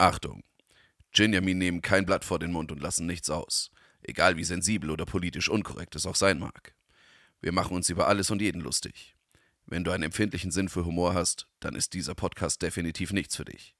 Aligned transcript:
Achtung! 0.00 0.42
Ginjamin 1.12 1.58
nehmen 1.58 1.82
kein 1.82 2.06
Blatt 2.06 2.24
vor 2.24 2.38
den 2.38 2.52
Mund 2.52 2.72
und 2.72 2.80
lassen 2.80 3.04
nichts 3.06 3.28
aus. 3.28 3.70
Egal 4.00 4.38
wie 4.38 4.44
sensibel 4.44 4.88
oder 4.90 5.04
politisch 5.04 5.50
unkorrekt 5.50 5.94
es 5.94 6.06
auch 6.06 6.14
sein 6.14 6.38
mag. 6.38 6.74
Wir 7.42 7.52
machen 7.52 7.76
uns 7.76 7.90
über 7.90 8.08
alles 8.08 8.30
und 8.30 8.40
jeden 8.40 8.62
lustig. 8.62 9.14
Wenn 9.66 9.84
du 9.84 9.90
einen 9.90 10.04
empfindlichen 10.04 10.52
Sinn 10.52 10.70
für 10.70 10.86
Humor 10.86 11.12
hast, 11.12 11.48
dann 11.60 11.74
ist 11.74 11.92
dieser 11.92 12.14
Podcast 12.14 12.62
definitiv 12.62 13.12
nichts 13.12 13.36
für 13.36 13.44
dich. 13.44 13.74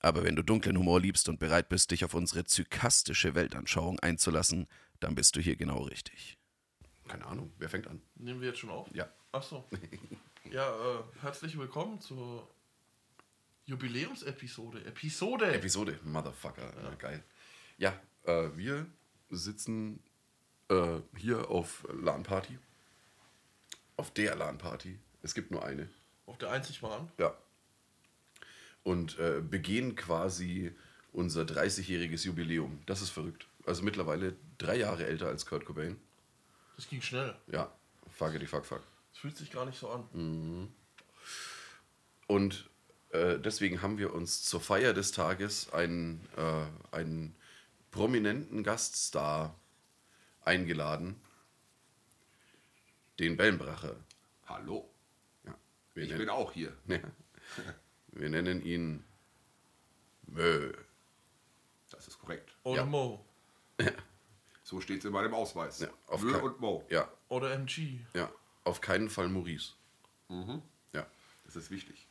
Aber 0.00 0.24
wenn 0.24 0.34
du 0.34 0.42
dunklen 0.42 0.76
Humor 0.76 1.00
liebst 1.00 1.28
und 1.28 1.38
bereit 1.38 1.68
bist, 1.68 1.92
dich 1.92 2.04
auf 2.04 2.14
unsere 2.14 2.42
zykastische 2.42 3.36
Weltanschauung 3.36 4.00
einzulassen, 4.00 4.66
dann 4.98 5.14
bist 5.14 5.36
du 5.36 5.40
hier 5.40 5.54
genau 5.54 5.82
richtig. 5.84 6.38
Keine 7.06 7.24
Ahnung, 7.24 7.52
wer 7.58 7.68
fängt 7.68 7.86
an? 7.86 8.02
Nehmen 8.16 8.40
wir 8.40 8.48
jetzt 8.48 8.58
schon 8.58 8.70
auf? 8.70 8.88
Ja. 8.92 9.08
Ach 9.30 9.44
so. 9.44 9.64
Ja, 10.50 10.68
äh, 10.70 11.02
herzlich 11.20 11.56
willkommen 11.56 12.00
zur 12.00 12.48
Jubiläumsepisode. 13.66 14.84
Episode! 14.84 15.54
Episode, 15.54 15.98
Motherfucker, 16.02 16.72
ja. 16.82 16.94
geil. 16.96 17.22
Ja, 17.78 17.98
äh, 18.24 18.48
wir 18.56 18.86
sitzen 19.30 20.00
äh, 20.68 21.00
hier 21.16 21.50
auf 21.50 21.86
LAN-Party. 21.92 22.58
Auf 23.96 24.12
der 24.12 24.34
LAN-Party. 24.36 24.98
Es 25.22 25.34
gibt 25.34 25.50
nur 25.50 25.64
eine. 25.64 25.88
Auf 26.26 26.38
der 26.38 26.50
einzig 26.50 26.82
wahren? 26.82 27.10
Ja. 27.18 27.36
Und 28.82 29.18
äh, 29.18 29.40
begehen 29.40 29.94
quasi 29.94 30.72
unser 31.12 31.42
30-jähriges 31.42 32.26
Jubiläum. 32.26 32.80
Das 32.86 33.00
ist 33.00 33.10
verrückt. 33.10 33.46
Also 33.64 33.82
mittlerweile 33.84 34.34
drei 34.58 34.76
Jahre 34.76 35.06
älter 35.06 35.28
als 35.28 35.46
Kurt 35.46 35.64
Cobain. 35.64 36.00
Das 36.76 36.88
ging 36.88 37.00
schnell. 37.00 37.36
Ja, 37.46 37.72
fuckity 38.10 38.46
fuck 38.46 38.64
fuck. 38.66 38.82
Das 39.12 39.20
fühlt 39.20 39.36
sich 39.36 39.50
gar 39.52 39.66
nicht 39.66 39.78
so 39.78 39.90
an. 39.90 40.08
Mhm. 40.12 40.68
Und 42.26 42.70
äh, 43.12 43.38
deswegen 43.38 43.82
haben 43.82 43.98
wir 43.98 44.12
uns 44.14 44.42
zur 44.42 44.60
Feier 44.60 44.92
des 44.94 45.12
Tages 45.12 45.72
einen, 45.72 46.26
äh, 46.36 46.66
einen 46.96 47.34
prominenten 47.90 48.62
Gaststar 48.64 49.54
eingeladen. 50.44 51.20
Den 53.18 53.36
Bellenbracher. 53.36 53.96
Hallo. 54.46 54.88
Ja, 55.44 55.54
ich 55.94 56.16
bin 56.16 56.28
auch 56.28 56.52
hier. 56.52 56.72
Ja. 56.88 56.98
Wir 58.12 58.28
nennen 58.30 58.62
ihn 58.64 59.04
Mö. 60.26 60.72
Das 61.90 62.08
ist 62.08 62.18
korrekt. 62.18 62.54
Oder 62.62 62.82
Ja. 62.82 62.86
Mo. 62.86 63.24
So 64.64 64.80
steht 64.80 65.00
es 65.00 65.04
in 65.04 65.12
meinem 65.12 65.34
Ausweis. 65.34 65.80
Ja, 65.80 65.88
auf 66.06 66.22
Mö 66.22 66.34
und 66.38 66.60
Mo. 66.60 66.86
Ja, 66.88 67.10
Oder 67.28 67.52
MG. 67.52 67.98
ja, 68.14 68.30
auf 68.64 68.80
keinen 68.80 69.10
Fall 69.10 69.28
Maurice. 69.28 69.72
Ja, 70.92 71.06
Das 71.44 71.56
ist 71.56 71.70
wichtig. 71.70 72.06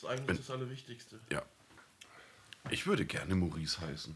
Das 0.00 0.10
ist 0.10 0.18
eigentlich 0.18 0.38
das 0.38 0.50
Allerwichtigste. 0.50 1.20
ja. 1.30 1.42
Ich 2.68 2.86
würde 2.86 3.06
gerne 3.06 3.34
Maurice 3.34 3.80
heißen. 3.80 4.14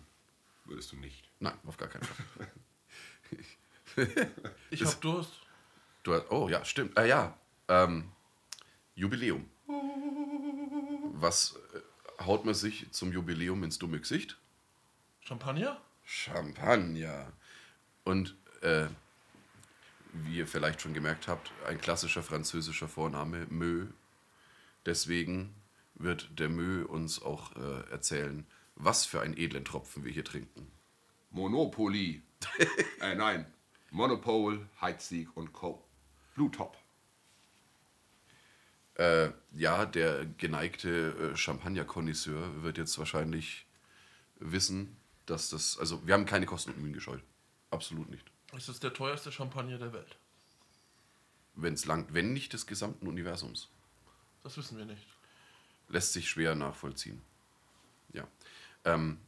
Würdest 0.66 0.92
du 0.92 0.96
nicht. 0.96 1.30
Nein, 1.40 1.56
auf 1.66 1.76
gar 1.76 1.88
keinen 1.88 2.04
Fall. 2.04 2.50
Ich 4.70 4.84
hab 4.84 5.00
Durst. 5.00 5.40
Du 6.02 6.14
hast, 6.14 6.30
oh 6.30 6.48
ja, 6.48 6.64
stimmt. 6.64 6.98
Ah 6.98 7.04
ja, 7.04 7.38
ähm, 7.68 8.10
Jubiläum. 8.96 9.48
Was 11.12 11.56
äh, 11.74 12.24
haut 12.24 12.44
man 12.44 12.54
sich 12.54 12.90
zum 12.90 13.12
Jubiläum 13.12 13.62
ins 13.62 13.78
dumme 13.78 14.00
Gesicht? 14.00 14.36
Champagner? 15.20 15.80
Champagner. 16.04 17.32
Und 18.02 18.36
äh, 18.62 18.86
wie 20.12 20.38
ihr 20.38 20.48
vielleicht 20.48 20.82
schon 20.82 20.92
gemerkt 20.92 21.28
habt, 21.28 21.52
ein 21.68 21.80
klassischer 21.80 22.22
französischer 22.22 22.88
Vorname, 22.88 23.46
Mö. 23.48 23.86
Deswegen 24.86 25.54
wird 25.94 26.38
der 26.38 26.48
Mö 26.48 26.84
uns 26.84 27.22
auch 27.22 27.54
äh, 27.56 27.90
erzählen, 27.90 28.46
was 28.76 29.04
für 29.04 29.20
einen 29.20 29.36
edlen 29.36 29.64
Tropfen 29.64 30.04
wir 30.04 30.12
hier 30.12 30.24
trinken. 30.24 30.70
Monopoly. 31.30 32.22
äh, 33.00 33.14
nein. 33.14 33.46
Monopol, 33.90 34.68
Heizsieg 34.80 35.36
und 35.36 35.52
Co. 35.52 35.84
Blue 36.34 36.50
Top. 36.50 36.76
Äh, 38.96 39.30
ja, 39.52 39.86
der 39.86 40.26
geneigte 40.26 41.32
äh, 41.32 41.36
Champagner-Konnoisseur 41.36 42.62
wird 42.62 42.78
jetzt 42.78 42.98
wahrscheinlich 42.98 43.66
wissen, 44.36 44.96
dass 45.26 45.48
das. 45.48 45.78
Also, 45.78 46.06
wir 46.06 46.14
haben 46.14 46.26
keine 46.26 46.46
Kosten 46.46 46.70
und 46.70 46.80
Mühen 46.80 46.92
gescheut. 46.92 47.22
Absolut 47.70 48.08
nicht. 48.08 48.30
Es 48.56 48.68
ist 48.68 48.82
der 48.82 48.92
teuerste 48.92 49.32
Champagner 49.32 49.78
der 49.78 49.92
Welt. 49.92 50.16
Wenn 51.54 51.74
es 51.74 51.86
langt, 51.86 52.14
wenn 52.14 52.32
nicht 52.32 52.52
des 52.52 52.66
gesamten 52.66 53.06
Universums. 53.06 53.68
Das 54.42 54.56
wissen 54.56 54.76
wir 54.76 54.84
nicht. 54.84 55.06
Lässt 55.94 56.12
sich 56.12 56.28
schwer 56.28 56.56
nachvollziehen. 56.56 57.22
Ja. 58.12 58.26
Ähm, 58.84 59.18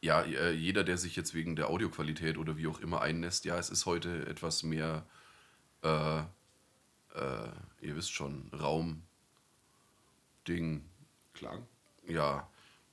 ja, 0.00 0.22
äh, 0.22 0.50
jeder, 0.50 0.82
der 0.82 0.98
sich 0.98 1.14
jetzt 1.14 1.34
wegen 1.34 1.54
der 1.54 1.70
Audioqualität 1.70 2.36
oder 2.36 2.56
wie 2.56 2.66
auch 2.66 2.80
immer 2.80 3.00
einnässt, 3.00 3.44
ja, 3.44 3.56
es 3.56 3.70
ist 3.70 3.86
heute 3.86 4.26
etwas 4.26 4.64
mehr, 4.64 5.06
äh, 5.84 6.18
äh, 6.18 7.48
ihr 7.80 7.94
wisst 7.94 8.10
schon, 8.10 8.50
Raum, 8.52 9.04
Ding, 10.48 10.84
Klang. 11.32 11.64
ja, 12.08 12.50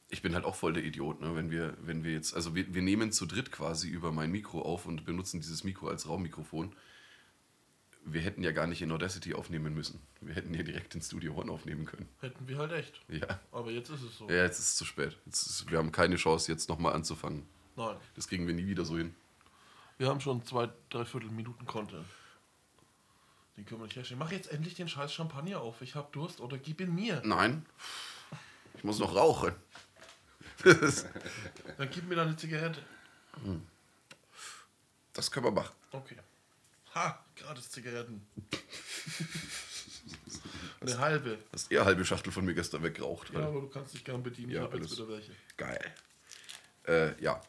ich 0.10 0.22
bin 0.22 0.36
halt 0.36 0.46
auch 0.46 0.56
voll 0.56 0.74
der 0.74 0.84
Idiot, 0.84 1.22
ne? 1.22 1.36
Wenn 1.36 1.50
wir, 1.50 1.76
wenn 1.82 2.04
wir 2.04 2.12
jetzt, 2.12 2.36
also 2.36 2.54
wir, 2.54 2.72
wir 2.72 2.84
nehmen 2.84 3.12
zu 3.12 3.26
dritt 3.26 3.52
quasi 3.52 3.90
über 3.90 4.12
mein 4.12 4.30
Mikro 4.30 4.62
auf 4.62 4.86
und 4.86 5.06
benutzen 5.06 5.42
dieses 5.42 5.64
Mikro 5.64 5.88
als 5.88 6.08
Raummikrofon. 6.08 6.76
Wir 8.06 8.22
hätten 8.22 8.44
ja 8.44 8.52
gar 8.52 8.68
nicht 8.68 8.82
in 8.82 8.92
Audacity 8.92 9.34
aufnehmen 9.34 9.74
müssen. 9.74 10.02
Wir 10.20 10.36
hätten 10.36 10.54
hier 10.54 10.66
direkt 10.66 10.94
in 10.94 11.02
Studio 11.02 11.36
One 11.36 11.52
aufnehmen 11.52 11.86
können. 11.86 12.10
Hätten 12.20 12.48
wir 12.48 12.58
halt 12.58 12.74
echt. 12.74 13.02
Ja. 13.08 13.40
Aber 13.52 13.72
jetzt 13.72 13.90
ist 13.90 14.02
es 14.04 14.18
so. 14.18 14.30
Ja, 14.30 14.44
jetzt 14.44 14.60
ist 14.60 14.70
es 14.70 14.76
zu 14.76 14.86
spät. 14.86 15.18
Ist, 15.26 15.70
wir 15.72 15.78
haben 15.78 15.92
keine 15.92 16.18
Chance, 16.18 16.52
jetzt 16.52 16.68
nochmal 16.68 16.94
anzufangen. 16.94 17.48
Nein. 17.76 17.96
Das 18.16 18.28
kriegen 18.28 18.46
wir 18.46 18.54
nie 18.54 18.68
wieder 18.68 18.84
so 18.84 18.98
hin. 18.98 19.16
Wir 19.98 20.10
haben 20.10 20.20
schon 20.20 20.46
zwei, 20.46 20.70
dreiviertel 20.90 21.30
Minuten 21.32 21.66
Content. 21.66 22.06
Den 23.56 23.66
können 23.66 23.82
wir 23.82 23.86
nicht 23.86 23.96
herstellen. 23.96 24.20
Mach 24.20 24.32
jetzt 24.32 24.52
endlich 24.52 24.74
den 24.74 24.90
scheiß 24.90 25.14
Champagner 25.14 25.62
auf. 25.62 25.82
Ich 25.82 25.96
hab 25.96 26.12
Durst 26.12 26.42
oder 26.42 26.58
gib 26.58 26.82
ihn 26.82 26.94
mir. 26.94 27.22
Nein. 27.24 27.66
Ich 28.76 28.84
muss 28.84 29.00
noch 29.00 29.16
rauchen. 29.16 29.54
Dann 30.64 31.90
gib 31.90 32.08
mir 32.08 32.16
da 32.16 32.24
eine 32.24 32.36
Zigarette. 32.36 32.82
Das 35.14 35.32
können 35.32 35.46
wir 35.46 35.52
machen. 35.52 35.76
Okay. 35.92 36.18
Ha, 36.96 37.24
gratis 37.36 37.70
Zigaretten. 37.72 38.26
eine 40.82 40.98
halbe. 41.00 41.40
Hast 41.52 41.72
eher 41.72 41.86
halbe 41.86 42.06
Schachtel 42.06 42.32
von 42.32 42.46
mir 42.46 42.54
gestern 42.54 42.84
weggeraucht. 42.84 43.32
Ja, 43.34 43.48
aber 43.48 43.62
du 43.62 43.68
kannst 43.70 43.94
dich 43.94 44.04
gern 44.04 44.22
bedienen. 44.22 44.52
Ja, 44.52 44.66
ich 44.66 44.72
hab 44.72 44.76
jetzt 44.80 44.92
wieder 44.92 45.08
welche. 45.10 45.32
Geil. 45.58 45.94
Äh, 46.88 47.22
ja. 47.24 47.42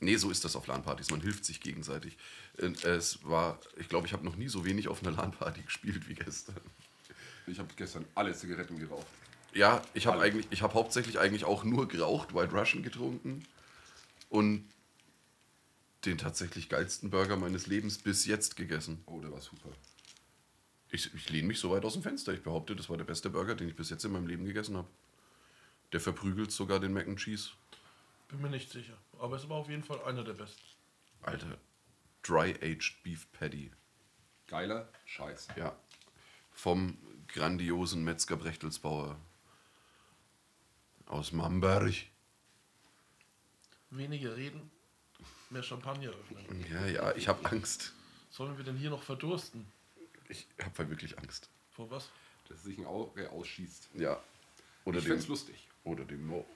Nee, 0.00 0.16
so 0.16 0.30
ist 0.30 0.44
das 0.44 0.54
auf 0.56 0.66
LAN-Partys. 0.66 1.10
Man 1.10 1.20
hilft 1.20 1.44
sich 1.44 1.60
gegenseitig. 1.60 2.16
Äh, 2.56 2.66
Es 2.88 3.24
war, 3.24 3.58
ich 3.76 3.88
glaube, 3.88 4.06
ich 4.06 4.12
habe 4.12 4.24
noch 4.24 4.36
nie 4.36 4.48
so 4.48 4.64
wenig 4.64 4.88
auf 4.88 5.02
einer 5.04 5.16
LAN-Party 5.16 5.62
gespielt 5.62 6.08
wie 6.08 6.14
gestern. 6.14 6.56
Ich 7.46 7.58
habe 7.58 7.68
gestern 7.76 8.04
alle 8.14 8.32
Zigaretten 8.34 8.78
geraucht. 8.78 9.06
Ja, 9.54 9.82
ich 9.94 10.06
habe 10.06 10.20
eigentlich, 10.20 10.46
ich 10.50 10.62
habe 10.62 10.74
hauptsächlich 10.74 11.18
eigentlich 11.18 11.44
auch 11.44 11.64
nur 11.64 11.88
geraucht, 11.88 12.34
White 12.34 12.52
Russian 12.52 12.82
getrunken 12.82 13.44
und 14.28 14.68
den 16.08 16.18
tatsächlich 16.18 16.68
geilsten 16.68 17.10
Burger 17.10 17.36
meines 17.36 17.66
Lebens 17.66 17.98
bis 17.98 18.24
jetzt 18.26 18.56
gegessen. 18.56 19.02
Oh, 19.06 19.20
der 19.20 19.30
war 19.30 19.40
super. 19.40 19.70
Ich, 20.90 21.12
ich 21.14 21.28
lehne 21.28 21.48
mich 21.48 21.60
so 21.60 21.70
weit 21.70 21.84
aus 21.84 21.92
dem 21.92 22.02
Fenster. 22.02 22.32
Ich 22.32 22.42
behaupte, 22.42 22.74
das 22.74 22.88
war 22.88 22.96
der 22.96 23.04
beste 23.04 23.28
Burger, 23.30 23.54
den 23.54 23.68
ich 23.68 23.76
bis 23.76 23.90
jetzt 23.90 24.04
in 24.04 24.12
meinem 24.12 24.26
Leben 24.26 24.44
gegessen 24.46 24.76
habe. 24.76 24.88
Der 25.92 26.00
verprügelt 26.00 26.50
sogar 26.50 26.80
den 26.80 26.92
Mac 26.92 27.06
and 27.06 27.18
Cheese. 27.18 27.50
Bin 28.28 28.40
mir 28.40 28.50
nicht 28.50 28.70
sicher. 28.70 28.96
Aber 29.18 29.36
es 29.36 29.48
war 29.48 29.56
auf 29.56 29.68
jeden 29.68 29.84
Fall 29.84 30.02
einer 30.04 30.24
der 30.24 30.32
besten. 30.32 30.62
Alter, 31.22 31.58
Dry-Aged 32.22 33.02
Beef 33.02 33.30
Patty. 33.32 33.70
Geiler 34.46 34.90
Scheiß. 35.04 35.48
Ja. 35.56 35.76
Vom 36.52 36.98
grandiosen 37.28 38.02
Metzger 38.04 38.36
Brechtelsbauer 38.36 39.20
aus 41.06 41.32
Mamberg. 41.32 41.94
Weniger 43.90 44.36
reden, 44.36 44.70
mehr 45.50 45.62
Champagner 45.62 46.10
öffnen. 46.10 46.64
Ja, 46.70 46.86
ja, 46.86 47.14
ich 47.16 47.28
habe 47.28 47.44
Angst. 47.50 47.92
Sollen 48.30 48.56
wir 48.56 48.64
denn 48.64 48.76
hier 48.76 48.90
noch 48.90 49.02
verdursten? 49.02 49.66
Ich 50.28 50.46
habe 50.62 50.76
halt 50.78 50.90
wirklich 50.90 51.18
Angst. 51.18 51.48
Vor 51.72 51.90
was? 51.90 52.10
Dass 52.48 52.62
sich 52.62 52.78
ein 52.78 52.86
Auge 52.86 53.30
ausschießt. 53.30 53.88
Ja. 53.94 54.20
Oder 54.84 54.98
Ich 54.98 55.04
dem, 55.04 55.12
find's 55.12 55.28
lustig. 55.28 55.68
oder 55.84 56.04
dem 56.04 56.26
Mo. 56.26 56.46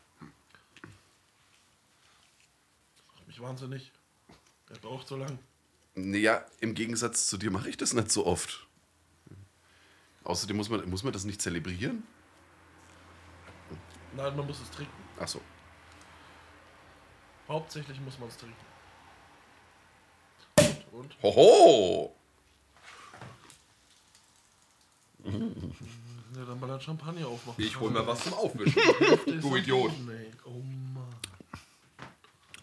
Macht 3.15 3.27
mich 3.27 3.41
wahnsinnig. 3.41 3.93
Der 4.69 4.77
braucht 4.77 5.06
so 5.09 5.17
lang. 5.17 5.39
Naja, 5.94 6.44
im 6.61 6.75
Gegensatz 6.75 7.27
zu 7.29 7.37
dir 7.37 7.50
mache 7.50 7.69
ich 7.69 7.77
das 7.77 7.93
nicht 7.93 8.11
so 8.11 8.27
oft. 8.27 8.67
Außerdem 10.25 10.56
muss 10.56 10.69
man, 10.69 10.89
muss 10.89 11.03
man 11.03 11.12
das 11.12 11.25
nicht 11.25 11.43
zelebrieren. 11.43 12.03
Nein, 14.15 14.37
man 14.37 14.47
muss 14.47 14.61
es 14.61 14.71
trinken. 14.71 14.93
Achso. 15.19 15.41
Hauptsächlich 17.49 18.00
muss 18.00 18.19
man 18.19 18.29
es 18.29 18.37
trinken. 18.37 18.56
Und? 20.93 21.17
Hoho! 21.23 22.15
Ja, 26.35 26.47
dann 26.47 26.59
mal 26.59 26.71
ein 26.71 26.81
Champagner 26.81 27.29
aufmachen. 27.29 27.62
Ich 27.62 27.79
hol 27.79 27.91
mal 27.91 28.06
was 28.06 28.25
zum 28.25 28.33
Aufwischen. 28.33 28.81
du 29.43 29.55
Idiot. 29.55 29.93
Oh 30.47 30.62
Mann. 30.94 31.15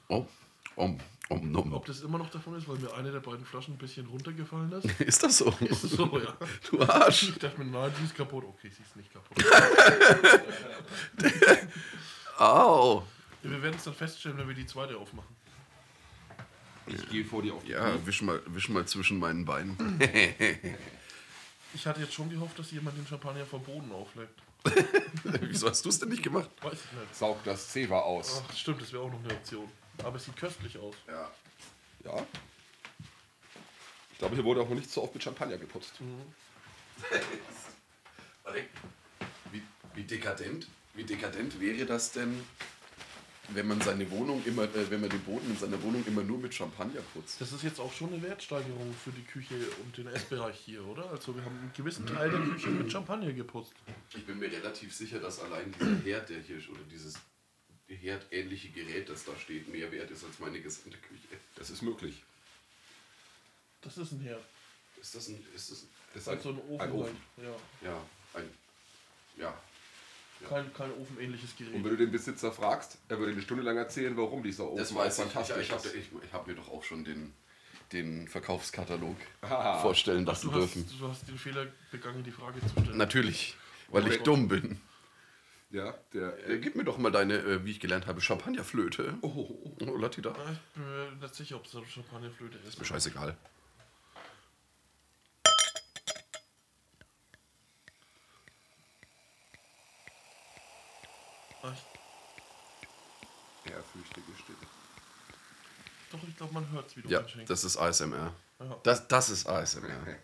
Oh, 0.07 0.25
um, 0.75 0.99
um, 1.29 1.55
um. 1.55 1.73
Ob 1.73 1.85
das 1.85 2.01
immer 2.01 2.17
noch 2.17 2.31
davon 2.31 2.57
ist, 2.57 2.67
weil 2.67 2.77
mir 2.77 2.91
eine 2.95 3.11
der 3.11 3.19
beiden 3.19 3.45
Flaschen 3.45 3.75
ein 3.75 3.77
bisschen 3.77 4.07
runtergefallen 4.07 4.71
ist? 4.71 4.85
Ist 5.01 5.21
das 5.21 5.37
so? 5.37 5.53
Ist 5.59 5.81
so, 5.83 6.19
ja. 6.19 6.35
Du 6.67 6.81
Arsch. 6.81 7.29
Ich 7.29 7.37
dachte 7.37 7.63
mir, 7.63 7.69
nein, 7.69 7.93
sie 7.99 8.05
ist 8.05 8.15
kaputt. 8.15 8.43
Okay, 8.45 8.71
sie 8.75 8.81
ist 8.81 8.95
nicht 8.95 9.13
kaputt. 9.13 9.37
Au. 12.39 13.03
Wir 13.43 13.61
werden 13.61 13.75
es 13.75 13.83
dann 13.83 13.93
feststellen, 13.93 14.39
wenn 14.39 14.47
wir 14.47 14.55
die 14.55 14.65
zweite 14.65 14.97
aufmachen. 14.97 15.35
Ich 16.89 17.09
gehe 17.09 17.23
vor 17.25 17.41
dir 17.41 17.53
auf 17.53 17.63
die 17.63 17.71
Ja, 17.71 17.91
Knie. 17.91 18.05
wisch 18.05 18.21
mal, 18.21 18.41
wisch 18.47 18.69
mal 18.69 18.85
zwischen 18.85 19.19
meinen 19.19 19.45
Beinen. 19.45 19.77
Ich 21.71 21.85
hatte 21.85 22.01
jetzt 22.01 22.13
schon 22.15 22.31
gehofft, 22.31 22.57
dass 22.57 22.71
jemand 22.71 22.97
den 22.97 23.05
Champagner 23.05 23.45
vom 23.45 23.61
Boden 23.63 23.91
aufleckt. 23.91 24.41
Wieso 25.41 25.69
hast 25.69 25.85
du 25.85 25.89
es 25.89 25.99
denn 25.99 26.09
nicht 26.09 26.23
gemacht? 26.23 26.49
Weiß 26.63 26.73
ich 26.73 26.99
nicht. 26.99 27.15
Saug 27.15 27.43
das 27.43 27.69
Zewa 27.69 27.99
aus. 27.99 28.41
Ach, 28.49 28.55
stimmt, 28.57 28.81
das 28.81 28.91
wäre 28.91 29.03
auch 29.03 29.11
noch 29.11 29.19
eine 29.23 29.31
Option. 29.33 29.69
Aber 30.03 30.15
es 30.15 30.25
sieht 30.25 30.35
köstlich 30.35 30.79
aus. 30.79 30.95
Ja. 31.07 31.29
Ja. 32.05 32.25
Ich 34.11 34.17
glaube, 34.17 34.33
hier 34.33 34.43
wurde 34.43 34.61
auch 34.61 34.69
noch 34.69 34.75
nicht 34.77 34.89
so 34.89 35.03
oft 35.03 35.13
mit 35.13 35.21
Champagner 35.23 35.57
geputzt. 35.59 35.93
Wie, 39.51 39.61
wie 39.93 40.03
dekadent, 40.03 40.67
wie 40.95 41.03
dekadent 41.03 41.59
wäre 41.59 41.85
das 41.85 42.11
denn, 42.11 42.43
wenn 43.53 43.67
man 43.67 43.81
seine 43.81 44.09
Wohnung 44.11 44.43
immer, 44.45 44.63
äh, 44.63 44.89
wenn 44.89 45.01
man 45.01 45.09
den 45.09 45.21
Boden 45.21 45.49
in 45.49 45.57
seiner 45.57 45.81
Wohnung 45.83 46.03
immer 46.05 46.23
nur 46.23 46.37
mit 46.37 46.53
Champagner 46.53 47.01
putzt? 47.13 47.39
Das 47.41 47.51
ist 47.51 47.63
jetzt 47.63 47.79
auch 47.79 47.91
schon 47.91 48.13
eine 48.13 48.21
Wertsteigerung 48.21 48.93
für 48.93 49.11
die 49.11 49.23
Küche 49.23 49.55
und 49.83 49.97
den 49.97 50.07
Essbereich 50.07 50.57
hier, 50.57 50.85
oder? 50.85 51.09
Also 51.09 51.35
wir 51.35 51.43
haben 51.43 51.57
einen 51.57 51.71
gewissen 51.75 52.05
Teil 52.05 52.29
der 52.29 52.39
Küche 52.39 52.69
mit 52.69 52.91
Champagner 52.91 53.31
geputzt. 53.33 53.73
Ich 54.15 54.25
bin 54.25 54.39
mir 54.39 54.51
relativ 54.51 54.93
sicher, 54.93 55.19
dass 55.19 55.39
allein 55.39 55.71
dieser 55.71 55.97
Herd, 56.03 56.29
der 56.29 56.39
hier 56.39 56.57
oder 56.69 56.81
dieses 56.91 57.15
herdähnliche 57.87 58.69
Gerät, 58.69 59.09
das 59.09 59.25
da 59.25 59.35
steht, 59.35 59.67
mehr 59.67 59.91
wert 59.91 60.11
ist 60.11 60.23
als 60.23 60.39
meine 60.39 60.61
gesamte 60.61 60.97
Küche. 60.97 61.39
Das 61.55 61.69
ist 61.69 61.81
möglich. 61.81 62.23
Das 63.81 63.97
ist 63.97 64.11
ein 64.11 64.21
Herd. 64.21 64.43
Ist 65.01 65.15
das 65.15 65.27
ein, 65.29 65.45
ist 65.55 65.71
das 65.71 65.85
Das 66.13 66.23
ist 66.23 66.27
Halt 66.27 66.41
so 66.41 66.49
ein 66.49 66.59
Ofen. 66.59 66.81
Ein 66.81 66.91
Ofen. 66.91 67.17
Halt. 67.37 67.47
Ja. 67.81 67.89
ja, 67.89 68.05
ein, 68.33 68.49
ja, 69.37 69.61
Kein, 70.47 70.73
kein 70.73 70.91
ofenähnliches 70.93 71.55
Gerät. 71.57 71.73
Und 71.75 71.83
wenn 71.83 71.91
du 71.91 71.97
den 71.97 72.11
Besitzer 72.11 72.51
fragst, 72.51 72.97
er 73.09 73.19
würde 73.19 73.33
eine 73.33 73.41
Stunde 73.41 73.63
lang 73.63 73.77
erzählen, 73.77 74.15
warum 74.15 74.41
dieser 74.41 74.65
Ofen 74.65 74.77
das 74.77 74.95
weiß 74.95 75.19
ich. 75.19 75.25
Ich, 75.25 75.31
fantastisch 75.31 75.63
ich 75.65 75.71
habe 75.71 75.87
ist. 75.87 75.95
ich, 75.95 76.09
ich 76.23 76.33
hab 76.33 76.47
mir 76.47 76.55
doch 76.55 76.69
auch 76.69 76.83
schon 76.83 77.03
den, 77.03 77.33
den 77.91 78.27
Verkaufskatalog 78.27 79.17
Ah. 79.41 79.79
vorstellen 79.79 80.25
lassen 80.25 80.49
du, 80.51 80.61
hast, 80.61 80.75
dürfen. 80.75 80.97
du 80.99 81.07
hast 81.09 81.27
den 81.27 81.37
Fehler 81.37 81.67
begangen, 81.91 82.23
die 82.23 82.31
Frage 82.31 82.59
zu 82.61 82.69
stellen. 82.69 82.97
Natürlich, 82.97 83.55
weil 83.89 84.07
ich 84.07 84.13
Okay. 84.15 84.23
dumm 84.23 84.47
bin. 84.47 84.79
Ja, 85.71 85.93
der. 86.13 86.49
Äh, 86.49 86.57
gib 86.59 86.75
mir 86.75 86.83
doch 86.83 86.97
mal 86.97 87.11
deine, 87.11 87.35
äh, 87.35 87.63
wie 87.65 87.71
ich 87.71 87.79
gelernt 87.79 88.07
habe, 88.07 88.21
Champagnerflöte. 88.21 89.17
Oh, 89.21 89.27
oh, 89.27 89.75
oh. 89.81 89.85
Oh, 89.87 89.97
Latida. 89.97 90.31
Ich 90.31 90.59
bin 90.73 90.83
mir 90.89 91.11
nicht 91.21 91.35
sicher, 91.35 91.57
ob 91.57 91.65
es 91.65 91.75
eine 91.75 91.85
Champagnerflöte 91.85 92.57
ist. 92.59 92.69
Ist 92.69 92.79
mir 92.79 92.85
scheißegal. 92.85 93.37
Ah, 101.63 101.73
Ehrfürchtige 103.95 104.37
Stille. 104.37 104.57
doch, 106.11 106.23
ich 106.27 106.35
glaube, 106.37 106.53
man 106.53 106.69
hört 106.71 106.87
es, 106.87 106.97
wie 106.97 107.01
du 107.01 107.09
Ja, 107.09 107.21
das 107.47 107.63
ist 107.63 107.77
ASMR. 107.77 108.33
Ja. 108.59 108.79
Das, 108.83 109.07
das 109.07 109.29
ist 109.29 109.47
ASMR. 109.47 110.05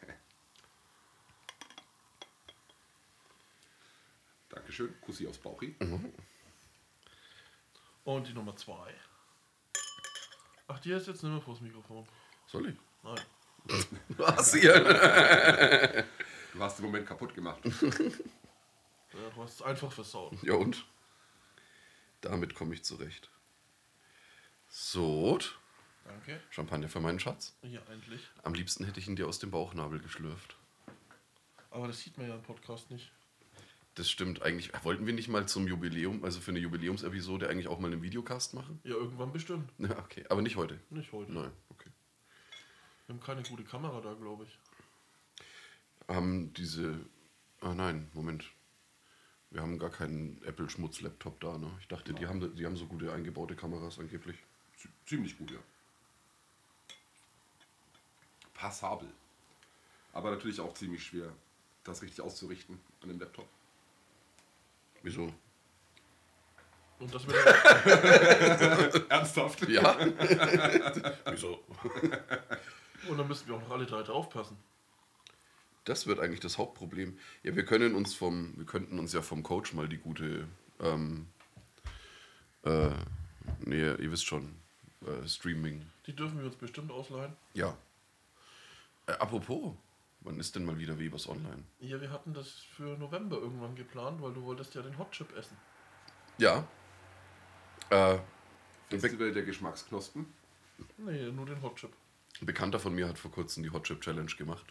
Dankeschön. 4.49 4.93
Kussi 5.01 5.27
aufs 5.27 5.37
Bauchi. 5.39 5.75
Und 8.03 8.27
die 8.27 8.33
Nummer 8.33 8.55
zwei. 8.55 8.93
Ach, 10.67 10.79
die 10.79 10.91
ist 10.91 11.07
jetzt 11.07 11.23
nicht 11.23 11.31
mehr 11.31 11.41
vors 11.41 11.61
Mikrofon. 11.61 12.07
Soll 12.47 12.69
ich? 12.69 12.75
Nein. 13.03 13.19
Was 14.17 14.53
hier? 14.53 16.05
Du 16.53 16.61
hast 16.63 16.77
den 16.79 16.85
Moment 16.85 17.05
kaputt 17.05 17.35
gemacht. 17.35 17.59
Ja, 17.65 17.71
du 19.35 19.43
hast 19.43 19.55
es 19.55 19.61
einfach 19.61 19.91
versaut. 19.91 20.41
Ja 20.41 20.53
und? 20.53 20.85
Damit 22.21 22.55
komme 22.55 22.73
ich 22.75 22.85
zurecht. 22.85 23.29
So, 24.67 25.39
Danke. 26.05 26.39
Champagner 26.49 26.89
für 26.89 26.99
meinen 26.99 27.19
Schatz. 27.19 27.55
Ja, 27.63 27.81
endlich. 27.91 28.21
Am 28.43 28.53
liebsten 28.53 28.85
hätte 28.85 28.99
ich 28.99 29.07
ihn 29.07 29.15
dir 29.15 29.27
aus 29.27 29.39
dem 29.39 29.51
Bauchnabel 29.51 29.99
geschlürft. 29.99 30.55
Aber 31.71 31.87
das 31.87 32.01
sieht 32.01 32.17
man 32.17 32.27
ja 32.29 32.35
im 32.35 32.43
Podcast 32.43 32.91
nicht. 32.91 33.11
Das 33.95 34.09
stimmt 34.09 34.41
eigentlich. 34.41 34.71
Wollten 34.83 35.05
wir 35.05 35.13
nicht 35.13 35.29
mal 35.29 35.47
zum 35.47 35.67
Jubiläum, 35.67 36.23
also 36.23 36.41
für 36.41 36.51
eine 36.51 36.59
Jubiläumsepisode, 36.59 37.49
eigentlich 37.49 37.69
auch 37.69 37.79
mal 37.79 37.91
einen 37.91 38.01
Videocast 38.01 38.53
machen? 38.53 38.79
Ja, 38.83 38.95
irgendwann 38.95 39.31
bestimmt. 39.31 39.71
Ja, 39.77 39.97
okay. 39.99 40.25
Aber 40.29 40.41
nicht 40.41 40.57
heute. 40.57 40.79
Nicht 40.89 41.11
heute. 41.13 41.31
Nein, 41.31 41.51
okay. 41.69 41.89
Wir 43.07 43.15
haben 43.15 43.23
keine 43.23 43.43
gute 43.43 43.63
Kamera 43.63 44.01
da, 44.01 44.13
glaube 44.13 44.43
ich. 44.45 44.59
Haben 46.07 46.53
diese. 46.53 46.99
Ah 47.61 47.73
nein, 47.73 48.09
Moment. 48.13 48.45
Wir 49.49 49.61
haben 49.61 49.79
gar 49.79 49.91
keinen 49.91 50.43
Apple-Schmutz-Laptop 50.43 51.39
da, 51.39 51.57
ne? 51.57 51.71
Ich 51.79 51.87
dachte, 51.87 52.13
die 52.13 52.27
haben, 52.27 52.55
die 52.55 52.65
haben 52.65 52.75
so 52.75 52.87
gute 52.87 53.13
eingebaute 53.13 53.55
Kameras 53.55 53.97
angeblich. 53.99 54.37
Ziemlich 55.05 55.37
gut, 55.37 55.51
ja. 55.51 55.59
Passabel. 58.53 59.09
Aber 60.13 60.31
natürlich 60.31 60.59
auch 60.59 60.73
ziemlich 60.73 61.03
schwer, 61.03 61.31
das 61.83 62.01
richtig 62.01 62.21
auszurichten 62.21 62.79
an 63.01 63.09
dem 63.09 63.19
Laptop. 63.19 63.47
Wieso? 65.03 65.31
Und 66.99 67.13
das 67.13 67.27
mit 67.27 67.35
Ernsthaft? 69.09 69.67
Ja? 69.67 69.97
Wieso? 71.29 71.63
und 73.09 73.17
dann 73.17 73.27
müssen 73.27 73.47
wir 73.47 73.55
auch 73.55 73.61
noch 73.61 73.71
alle 73.71 73.85
drei 73.85 74.01
draufpassen. 74.01 74.57
Das 75.83 76.07
wird 76.07 76.19
eigentlich 76.19 76.39
das 76.39 76.57
Hauptproblem. 76.57 77.19
Ja, 77.43 77.55
wir 77.55 77.65
können 77.65 77.93
uns 77.93 78.15
vom, 78.15 78.53
wir 78.57 78.65
könnten 78.65 78.97
uns 78.97 79.13
ja 79.13 79.21
vom 79.21 79.43
Coach 79.43 79.73
mal 79.73 79.87
die 79.87 79.97
gute, 79.97 80.47
ähm, 80.79 81.27
äh, 82.63 82.89
nee, 83.59 83.81
ihr 83.81 84.11
wisst 84.11 84.25
schon, 84.25 84.55
äh, 85.05 85.27
Streaming. 85.27 85.85
Die 86.07 86.15
dürfen 86.15 86.39
wir 86.39 86.45
uns 86.45 86.55
bestimmt 86.55 86.91
ausleihen. 86.91 87.33
Ja. 87.53 87.77
Äh, 89.07 89.13
apropos, 89.13 89.73
wann 90.21 90.39
ist 90.39 90.55
denn 90.55 90.65
mal 90.65 90.77
wieder 90.77 90.97
Webers 90.99 91.27
online? 91.27 91.63
Ja, 91.79 91.99
wir 92.01 92.11
hatten 92.11 92.33
das 92.33 92.49
für 92.51 92.97
November 92.97 93.37
irgendwann 93.37 93.75
geplant, 93.75 94.21
weil 94.21 94.33
du 94.33 94.43
wolltest 94.43 94.73
ja 94.75 94.81
den 94.81 94.97
Hotchip 94.97 95.35
essen. 95.37 95.57
Ja. 96.37 96.67
Äh, 97.89 98.17
Festival 98.89 99.31
der 99.31 99.43
Geschmacksknospen. 99.43 100.25
Nee, 100.97 101.31
nur 101.31 101.45
den 101.45 101.61
Hotchip. 101.61 101.91
ein 102.41 102.45
Bekannter 102.45 102.79
von 102.79 102.93
mir 102.93 103.07
hat 103.07 103.17
vor 103.17 103.31
kurzem 103.31 103.63
die 103.63 103.69
Hot 103.71 103.83
Chip 103.85 104.01
Challenge 104.01 104.31
gemacht. 104.35 104.65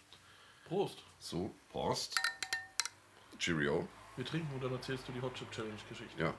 Prost. 0.66 1.02
So, 1.18 1.54
Prost. 1.70 2.14
Cheerio. 3.38 3.88
Wir 4.16 4.24
trinken 4.24 4.54
und 4.54 4.62
dann 4.62 4.72
erzählst 4.72 5.08
du 5.08 5.12
die 5.12 5.20
Hotchip 5.20 5.50
Challenge 5.50 5.78
Geschichte. 5.88 6.22
Ja. 6.22 6.34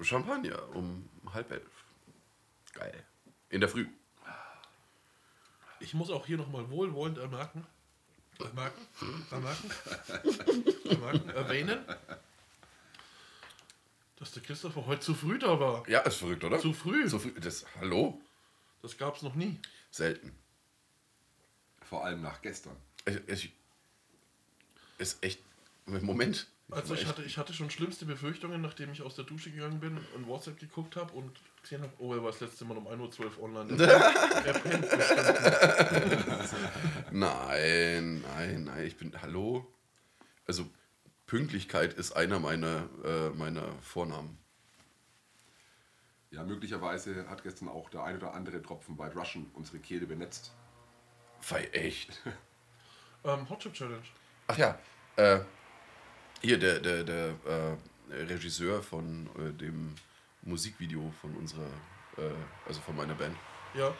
Champagner 0.00 0.58
um 0.74 1.08
halb 1.32 1.50
elf. 1.50 1.84
Geil. 2.72 3.04
In 3.50 3.60
der 3.60 3.68
Früh. 3.68 3.86
Ich 5.80 5.94
muss 5.94 6.10
auch 6.10 6.26
hier 6.26 6.36
nochmal 6.36 6.70
wohlwollend 6.70 7.18
ermerken, 7.18 7.66
ermerken, 8.38 8.86
ermerken, 9.30 9.70
ermerken, 10.88 11.28
erwähnen, 11.30 11.84
dass 14.16 14.30
der 14.30 14.44
Christopher 14.44 14.86
heute 14.86 15.00
zu 15.00 15.14
früh 15.14 15.38
da 15.38 15.58
war. 15.58 15.88
Ja, 15.88 16.00
ist 16.00 16.18
verrückt, 16.18 16.44
oder? 16.44 16.60
Zu 16.60 16.72
früh. 16.72 17.08
Zu 17.08 17.18
früh. 17.18 17.32
Das, 17.40 17.66
hallo? 17.80 18.20
Das 18.80 18.96
gab's 18.96 19.22
noch 19.22 19.34
nie. 19.34 19.58
Selten. 19.90 20.32
Vor 21.82 22.04
allem 22.04 22.22
nach 22.22 22.40
gestern. 22.42 22.76
Ich, 23.04 23.28
ich, 23.28 23.52
ist 24.98 25.22
echt. 25.22 25.40
Moment. 25.86 26.46
Also 26.70 26.94
ich 26.94 27.06
hatte, 27.06 27.22
ich 27.24 27.36
hatte 27.36 27.52
schon 27.52 27.70
schlimmste 27.70 28.06
Befürchtungen, 28.06 28.62
nachdem 28.62 28.92
ich 28.92 29.02
aus 29.02 29.16
der 29.16 29.24
Dusche 29.24 29.50
gegangen 29.50 29.80
bin 29.80 29.98
und 30.14 30.26
WhatsApp 30.26 30.58
geguckt 30.58 30.96
habe 30.96 31.12
und 31.12 31.38
gesehen 31.62 31.82
habe, 31.82 31.92
oh, 31.98 32.14
er 32.14 32.22
war 32.22 32.30
das 32.30 32.40
letzte 32.40 32.64
Mal 32.64 32.76
um 32.76 32.86
1.12 32.86 33.38
Uhr 33.38 33.42
online. 33.42 33.82
er 33.82 34.52
bestimmt. 34.52 34.86
Nein, 37.12 38.22
nein, 38.22 38.64
nein. 38.64 38.86
Ich 38.86 38.96
bin. 38.96 39.12
Hallo? 39.20 39.66
Also, 40.46 40.64
Pünktlichkeit 41.26 41.92
ist 41.92 42.12
einer 42.12 42.40
meiner, 42.40 42.88
äh, 43.04 43.28
meiner 43.30 43.70
Vornamen. 43.82 44.38
Ja, 46.30 46.42
möglicherweise 46.42 47.28
hat 47.28 47.42
gestern 47.42 47.68
auch 47.68 47.90
der 47.90 48.04
ein 48.04 48.16
oder 48.16 48.32
andere 48.32 48.62
Tropfen 48.62 48.98
White 48.98 49.14
Russian 49.14 49.50
unsere 49.52 49.78
Kehle 49.78 50.06
benetzt. 50.06 50.52
Fei, 51.40 51.68
echt. 51.72 52.22
ähm, 53.24 53.48
Hotchip 53.50 53.74
Challenge. 53.74 54.02
Ach 54.46 54.56
ja, 54.56 54.78
äh, 55.16 55.40
hier 56.40 56.58
der, 56.58 56.80
der, 56.80 57.04
der 57.04 57.34
äh, 57.44 58.22
Regisseur 58.22 58.82
von 58.82 59.28
äh, 59.38 59.52
dem 59.52 59.94
Musikvideo 60.42 61.12
von 61.20 61.34
unserer, 61.36 61.70
äh, 62.16 62.30
also 62.66 62.80
von 62.80 62.96
meiner 62.96 63.14
Band, 63.14 63.36
Ja, 63.74 63.94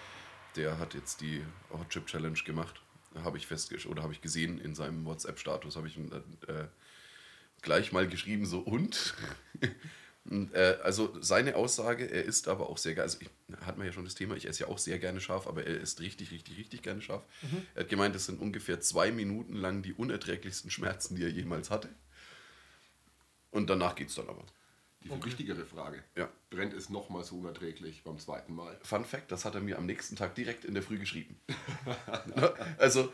der 0.57 0.79
hat 0.79 0.95
jetzt 0.95 1.21
die 1.21 1.45
Hot 1.71 1.89
Chip 1.91 2.07
Challenge 2.07 2.39
gemacht. 2.45 2.83
habe 3.23 3.37
ich 3.37 3.47
festgestellt 3.47 3.91
oder 3.93 4.03
habe 4.03 4.13
ich 4.13 4.21
gesehen 4.23 4.59
in 4.59 4.75
seinem 4.75 5.05
WhatsApp-Status, 5.05 5.77
habe 5.77 5.87
ich 5.87 5.97
ihn 5.97 6.09
dann, 6.11 6.39
äh, 6.49 6.67
gleich 7.61 7.93
mal 7.93 8.09
geschrieben, 8.09 8.47
so 8.47 8.59
und. 8.61 9.15
Und, 10.25 10.55
äh, 10.55 10.79
also 10.85 11.21
seine 11.21 11.57
Aussage, 11.57 12.05
er 12.05 12.23
isst 12.25 12.47
aber 12.47 12.69
auch 12.71 12.79
sehr 12.79 12.95
gerne, 12.95 13.03
also 13.11 13.19
ich, 13.21 13.29
hat 13.67 13.77
man 13.77 13.89
ja 13.89 13.93
schon 13.93 14.05
das 14.05 14.15
Thema, 14.15 14.37
ich 14.37 14.47
esse 14.47 14.61
ja 14.61 14.69
auch 14.69 14.79
sehr 14.79 15.01
gerne 15.01 15.21
scharf, 15.21 15.49
aber 15.49 15.67
er 15.67 15.81
isst 15.81 16.01
richtig, 16.01 16.31
richtig, 16.31 16.59
richtig 16.59 16.83
gerne 16.83 17.03
scharf. 17.03 17.25
Er 17.75 17.81
hat 17.81 17.89
gemeint, 17.89 18.15
es 18.15 18.27
sind 18.27 18.41
ungefähr 18.41 18.81
zwei 18.81 19.11
Minuten 19.11 19.55
lang 19.57 19.83
die 19.83 19.93
unerträglichsten 19.93 20.71
Schmerzen, 20.71 21.17
die 21.17 21.25
er 21.25 21.29
jemals 21.29 21.71
hatte. 21.71 21.89
Und 23.51 23.69
danach 23.69 23.97
geht's 23.97 24.15
dann 24.15 24.29
aber. 24.29 24.45
Die 25.05 25.09
viel 25.09 25.25
wichtigere 25.25 25.65
Frage. 25.65 26.03
Ja. 26.17 26.29
Brennt 26.51 26.75
es 26.75 26.89
nochmal 26.91 27.25
so 27.25 27.37
unerträglich 27.37 28.03
beim 28.05 28.19
zweiten 28.19 28.55
Mal? 28.55 28.79
Fun 28.83 29.05
Fact, 29.05 29.33
das 29.33 29.45
hat 29.45 29.55
er 29.55 29.61
mir 29.61 29.79
am 29.79 29.87
nächsten 29.87 30.17
Tag 30.17 30.35
direkt 30.35 30.65
in 30.65 30.75
der 30.75 30.83
Früh 30.83 30.99
geschrieben. 30.99 31.37
also, 32.79 33.13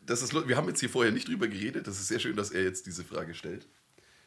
das 0.00 0.22
ist, 0.22 0.34
wir 0.34 0.56
haben 0.56 0.68
jetzt 0.68 0.80
hier 0.80 0.90
vorher 0.90 1.12
nicht 1.12 1.28
drüber 1.28 1.48
geredet. 1.48 1.86
Das 1.86 1.98
ist 1.98 2.08
sehr 2.08 2.20
schön, 2.20 2.36
dass 2.36 2.50
er 2.50 2.62
jetzt 2.62 2.86
diese 2.86 3.04
Frage 3.04 3.34
stellt, 3.34 3.66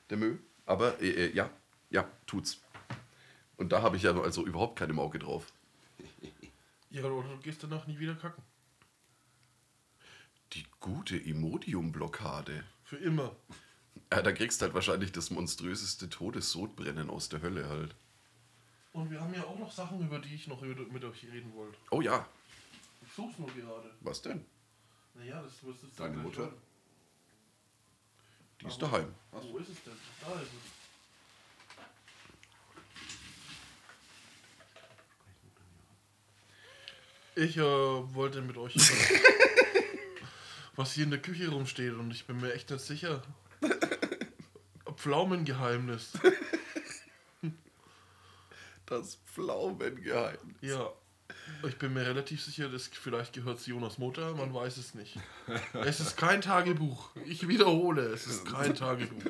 der 0.09 0.17
Mö. 0.17 0.37
Aber 0.65 1.01
äh, 1.01 1.09
äh, 1.09 1.33
ja, 1.33 1.49
ja, 1.89 2.09
tut's. 2.25 2.61
Und 3.57 3.71
da 3.71 3.81
habe 3.81 3.97
ich 3.97 4.03
ja 4.03 4.19
also 4.19 4.45
überhaupt 4.45 4.77
keine 4.77 4.93
Mauke 4.93 5.19
drauf. 5.19 5.51
Ja, 6.89 7.03
oder 7.05 7.27
du 7.27 7.37
gehst 7.39 7.63
danach 7.63 7.87
nie 7.87 7.97
wieder 7.97 8.13
kacken. 8.13 8.43
Die 10.53 10.63
gute 10.79 11.17
Imodium-Blockade. 11.17 12.63
Für 12.83 12.97
immer. 12.97 13.35
Ja, 14.11 14.21
da 14.21 14.31
kriegst 14.31 14.61
halt 14.61 14.73
wahrscheinlich 14.73 15.11
das 15.11 15.31
monströseste 15.31 16.09
Todessodbrennen 16.09 17.09
aus 17.09 17.29
der 17.29 17.41
Hölle 17.41 17.67
halt. 17.67 17.95
Und 18.91 19.09
wir 19.09 19.19
haben 19.19 19.33
ja 19.33 19.43
auch 19.43 19.57
noch 19.57 19.71
Sachen, 19.71 20.05
über 20.05 20.19
die 20.19 20.35
ich 20.35 20.47
noch 20.47 20.61
mit 20.61 21.03
euch 21.03 21.23
reden 21.23 21.51
wollte. 21.55 21.77
Oh 21.89 22.01
ja, 22.01 22.27
Ich 23.05 23.11
such's 23.11 23.39
nur 23.39 23.49
gerade. 23.51 23.89
was 24.01 24.21
denn? 24.21 24.45
Naja, 25.15 25.41
das 25.41 25.63
wirst 25.63 25.83
du 25.83 25.87
Deine 25.97 26.17
Mutter? 26.17 26.43
hören. 26.43 26.53
Die 28.61 28.67
ist 28.67 28.81
daheim. 28.81 29.13
Wo 29.31 29.57
ist 29.57 29.69
es 29.69 29.83
denn? 29.83 29.93
Da 30.21 30.33
ist 30.39 30.51
es. 37.35 37.35
Ich 37.35 37.57
äh, 37.57 37.61
wollte 37.61 38.41
mit 38.41 38.57
euch 38.57 38.75
was 40.75 40.93
hier 40.93 41.03
in 41.03 41.11
der 41.11 41.21
Küche 41.21 41.49
rumsteht 41.49 41.93
und 41.93 42.11
ich 42.11 42.25
bin 42.25 42.39
mir 42.39 42.53
echt 42.53 42.69
nicht 42.69 42.85
sicher. 42.85 43.21
Pflaumengeheimnis. 44.95 46.13
Das 48.85 49.17
Pflaumengeheimnis. 49.25 50.57
Ja. 50.61 50.91
Ich 51.67 51.77
bin 51.77 51.93
mir 51.93 52.05
relativ 52.05 52.43
sicher, 52.43 52.69
dass 52.69 52.87
vielleicht 52.87 53.33
gehört 53.33 53.59
es 53.59 53.65
Jonas 53.65 53.97
Mutter, 53.97 54.33
man 54.35 54.53
weiß 54.53 54.77
es 54.77 54.93
nicht. 54.93 55.17
Es 55.73 55.99
ist 55.99 56.15
kein 56.15 56.41
Tagebuch. 56.41 57.09
Ich 57.25 57.47
wiederhole, 57.47 58.03
es 58.07 58.27
ist 58.27 58.45
kein 58.45 58.75
Tagebuch. 58.75 59.23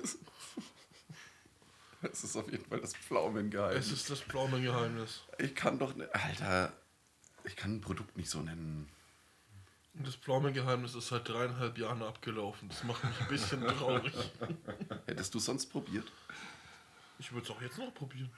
Das 2.02 2.24
ist 2.24 2.36
auf 2.36 2.52
jeden 2.52 2.66
Fall 2.66 2.82
das 2.82 2.94
Pflaumengeheimnis. 2.96 3.86
Es 3.86 3.94
ist 3.94 4.10
das 4.10 4.20
Pflaumengeheimnis. 4.22 5.22
Ich 5.38 5.56
kann 5.56 5.80
doch 5.80 5.96
nicht. 5.96 6.14
Alter, 6.14 6.74
ich 7.46 7.56
kann 7.56 7.76
ein 7.76 7.82
Produkt 7.82 8.18
nicht 8.18 8.30
so 8.30 8.42
nennen. 8.42 8.90
Und 9.96 10.08
das 10.08 10.16
Pflaumengeheimnis 10.16 10.96
ist 10.96 11.08
seit 11.10 11.28
dreieinhalb 11.30 11.78
Jahren 11.78 12.02
abgelaufen. 12.02 12.68
Das 12.70 12.84
macht 12.84 13.04
mich 13.04 13.20
ein 13.22 13.28
bisschen 13.28 13.62
traurig. 13.68 14.14
Hättest 15.06 15.34
du 15.36 15.40
sonst 15.40 15.68
probiert? 15.68 16.12
Ich 17.20 17.32
würde 17.32 17.46
es 17.46 17.52
auch 17.52 17.62
jetzt 17.62 17.78
noch 17.78 17.94
probieren. 17.94 18.32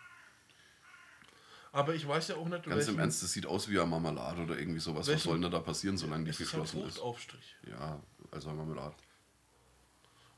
Aber 1.71 1.93
ich 1.93 2.07
weiß 2.07 2.29
ja 2.29 2.35
auch 2.35 2.47
nicht, 2.47 2.63
Ganz 2.63 2.88
im 2.88 3.00
Ernst, 3.00 3.21
das 3.24 3.31
sieht 3.33 3.45
aus 3.45 3.69
wie 3.69 3.77
eine 3.79 3.89
Marmelade 3.89 4.41
oder 4.43 4.57
irgendwie 4.57 4.79
sowas. 4.79 5.01
Was 5.01 5.07
Welchen- 5.07 5.24
soll 5.29 5.39
denn 5.41 5.51
da 5.51 5.59
passieren, 5.59 5.97
solange 5.97 6.24
die 6.25 6.31
ein 6.31 6.38
geschlossen 6.38 6.81
ist? 6.85 6.97
Fruchtaufstrich. 6.97 7.55
Ja, 7.69 8.01
also 8.31 8.50
eine 8.50 8.57
Marmelade. 8.57 8.95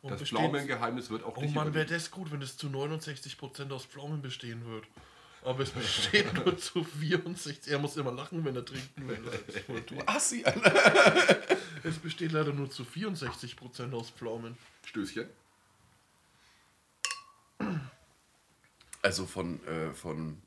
Und 0.01 0.12
Das 0.12 0.21
Pflaumengeheimnis 0.24 1.09
wird 1.09 1.24
auch 1.24 1.36
Oh 1.38 1.41
dich 1.41 1.53
Mann, 1.53 1.74
wäre 1.74 1.86
das 1.86 2.12
gut, 2.12 2.31
wenn 2.31 2.41
es 2.41 2.57
zu 2.57 2.67
69% 2.67 3.71
aus 3.71 3.86
Pflaumen 3.86 4.21
bestehen 4.21 4.63
würde. 4.65 4.88
Aber 5.44 5.62
es 5.62 5.70
besteht 5.72 6.34
nur 6.34 6.58
zu 6.58 6.84
64. 6.84 7.67
Er 7.67 7.79
muss 7.79 7.96
immer 7.96 8.12
lachen, 8.12 8.44
wenn 8.44 8.56
er 8.56 8.65
trinken 8.65 9.08
will. 9.08 9.17
Doof. 9.86 10.03
Assi, 10.06 10.44
Alter. 10.44 11.58
Es 11.84 11.98
besteht 12.00 12.32
leider 12.34 12.51
nur 12.53 12.70
zu 12.70 12.84
64% 12.84 13.94
aus 13.94 14.10
Pflaumen. 14.10 14.58
Stößchen. 14.86 15.27
Also 19.01 19.25
von, 19.25 19.65
äh, 19.67 19.94
von 19.94 20.41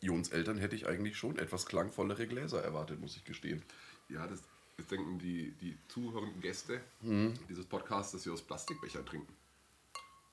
Jons 0.00 0.30
Eltern 0.30 0.58
hätte 0.58 0.74
ich 0.76 0.86
eigentlich 0.86 1.16
schon 1.16 1.38
etwas 1.38 1.66
klangvollere 1.66 2.26
Gläser 2.26 2.62
erwartet, 2.62 3.00
muss 3.00 3.16
ich 3.16 3.24
gestehen. 3.24 3.62
Ja, 4.08 4.26
das, 4.26 4.42
das 4.76 4.86
denken 4.86 5.18
die, 5.18 5.52
die 5.60 5.76
zuhörenden 5.88 6.40
Gäste 6.40 6.80
Mhm. 7.02 7.34
dieses 7.48 7.66
Podcasts, 7.66 8.12
dass 8.12 8.22
sie 8.22 8.30
aus 8.30 8.42
Plastikbechern 8.42 9.04
trinken. 9.04 9.32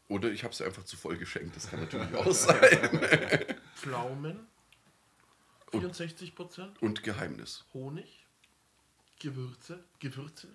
Oder 0.09 0.31
ich 0.31 0.43
habe 0.43 0.53
sie 0.53 0.65
einfach 0.65 0.83
zu 0.83 0.97
voll 0.97 1.17
geschenkt, 1.17 1.55
das 1.55 1.69
kann 1.69 1.79
natürlich 1.79 2.13
auch 2.15 2.31
sein. 2.33 2.57
Pflaumen, 3.75 4.47
64%. 5.71 6.79
Und 6.81 7.03
Geheimnis. 7.03 7.63
Honig, 7.73 8.25
Gewürze, 9.19 9.83
Gewürze, 9.99 10.47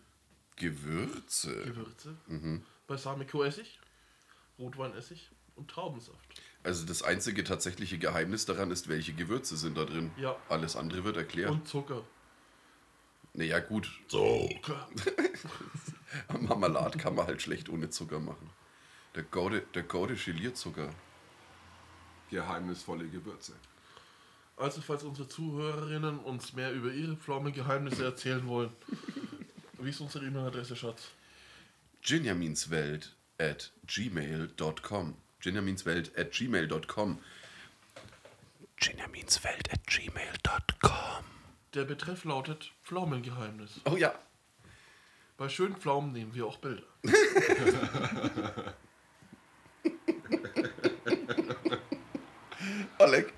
Gewürze. 0.56 1.62
Gewürze, 1.64 2.16
Mhm. 2.26 2.62
Balsamico-Essig, 2.86 3.78
Rotweinessig 4.58 5.30
und 5.56 5.70
Traubensaft. 5.70 6.18
Also 6.64 6.84
das 6.84 7.02
einzige 7.02 7.44
tatsächliche 7.44 7.98
Geheimnis 7.98 8.46
daran 8.46 8.70
ist, 8.70 8.88
welche 8.88 9.12
Gewürze 9.14 9.56
sind 9.56 9.76
da 9.78 9.84
drin. 9.84 10.10
Ja. 10.16 10.36
Alles 10.48 10.76
andere 10.76 11.04
wird 11.04 11.16
erklärt. 11.16 11.50
Und 11.50 11.68
Zucker. 11.68 12.04
naja, 13.34 13.60
gut. 13.60 13.88
Zucker. 14.08 14.88
Marmelade 16.40 16.98
kann 16.98 17.14
man 17.14 17.26
halt 17.26 17.40
schlecht 17.42 17.68
ohne 17.68 17.90
Zucker 17.90 18.18
machen. 18.18 18.50
Der 19.14 19.22
gute, 19.22 19.60
der 19.74 19.84
gute 19.84 20.14
Gelierzucker. 20.14 20.90
Geheimnisvolle 22.30 23.08
Gewürze. 23.08 23.52
Also, 24.56 24.80
falls 24.80 25.02
unsere 25.04 25.28
Zuhörerinnen 25.28 26.18
uns 26.18 26.52
mehr 26.52 26.72
über 26.72 26.92
ihre 26.92 27.16
Pflaumengeheimnisse 27.16 28.04
erzählen 28.04 28.46
wollen, 28.46 28.70
wie 29.78 29.90
ist 29.90 30.00
unsere 30.00 30.24
E-Mail-Adresse, 30.26 30.76
Schatz? 30.76 31.10
Ginjaminswelt 32.02 33.14
at 33.38 33.72
gmail.com. 33.86 35.16
Ginjaminswelt 35.40 36.16
at 36.18 36.32
gmail.com. 36.32 37.18
Ginjaminswelt 38.76 39.72
at 39.72 39.86
gmail.com. 39.86 41.24
Der 41.74 41.84
Betreff 41.84 42.24
lautet 42.24 42.72
Pflaumengeheimnis. 42.82 43.80
Oh 43.84 43.96
ja. 43.96 44.14
Bei 45.36 45.48
schönen 45.48 45.76
Pflaumen 45.76 46.12
nehmen 46.12 46.34
wir 46.34 46.46
auch 46.46 46.58
Bilder. 46.58 46.84
Oleg. 52.98 53.32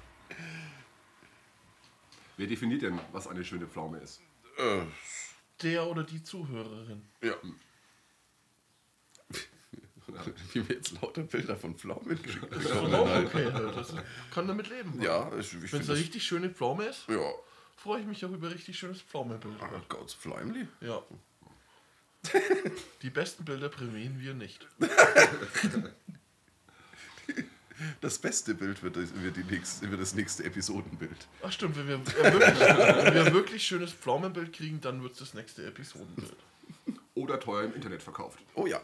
Wer 2.37 2.47
definiert 2.47 2.83
denn, 2.83 3.01
was 3.13 3.27
eine 3.27 3.45
schöne 3.45 3.67
Pflaume 3.67 3.99
ist? 3.99 4.21
Äh, 4.59 4.83
Der 5.63 5.87
oder 5.87 6.03
die 6.05 6.23
Zuhörerin. 6.23 7.03
ja. 7.23 7.35
Wie 10.53 10.61
mir 10.61 10.69
jetzt 10.69 10.93
lauter 11.03 11.23
Bilder 11.25 11.57
von 11.57 11.75
Pflaumen 11.77 12.23
geschickt 12.23 12.47
Das 12.51 12.59
ist 12.65 12.73
bekommen. 12.73 12.95
auch 12.95 13.09
halt. 13.09 13.27
okay. 13.27 13.51
Das 13.75 13.93
kann 14.33 14.47
damit 14.47 14.69
leben. 14.69 15.01
Ja, 15.03 15.31
ich, 15.37 15.53
ich 15.53 15.53
Wenn 15.55 15.61
finde 15.69 15.77
es 15.85 15.89
eine 15.91 15.99
das. 15.99 15.99
richtig 15.99 16.23
schöne 16.23 16.51
Pflaume 16.51 16.85
ist, 16.85 17.09
Ja. 17.09 17.33
freue 17.77 18.01
ich 18.01 18.07
mich 18.07 18.25
auch 18.25 18.31
über 18.31 18.51
richtig 18.51 18.79
schönes 18.79 19.03
Pflaumenbild. 19.03 19.61
Ah, 19.61 19.83
Gott's 19.89 20.15
Fleimli. 20.15 20.69
Ja. 20.81 21.03
Die 23.03 23.11
besten 23.11 23.45
Bilder 23.45 23.69
prämieren 23.69 24.21
wir 24.21 24.35
nicht. 24.35 24.67
Das 28.01 28.19
beste 28.19 28.55
Bild 28.55 28.83
wird, 28.83 28.97
das- 28.97 29.15
wird, 29.21 29.37
die 29.37 29.45
nächste, 29.45 29.91
wird 29.91 30.01
das 30.01 30.15
nächste 30.15 30.45
Episodenbild. 30.45 31.29
Ach 31.43 31.53
stimmt, 31.53 31.77
wenn 31.77 31.87
wir, 31.89 31.95
äh, 31.97 32.33
wirklich, 32.33 32.61
wenn 32.61 33.15
wir 33.15 33.25
ein 33.27 33.35
wirklich 33.35 33.67
schönes 33.67 33.93
Pflaumenbild 33.93 34.53
kriegen, 34.53 34.81
dann 34.81 35.03
wird 35.03 35.13
es 35.13 35.19
das 35.19 35.35
nächste 35.35 35.67
Episodenbild. 35.67 36.37
Oder 37.15 37.41
teuer 37.41 37.65
im 37.65 37.75
Internet 37.75 38.03
verkauft. 38.03 38.39
Oh 38.55 38.67
ja, 38.67 38.81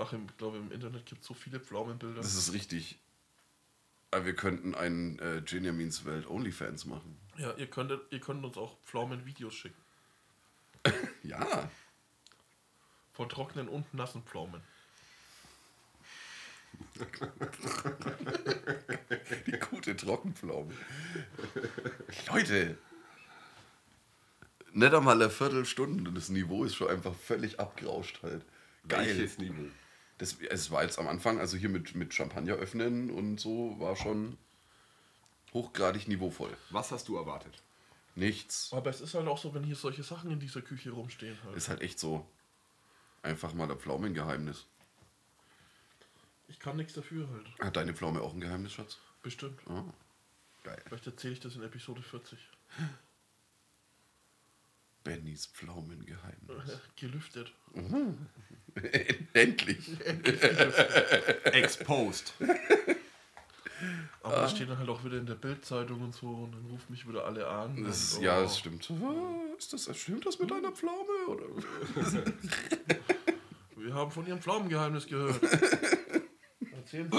Ach, 0.00 0.12
ich 0.12 0.36
glaube, 0.36 0.58
im 0.58 0.70
Internet 0.70 1.06
gibt 1.06 1.22
es 1.22 1.26
so 1.26 1.34
viele 1.34 1.58
Pflaumenbilder. 1.58 2.20
das 2.20 2.34
ist 2.34 2.52
richtig. 2.52 2.98
Aber 4.12 4.24
wir 4.26 4.34
könnten 4.34 4.74
einen 4.76 5.18
äh, 5.18 5.42
Ginjamins 5.44 6.04
Welt 6.04 6.26
Onlyfans 6.28 6.84
machen. 6.86 7.18
Ja, 7.36 7.52
ihr 7.54 7.66
könntet, 7.66 8.00
ihr 8.12 8.20
könnt 8.20 8.44
uns 8.44 8.56
auch 8.56 8.76
Pflaumenvideos 8.84 9.54
schicken. 9.54 9.82
Ja. 11.24 11.68
Von 13.12 13.28
trockenen 13.28 13.68
und 13.68 13.92
nassen 13.92 14.22
Pflaumen. 14.22 14.62
Die 19.46 19.58
gute 19.70 19.96
Trockenpflaume. 19.96 20.72
Leute. 22.32 22.78
Nicht 24.72 24.94
einmal 24.94 25.20
eine 25.20 25.30
Viertelstunde 25.30 26.08
und 26.08 26.14
das 26.14 26.28
Niveau 26.28 26.64
ist 26.64 26.74
schon 26.74 26.88
einfach 26.88 27.14
völlig 27.14 27.58
abgerauscht 27.58 28.22
halt. 28.22 28.44
Geil. 28.86 29.06
Welches 29.06 29.38
Niveau? 29.38 29.64
Das, 30.18 30.36
es 30.50 30.70
war 30.70 30.82
jetzt 30.82 30.98
am 30.98 31.08
Anfang, 31.08 31.38
also 31.38 31.56
hier 31.56 31.68
mit, 31.68 31.94
mit 31.94 32.12
Champagner 32.12 32.54
öffnen 32.54 33.10
und 33.10 33.38
so, 33.38 33.76
war 33.78 33.96
schon 33.96 34.36
hochgradig 35.54 36.08
niveauvoll. 36.08 36.56
Was 36.70 36.90
hast 36.90 37.08
du 37.08 37.16
erwartet? 37.16 37.62
Nichts. 38.16 38.72
Aber 38.72 38.90
es 38.90 39.00
ist 39.00 39.14
halt 39.14 39.28
auch 39.28 39.38
so, 39.38 39.54
wenn 39.54 39.62
hier 39.62 39.76
solche 39.76 40.02
Sachen 40.02 40.30
in 40.30 40.40
dieser 40.40 40.60
Küche 40.60 40.90
rumstehen 40.90 41.38
halt. 41.44 41.56
Ist 41.56 41.68
halt 41.68 41.82
echt 41.82 42.00
so. 42.00 42.26
Einfach 43.22 43.54
mal 43.54 43.70
ein 43.70 43.78
Pflaumengeheimnis. 43.78 44.66
Ich 46.48 46.58
kann 46.58 46.76
nichts 46.76 46.94
dafür 46.94 47.28
halt. 47.28 47.46
Hat 47.60 47.76
deine 47.76 47.94
Pflaume 47.94 48.20
auch 48.22 48.32
ein 48.34 48.40
Geheimnis, 48.40 48.72
Schatz? 48.72 48.98
Bestimmt. 49.22 49.60
Oh. 49.68 49.84
Geil. 50.64 50.82
Vielleicht 50.86 51.06
erzähle 51.06 51.34
ich 51.34 51.40
das 51.40 51.54
in 51.54 51.62
Episode 51.62 52.02
40. 52.02 52.38
Bennys 55.04 55.46
Pflaumengeheimnis. 55.46 56.80
Gelüftet. 56.96 57.52
Endlich. 59.32 59.90
Exposed. 61.44 62.32
Aber 64.22 64.36
das 64.36 64.50
steht 64.52 64.68
dann 64.68 64.78
halt 64.78 64.88
auch 64.88 65.04
wieder 65.04 65.18
in 65.18 65.26
der 65.26 65.36
Bildzeitung 65.36 66.02
und 66.02 66.14
so 66.14 66.26
und 66.26 66.52
dann 66.52 66.66
rufen 66.66 66.90
mich 66.92 67.08
wieder 67.08 67.24
alle 67.24 67.46
an. 67.46 67.84
Das 67.84 68.02
ist, 68.02 68.14
und, 68.16 68.24
Ja, 68.24 68.38
oh. 68.38 68.42
das 68.42 68.58
stimmt. 68.58 68.90
Ah, 68.90 69.56
Ist 69.56 69.72
das, 69.72 69.96
stimmt 69.96 70.26
das 70.26 70.38
mit 70.38 70.50
deiner 70.50 70.72
Pflaume? 70.72 71.26
Oder? 71.28 71.44
Wir 73.76 73.94
haben 73.94 74.10
von 74.10 74.26
ihrem 74.26 74.42
Pflaumengeheimnis 74.42 75.06
gehört. 75.06 75.40
Erzählen. 76.88 77.10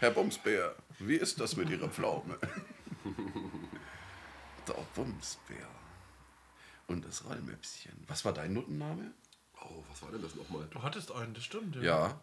Herr 0.00 0.10
Bumsbär, 0.10 0.76
wie 0.98 1.16
ist 1.16 1.40
das 1.40 1.56
mit 1.56 1.70
Ihrer 1.70 1.88
Pflaume? 1.88 2.38
Der 4.68 4.74
Bumsbär. 4.94 5.66
Und 6.86 7.06
das 7.06 7.24
Rollmöpschen. 7.24 8.04
Was 8.06 8.24
war 8.26 8.34
dein 8.34 8.52
Nuttenname? 8.52 9.12
Oh, 9.62 9.82
was 9.88 10.02
war 10.02 10.10
denn 10.10 10.20
das 10.20 10.34
nochmal? 10.34 10.68
Du 10.70 10.82
hattest 10.82 11.10
einen, 11.12 11.32
das 11.32 11.44
stimmt. 11.44 11.76
Ja, 11.76 12.20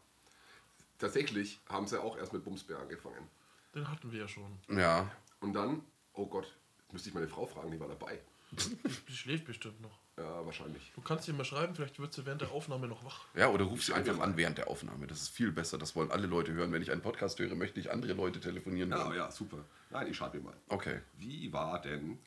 Tatsächlich 0.99 1.59
haben 1.69 1.87
sie 1.87 2.01
auch 2.01 2.17
erst 2.17 2.33
mit 2.33 2.43
Bumsbär 2.43 2.79
angefangen. 2.79 3.29
Den 3.73 3.89
hatten 3.89 4.11
wir 4.11 4.19
ja 4.21 4.27
schon. 4.27 4.59
ja. 4.69 5.11
Und 5.39 5.53
dann, 5.53 5.83
oh 6.13 6.25
Gott, 6.25 6.55
müsste 6.91 7.09
ich 7.09 7.15
meine 7.15 7.27
Frau 7.27 7.45
fragen, 7.45 7.71
die 7.71 7.79
war 7.79 7.87
dabei. 7.87 8.19
Die 8.51 9.13
schläft 9.13 9.45
bestimmt 9.45 9.81
noch. 9.81 9.99
Ja, 10.17 10.45
wahrscheinlich. 10.45 10.91
Du 10.95 11.01
kannst 11.01 11.27
ihr 11.27 11.33
mal 11.33 11.43
schreiben, 11.45 11.75
vielleicht 11.75 11.99
wird 11.99 12.13
sie 12.13 12.25
während 12.25 12.41
der 12.41 12.51
Aufnahme 12.51 12.87
noch 12.87 13.03
wach. 13.03 13.25
Ja, 13.35 13.49
oder 13.49 13.65
ruf 13.65 13.83
sie 13.83 13.93
einfach 13.93 14.19
an 14.19 14.35
während 14.37 14.57
der 14.57 14.67
Aufnahme. 14.67 15.05
Das 15.05 15.21
ist 15.21 15.29
viel 15.29 15.51
besser. 15.51 15.77
Das 15.77 15.95
wollen 15.95 16.09
alle 16.11 16.25
Leute 16.27 16.53
hören. 16.53 16.71
Wenn 16.71 16.81
ich 16.81 16.91
einen 16.91 17.01
Podcast 17.01 17.37
höre, 17.39 17.53
möchte 17.55 17.79
ich 17.79 17.91
andere 17.91 18.13
Leute 18.13 18.39
telefonieren 18.39 18.89
Ja, 18.89 19.03
hören. 19.05 19.15
ja, 19.15 19.29
super. 19.31 19.63
Nein, 19.91 20.07
ich 20.09 20.17
schreibe 20.17 20.37
mir 20.37 20.45
mal. 20.45 20.57
Okay. 20.69 21.01
Wie 21.17 21.51
war 21.53 21.79
denn 21.81 22.17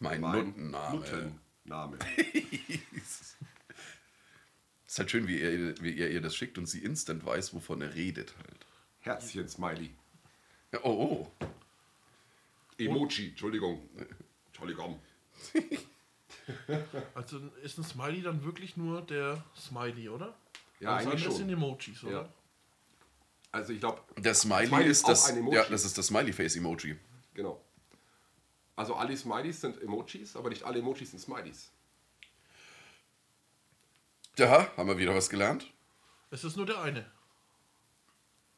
Mein, 0.00 0.20
mein 0.20 0.46
Nuttenname. 0.46 0.96
Nuttenname? 0.96 1.98
ist 4.86 4.98
halt 4.98 5.10
schön, 5.10 5.28
wie 5.28 5.38
ihr, 5.40 5.80
wie 5.82 5.90
ihr 5.92 6.10
ihr 6.10 6.20
das 6.20 6.34
schickt 6.34 6.58
und 6.58 6.66
sie 6.66 6.80
instant 6.82 7.24
weiß, 7.24 7.54
wovon 7.54 7.80
er 7.82 7.94
redet 7.94 8.34
halt. 8.38 8.66
Herzchen 9.00 9.48
Smiley. 9.48 9.94
Ja, 10.72 10.80
oh, 10.82 11.30
oh. 11.40 11.46
Emoji, 12.78 13.28
Entschuldigung. 13.30 13.88
Entschuldigung. 14.46 15.00
Also 17.14 17.38
ist 17.62 17.78
ein 17.78 17.84
Smiley 17.84 18.22
dann 18.22 18.44
wirklich 18.44 18.76
nur 18.76 19.02
der 19.02 19.42
Smiley, 19.56 20.08
oder? 20.08 20.34
Ja, 20.80 20.96
das 20.96 21.06
eigentlich 21.06 21.24
andere 21.26 21.32
sind 21.32 21.50
schon. 21.50 21.50
Emojis, 21.50 22.04
oder? 22.04 22.12
Ja. 22.22 22.28
Also 23.52 23.72
ich 23.72 23.80
glaube, 23.80 24.00
Der 24.16 24.34
Smiley, 24.34 24.66
Smiley 24.66 24.88
ist 24.88 25.06
das. 25.06 25.26
ein 25.28 25.36
Emoji. 25.38 25.56
Ja, 25.56 25.64
das 25.68 25.84
ist 25.84 25.96
das 25.98 26.06
Smiley-Face-Emoji. 26.06 26.96
genau. 27.34 27.60
Also 28.76 28.94
alle 28.94 29.16
Smileys 29.16 29.60
sind 29.60 29.80
Emojis, 29.82 30.34
aber 30.36 30.48
nicht 30.48 30.62
alle 30.64 30.78
Emojis 30.78 31.10
sind 31.10 31.20
Smileys. 31.20 31.70
Ja, 34.38 34.74
haben 34.76 34.88
wir 34.88 34.96
wieder 34.98 35.14
was 35.14 35.28
gelernt. 35.28 35.66
Es 36.30 36.44
ist 36.44 36.56
nur 36.56 36.64
der 36.66 36.80
eine. 36.80 37.04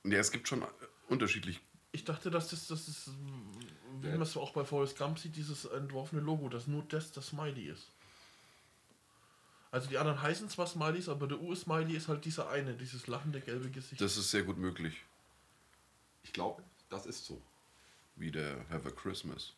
Ja, 0.04 0.18
es 0.18 0.30
gibt 0.30 0.46
schon 0.48 0.62
äh, 0.62 0.66
unterschiedlich. 1.08 1.60
Ich 1.90 2.04
dachte, 2.04 2.30
dass 2.30 2.48
das, 2.50 2.68
das 2.68 2.86
ist, 2.88 3.10
wie 4.02 4.08
man 4.10 4.22
es 4.22 4.36
auch 4.36 4.52
bei 4.52 4.64
Forrest 4.64 4.96
Gump 4.98 5.18
sieht, 5.18 5.36
dieses 5.36 5.64
entworfene 5.64 6.20
Logo, 6.22 6.48
dass 6.48 6.66
nur 6.66 6.82
das 6.88 7.12
das 7.12 7.28
Smiley 7.28 7.68
ist. 7.68 7.88
Also 9.70 9.88
die 9.88 9.96
anderen 9.96 10.20
heißen 10.20 10.50
zwar 10.50 10.66
Smileys, 10.66 11.08
aber 11.08 11.26
der 11.26 11.40
US-Smiley 11.40 11.96
ist 11.96 12.08
halt 12.08 12.24
dieser 12.26 12.50
eine, 12.50 12.74
dieses 12.74 13.06
lachende 13.06 13.40
gelbe 13.40 13.70
Gesicht. 13.70 14.00
Das 14.02 14.18
ist 14.18 14.30
sehr 14.30 14.42
gut 14.42 14.58
möglich. 14.58 15.02
Ich 16.24 16.32
glaube, 16.34 16.62
das 16.90 17.06
ist 17.06 17.24
so. 17.24 17.40
Wie 18.16 18.30
der 18.30 18.68
Have 18.68 18.88
a 18.88 18.90
Christmas. 18.90 19.54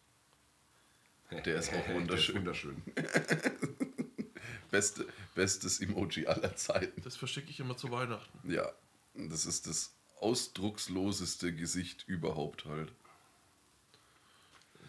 Der 1.33 1.57
ist 1.57 1.71
auch 1.73 1.85
Der 1.87 1.95
wunderschön. 1.97 2.37
wunderschön. 2.37 2.81
Beste, 4.71 5.07
bestes 5.35 5.81
Emoji 5.81 6.27
aller 6.29 6.55
Zeiten. 6.55 7.03
Das 7.03 7.17
verschicke 7.17 7.51
ich 7.51 7.59
immer 7.59 7.77
zu 7.77 7.91
Weihnachten. 7.91 8.51
Ja, 8.51 8.71
das 9.15 9.47
ist 9.47 9.67
das 9.67 9.93
ausdrucksloseste 10.21 11.53
Gesicht 11.55 12.05
überhaupt 12.07 12.65
halt. 12.67 12.93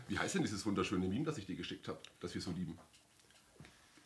Wie 0.07 0.17
heißt 0.19 0.35
denn 0.35 0.41
dieses 0.43 0.65
wunderschöne 0.65 1.07
Meme, 1.07 1.25
das 1.25 1.37
ich 1.37 1.45
dir 1.45 1.55
geschickt 1.55 1.87
habe, 1.87 1.99
das 2.19 2.33
wir 2.33 2.41
so 2.41 2.51
lieben? 2.51 2.77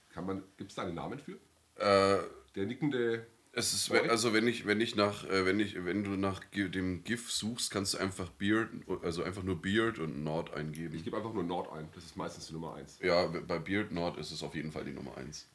Kann 0.10 0.26
man, 0.26 0.44
gibt 0.58 0.72
es 0.72 0.76
da 0.76 0.84
einen 0.84 0.96
Namen 0.96 1.20
für? 1.20 1.34
Äh, 1.76 2.24
Der 2.56 2.66
nickende. 2.66 3.26
es 3.52 3.74
ist, 3.74 3.90
Boy? 3.90 4.10
also 4.10 4.34
wenn 4.34 4.48
ich, 4.48 4.66
wenn 4.66 4.82
ich 4.82 4.96
nach, 4.96 5.24
äh, 5.26 5.46
wenn 5.46 5.60
ich, 5.60 5.84
wenn 5.86 6.04
du 6.04 6.12
nach 6.12 6.44
dem 6.46 7.04
GIF 7.04 7.32
suchst, 7.32 7.72
kannst 7.72 7.94
du 7.94 7.98
einfach 8.00 8.30
Beard, 8.32 8.70
also 9.04 9.24
einfach 9.24 9.44
nur 9.44 9.62
Beard 9.62 10.00
und 10.00 10.24
Nord 10.24 10.50
Ich 10.50 10.56
eingeben. 10.56 11.04
gebe 11.04 11.18
einfach 11.18 11.34
nur 11.34 11.44
Nord 11.44 11.72
ein. 11.74 11.88
Das 11.94 12.04
ist 12.06 12.16
meistens 12.18 12.48
die 12.48 12.54
Nummer 12.54 12.76
1. 12.76 13.00
Ja, 13.02 13.28
bei 13.28 13.60
Beard 13.60 13.92
Nord 13.92 14.18
ist 14.18 14.32
es 14.32 14.42
auf 14.44 14.56
jeden 14.56 14.72
Fall 14.72 14.86
die 14.86 14.94
Nummer 14.94 15.16
1. 15.18 15.48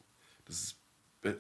Das 0.45 0.61
ist. 0.63 0.77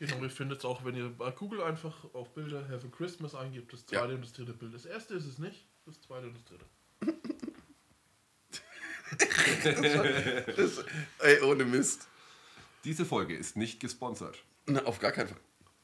Genau, 0.00 0.20
ihr 0.24 0.28
findet 0.30 0.58
es 0.58 0.64
auch, 0.64 0.84
wenn 0.84 0.96
ihr 0.96 1.08
bei 1.08 1.30
Google 1.30 1.62
einfach 1.62 2.12
auf 2.14 2.34
Bilder 2.34 2.68
Have 2.68 2.84
a 2.84 2.90
Christmas 2.90 3.34
eingibt, 3.36 3.72
das 3.72 3.84
Ja. 3.90 4.00
zweite 4.00 4.16
und 4.16 4.22
das 4.24 4.32
dritte 4.32 4.52
Bild. 4.52 4.74
Das 4.74 4.84
erste 4.86 5.14
ist 5.14 5.24
es 5.24 5.38
nicht, 5.38 5.64
das 5.86 6.00
zweite 6.00 6.26
und 6.26 6.34
das 6.34 6.44
dritte. 6.44 6.64
das 10.56 10.84
ey, 11.20 11.40
ohne 11.42 11.64
Mist. 11.64 12.06
Diese 12.84 13.04
Folge 13.04 13.34
ist 13.34 13.56
nicht 13.56 13.80
gesponsert. 13.80 14.42
Na, 14.66 14.82
auf 14.84 14.98
gar 14.98 15.12
keinen 15.12 15.28
Fall. 15.28 15.40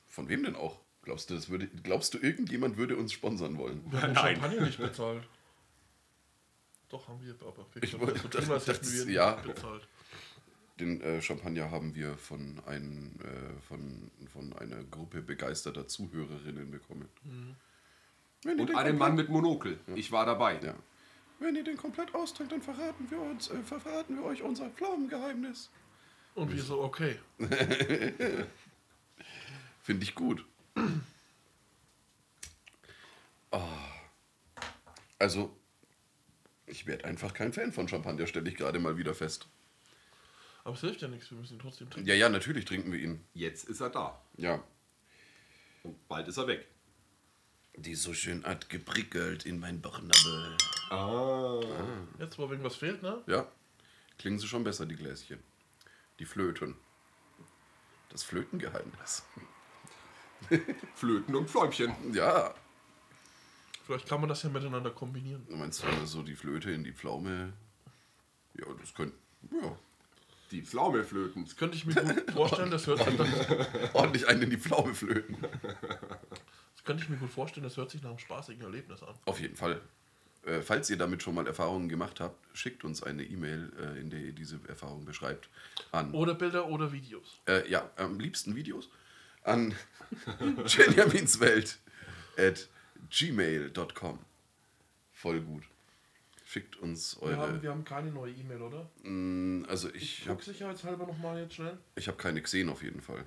Von 0.09 0.29
wem 0.29 0.43
denn 0.45 0.57
auch? 0.57 0.81
Glaubst 1.03 1.31
du, 1.31 1.35
das 1.35 1.49
würde, 1.49 1.67
glaubst 1.83 2.13
du, 2.15 2.19
irgendjemand 2.19 2.77
würde 2.77 2.97
uns 2.97 3.13
sponsern 3.13 3.57
wollen? 3.57 3.83
Wir 3.91 4.03
haben 4.03 4.13
Nein. 4.13 4.37
Champagner 4.37 4.67
nicht 4.67 4.79
bezahlt. 4.79 5.23
Doch, 6.91 7.09
haben 7.09 7.21
wir, 7.25 7.35
aber 7.47 7.67
wir 7.73 7.83
Ich 7.83 7.99
wollte- 7.99 8.29
das- 8.29 8.45
hätten 8.49 8.67
wir 8.67 8.75
das- 8.75 9.05
ihn 9.07 9.09
ja. 9.11 9.33
bezahlt. 9.35 9.87
Den 10.79 11.01
äh, 11.03 11.21
Champagner 11.23 11.71
haben 11.71 11.95
wir 11.95 12.17
von, 12.17 12.61
ein, 12.67 13.19
äh, 13.23 13.61
von, 13.69 14.11
von 14.33 14.53
einer 14.55 14.83
Gruppe 14.85 15.21
begeisterter 15.23 15.87
Zuhörerinnen 15.87 16.71
bekommen. 16.71 17.09
Ihr 17.25 18.53
Und 18.53 18.61
einen 18.61 18.67
komplett- 18.67 18.99
Mann 18.99 19.15
mit 19.15 19.29
Monokel. 19.29 19.79
Ich 19.95 20.11
war 20.11 20.25
dabei. 20.27 20.59
Ja. 20.63 20.75
Wenn 21.41 21.57
ihr 21.57 21.65
den 21.65 21.79
komplett 21.79 22.15
austrinkt, 22.15 22.53
dann 22.53 22.63
verraten 22.63 23.11
wir 23.11 23.19
uns, 23.21 23.51
äh, 23.51 23.63
verraten 23.63 24.17
wir 24.17 24.25
euch 24.25 24.43
unser 24.43 24.69
Pflaumengeheimnis. 24.71 25.71
Und 26.35 26.53
wir 26.55 26.63
so, 26.63 26.83
okay. 26.83 27.19
Finde 29.83 30.05
ich 30.05 30.15
gut. 30.15 30.45
Ah. 33.51 33.67
Also, 35.19 35.57
ich 36.67 36.87
werde 36.87 37.07
einfach 37.07 37.33
kein 37.33 37.55
Fan 37.55 37.73
von 37.73 37.89
Champagner, 37.89 38.27
stelle 38.27 38.49
ich 38.49 38.57
gerade 38.57 38.79
mal 38.79 38.99
wieder 38.99 39.15
fest. 39.15 39.49
Aber 40.63 40.75
es 40.75 40.83
hilft 40.83 41.01
ja 41.01 41.09
nichts, 41.09 41.31
wir 41.31 41.39
müssen 41.39 41.55
ihn 41.55 41.61
trotzdem 41.61 41.89
trinken. 41.89 42.07
Ja, 42.09 42.15
ja, 42.15 42.29
natürlich 42.29 42.67
trinken 42.67 42.93
wir 42.93 43.01
ihn. 43.01 43.25
Jetzt 43.33 43.65
ist 43.65 43.81
er 43.81 43.89
da. 43.89 44.23
Ja. 44.37 44.63
Und 45.83 46.07
bald 46.07 46.29
ist 46.29 46.37
er 46.37 46.47
weg. 46.47 46.69
Die 47.77 47.95
so 47.95 48.13
schön 48.13 48.45
hat 48.45 48.69
geprickelt 48.69 49.47
in 49.47 49.59
mein 49.59 49.81
Bauchnabel. 49.81 50.59
Ah. 50.91 51.61
Jetzt, 52.19 52.39
wo 52.39 52.43
irgendwas 52.43 52.77
fehlt, 52.77 53.03
ne? 53.03 53.23
Ja, 53.27 53.47
klingen 54.19 54.39
sie 54.39 54.49
schon 54.49 54.65
besser, 54.65 54.87
die 54.87 54.97
Gläschen. 54.97 55.39
Die 56.19 56.25
Flöten. 56.25 56.77
Das 58.11 58.25
Flötengeheimnis. 58.25 59.25
Flöten 60.95 61.35
und 61.37 61.49
Fläumchen. 61.49 61.95
Ja. 62.13 62.55
Vielleicht 63.85 64.09
kann 64.09 64.21
man 64.21 64.29
das 64.29 64.43
ja 64.43 64.51
miteinander 64.51 64.91
kombinieren. 64.91 65.47
Du 65.49 65.57
meinst 65.57 65.83
du 65.83 66.07
so 66.07 66.23
die 66.23 66.35
Flöte 66.35 66.71
in 66.73 66.85
die 66.85 66.93
Pflaume? 66.93 67.53
Ja, 68.55 68.67
das 68.81 68.93
könnte. 68.95 69.17
Ja. 69.51 69.77
Die 70.51 70.63
Pflaumeflöten. 70.63 71.45
Das 71.45 71.57
könnte 71.57 71.77
ich 71.77 71.87
mir 71.87 71.95
gut 71.95 72.31
vorstellen, 72.33 72.71
das 72.73 72.87
hört 72.89 73.05
sich 73.05 73.17
dann, 73.17 73.33
Ordentlich 73.93 74.27
einen 74.27 74.43
in 74.43 74.51
die 74.51 74.59
Pflaume 74.59 74.95
flöten. 74.95 75.37
das 75.41 76.85
könnte 76.85 77.05
ich 77.05 77.09
mir 77.09 77.17
gut 77.17 77.31
vorstellen, 77.31 77.63
das 77.65 77.77
hört 77.77 77.91
sich 77.93 78.03
nach 78.03 78.11
einem 78.11 78.19
spaßigen 78.19 78.63
Erlebnis 78.63 79.03
an. 79.05 79.15
Auf 79.27 79.41
jeden 79.41 79.55
Fall. 79.55 79.81
Äh, 80.47 80.63
falls 80.63 80.89
ihr 80.89 80.97
damit 80.97 81.23
schon 81.23 81.35
mal 81.35 81.47
Erfahrungen 81.47 81.89
gemacht 81.89 82.19
habt, 82.21 82.39
schickt 82.57 82.83
uns 82.85 83.03
eine 83.03 83.23
E-Mail, 83.25 83.73
äh, 83.79 84.01
in 84.01 84.09
der 84.11 84.21
ihr 84.21 84.33
diese 84.33 84.59
Erfahrung 84.69 85.05
beschreibt, 85.05 85.49
an. 85.93 86.13
Oder 86.13 86.35
Bilder 86.35 86.67
oder 86.69 86.91
Videos. 86.93 87.41
Äh, 87.47 87.69
ja, 87.71 87.91
am 87.97 88.19
liebsten 88.19 88.57
Videos 88.57 88.89
an 89.45 89.75
benjaminswelt 90.77 91.79
at 92.39 92.69
gmail.com. 93.11 94.19
Voll 95.13 95.41
gut. 95.41 95.65
Schickt 96.47 96.77
uns 96.77 97.17
Wir 97.21 97.37
haben, 97.37 97.53
eure. 97.53 97.63
wir 97.63 97.71
haben 97.71 97.85
keine 97.85 98.11
neue 98.11 98.33
E-Mail, 98.33 98.63
oder? 98.63 98.91
Mm, 99.03 99.65
Also 99.69 99.89
ich 99.95 100.21
Ich 100.23 100.29
habe 100.29 100.37
guck 100.37 100.45
sicherheitshalber 100.45 101.07
nochmal 101.07 101.41
jetzt 101.43 101.55
schnell. 101.55 101.79
ich 101.95 102.09
hab 102.09 102.19
keine 102.19 102.43
gesehen 102.43 102.69
auf 102.71 102.83
jeden 102.83 103.01
Fall. 103.01 103.25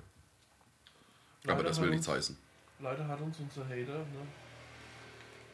Aber 1.44 1.54
Leider 1.56 1.62
das 1.64 1.76
hat 1.78 1.82
will 1.84 1.90
uns- 1.90 1.96
nichts 1.96 2.08
heißen. 2.08 2.36
Leider 2.80 3.06
hat 3.08 3.20
uns 3.20 3.38
unser 3.38 3.64
Hater, 3.66 3.98
ne? 3.98 4.26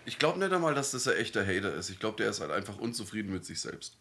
Ich 0.04 0.18
glaube 0.18 0.38
nicht 0.38 0.52
einmal, 0.52 0.74
dass 0.74 0.90
das 0.92 1.06
ein 1.08 1.16
echter 1.16 1.42
Hater 1.46 1.74
ist. 1.74 1.90
Ich 1.90 1.98
glaube, 2.00 2.16
der 2.16 2.30
ist 2.30 2.40
halt 2.40 2.50
einfach 2.50 2.78
unzufrieden 2.78 3.32
mit 3.32 3.44
sich 3.44 3.60
selbst. 3.60 3.96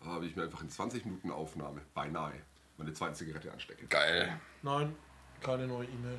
habe 0.00 0.26
ich 0.26 0.36
mir 0.36 0.42
einfach 0.42 0.60
in 0.60 0.68
20 0.68 1.06
Minuten 1.06 1.30
Aufnahme, 1.30 1.80
beinahe, 1.94 2.34
meine 2.76 2.92
zweite 2.92 3.14
Zigarette 3.14 3.50
anstecke. 3.50 3.86
Geil. 3.86 4.38
Nein, 4.62 4.94
keine 5.40 5.66
neue 5.66 5.86
E-Mail. 5.86 6.18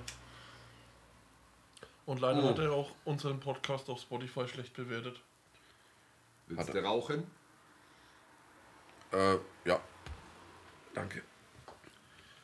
Und 2.08 2.19
leider 2.19 2.43
Oh. 2.43 2.49
hat 2.49 2.58
er 2.60 2.71
auch 2.71 2.91
unseren 3.06 3.39
Podcast 3.39 3.88
auf 3.89 4.01
Spotify 4.01 4.47
schlecht 4.47 4.73
bewertet. 4.73 5.21
Willst 6.47 6.73
du 6.73 6.84
rauchen? 6.84 7.30
Äh, 9.12 9.36
ja. 9.65 9.80
Danke. 10.95 11.21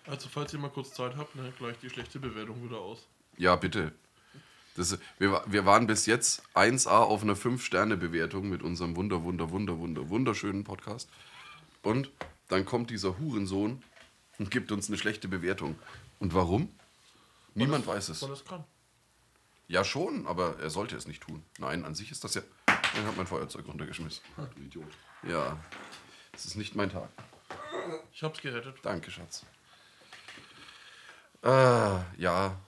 Also 0.05 0.29
falls 0.29 0.53
ihr 0.53 0.59
mal 0.59 0.69
kurz 0.69 0.93
Zeit 0.93 1.15
habt, 1.15 1.35
ne, 1.35 1.51
gleich 1.57 1.77
die 1.79 1.89
schlechte 1.89 2.19
Bewertung 2.19 2.63
wieder 2.63 2.77
aus. 2.79 3.07
Ja, 3.37 3.55
bitte. 3.55 3.93
Das, 4.75 4.97
wir, 5.19 5.43
wir 5.45 5.65
waren 5.65 5.87
bis 5.87 6.05
jetzt 6.05 6.43
1A 6.55 6.89
auf 6.89 7.23
einer 7.23 7.35
5-Sterne-Bewertung 7.35 8.49
mit 8.49 8.63
unserem 8.63 8.95
wunder, 8.95 9.23
wunder, 9.23 9.51
wunder, 9.51 9.77
wunder, 9.77 10.09
wunderschönen 10.09 10.63
Podcast. 10.63 11.09
Und 11.83 12.09
dann 12.47 12.65
kommt 12.65 12.89
dieser 12.89 13.17
Hurensohn 13.19 13.83
und 14.39 14.51
gibt 14.51 14.71
uns 14.71 14.87
eine 14.87 14.97
schlechte 14.97 15.27
Bewertung. 15.27 15.77
Und 16.19 16.33
warum? 16.33 16.69
Niemand 17.53 17.85
weiß 17.85 18.09
es. 18.09 18.21
Weil 18.21 18.31
es 18.31 18.45
kann. 18.45 18.63
Ja, 19.67 19.83
schon, 19.83 20.27
aber 20.27 20.59
er 20.59 20.69
sollte 20.69 20.95
es 20.95 21.07
nicht 21.07 21.23
tun. 21.23 21.43
Nein, 21.57 21.85
an 21.85 21.95
sich 21.95 22.11
ist 22.11 22.23
das 22.23 22.33
ja. 22.33 22.41
Er 22.65 23.05
hat 23.05 23.15
mein 23.15 23.27
Feuerzeug 23.27 23.67
runtergeschmissen. 23.67 24.21
Du 24.35 24.61
Idiot. 24.61 24.91
Ja, 25.23 25.57
es 26.33 26.45
ist 26.45 26.57
nicht 26.57 26.75
mein 26.75 26.89
Tag. 26.89 27.09
Ich 28.13 28.23
hab's 28.23 28.41
gerettet. 28.41 28.75
Danke, 28.83 29.11
Schatz. 29.11 29.45
Ah, 31.41 32.03
ja. 32.17 32.59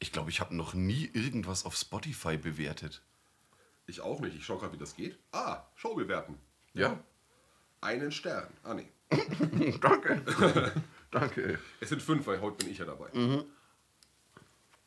Ich 0.00 0.12
glaube, 0.12 0.30
ich 0.30 0.40
habe 0.40 0.56
noch 0.56 0.74
nie 0.74 1.10
irgendwas 1.12 1.64
auf 1.64 1.76
Spotify 1.76 2.38
bewertet. 2.38 3.02
Ich 3.86 4.00
auch 4.00 4.20
nicht. 4.20 4.34
Ich 4.34 4.44
schaue 4.44 4.58
gerade, 4.58 4.72
wie 4.72 4.78
das 4.78 4.96
geht. 4.96 5.18
Ah, 5.30 5.62
Show 5.76 5.94
bewerten. 5.94 6.38
Ja? 6.72 6.98
Einen 7.82 8.10
Stern. 8.10 8.48
Ah, 8.64 8.74
nee. 8.74 8.88
Danke. 9.80 10.22
Danke. 11.10 11.58
Es 11.80 11.90
sind 11.90 12.02
fünf, 12.02 12.26
weil 12.26 12.40
heute 12.40 12.64
bin 12.64 12.72
ich 12.72 12.78
ja 12.78 12.86
dabei. 12.86 13.10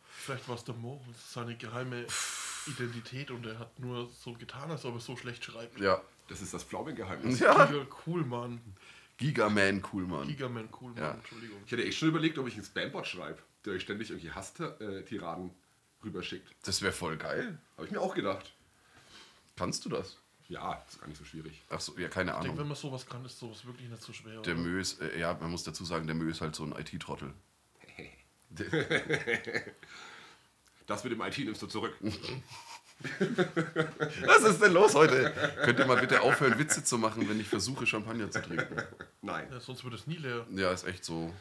Vielleicht 0.09 0.47
war 0.49 0.55
es 0.55 0.63
der 0.63 0.75
Mo. 0.75 1.01
Das 1.07 1.17
ist 1.17 1.33
seine 1.33 1.55
geheime 1.55 2.07
Identität 2.65 3.29
und 3.29 3.45
er 3.45 3.59
hat 3.59 3.77
nur 3.79 4.09
so 4.09 4.33
getan, 4.33 4.71
als 4.71 4.83
ob 4.85 4.95
er 4.95 4.99
so 4.99 5.15
schlecht 5.15 5.43
schreibt. 5.45 5.79
Ja. 5.79 6.01
Das 6.29 6.41
ist 6.41 6.53
das 6.53 6.63
Pflaumengeheimnis. 6.63 7.39
Ja. 7.39 7.69
Cool, 8.07 8.23
Mann. 8.23 8.61
Gigaman, 9.17 9.83
cool, 9.93 10.03
Mann. 10.05 10.27
Gigaman 10.27 10.69
cool, 10.81 10.91
Mann. 10.91 11.03
Ja. 11.03 11.11
Entschuldigung. 11.11 11.57
Ich 11.65 11.71
hätte 11.71 11.85
echt 11.85 11.97
schon 11.97 12.09
überlegt, 12.09 12.37
ob 12.37 12.47
ich 12.47 12.55
einen 12.55 12.63
Spambot 12.63 13.05
schreibe, 13.05 13.39
der 13.65 13.73
euch 13.73 13.83
ständig 13.83 14.09
irgendwie 14.09 14.31
Hasstiraden 14.31 15.51
rüberschickt. 16.03 16.55
Das 16.63 16.81
wäre 16.81 16.91
voll 16.93 17.17
geil. 17.17 17.57
Habe 17.77 17.85
ich 17.85 17.91
mir 17.91 18.01
auch 18.01 18.15
gedacht. 18.15 18.53
Kannst 19.55 19.85
du 19.85 19.89
das? 19.89 20.17
Ja, 20.49 20.83
ist 20.89 20.99
gar 20.99 21.07
nicht 21.07 21.17
so 21.17 21.23
schwierig. 21.23 21.61
Ach 21.69 21.79
so, 21.79 21.97
ja, 21.97 22.09
keine 22.09 22.31
Ich 22.31 22.37
denke, 22.37 22.49
wenn 22.49 22.55
Ahnung. 22.57 22.67
man 22.69 22.77
sowas 22.77 23.05
kann, 23.05 23.23
ist 23.25 23.39
sowas 23.39 23.65
wirklich 23.65 23.89
nicht 23.89 24.01
so 24.01 24.11
schwer. 24.11 24.41
Der? 24.41 24.55
Mö 24.55 24.79
ist, 24.79 24.99
äh, 25.01 25.17
ja, 25.19 25.33
man 25.39 25.51
muss 25.51 25.63
dazu 25.63 25.85
sagen, 25.85 26.05
der 26.05 26.15
Mö 26.15 26.29
ist 26.29 26.41
halt 26.41 26.55
so 26.55 26.63
ein 26.63 26.73
IT-Trottel. 26.73 27.33
Das 30.85 31.01
mit 31.05 31.13
dem 31.13 31.21
IT 31.21 31.37
nimmst 31.37 31.61
du 31.61 31.67
zurück. 31.67 31.95
Was 34.25 34.43
ist 34.43 34.61
denn 34.61 34.73
los 34.73 34.95
heute? 34.95 35.33
Könnt 35.63 35.79
ihr 35.79 35.85
mal 35.85 35.99
bitte 35.99 36.21
aufhören, 36.21 36.57
Witze 36.57 36.83
zu 36.83 36.97
machen, 36.97 37.27
wenn 37.27 37.39
ich 37.39 37.47
versuche, 37.47 37.85
Champagner 37.85 38.31
zu 38.31 38.41
trinken? 38.41 38.81
Nein. 39.21 39.47
Ja, 39.51 39.59
sonst 39.59 39.83
wird 39.83 39.93
es 39.93 40.07
nie 40.07 40.17
leer. 40.17 40.45
Ja, 40.51 40.71
ist 40.71 40.85
echt 40.85 41.03
so. 41.03 41.33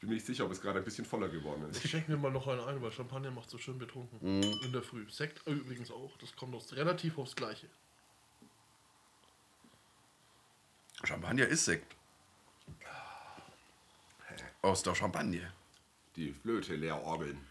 Bin 0.00 0.10
mir 0.10 0.14
nicht 0.16 0.26
sicher, 0.26 0.44
ob 0.44 0.52
es 0.52 0.60
gerade 0.60 0.78
ein 0.78 0.84
bisschen 0.84 1.04
voller 1.04 1.28
geworden 1.28 1.68
ist. 1.70 1.84
Ich 1.84 1.90
schenke 1.90 2.10
mir 2.10 2.18
mal 2.18 2.30
noch 2.30 2.46
einen 2.46 2.60
ein, 2.60 2.82
weil 2.82 2.92
Champagner 2.92 3.30
macht 3.30 3.50
so 3.50 3.58
schön 3.58 3.78
betrunken. 3.78 4.18
Mhm. 4.20 4.60
In 4.64 4.72
der 4.72 4.82
Früh. 4.82 5.08
Sekt 5.10 5.46
übrigens 5.46 5.90
auch. 5.90 6.16
Das 6.18 6.34
kommt 6.36 6.54
aus, 6.54 6.72
relativ 6.74 7.18
aufs 7.18 7.34
Gleiche. 7.34 7.68
Champagner 11.04 11.46
ist 11.46 11.64
Sekt. 11.64 11.94
Aus 14.62 14.82
der 14.82 14.94
Champagne. 14.94 15.52
Die 16.16 16.32
Flöte 16.32 16.74
leer 16.76 17.02
orgeln. 17.02 17.46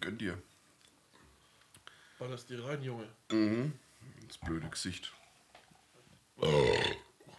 Gönn 0.00 0.18
dir. 0.18 0.40
War 2.20 2.28
das 2.28 2.46
dir 2.46 2.62
rein, 2.64 2.82
Junge? 2.82 3.08
Das 4.28 4.38
blöde 4.38 4.68
Gesicht. 4.68 5.12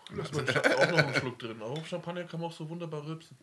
Lass 0.09 0.33
mal 0.33 0.43
auch 0.49 0.91
noch 0.91 0.97
einen 0.97 1.15
Schluck 1.15 1.37
drin. 1.39 1.61
Auch 1.61 1.85
Champagner 1.85 2.23
kann 2.23 2.41
man 2.41 2.49
auch 2.49 2.53
so 2.53 2.67
wunderbar 2.67 3.05
rülpsen. 3.05 3.37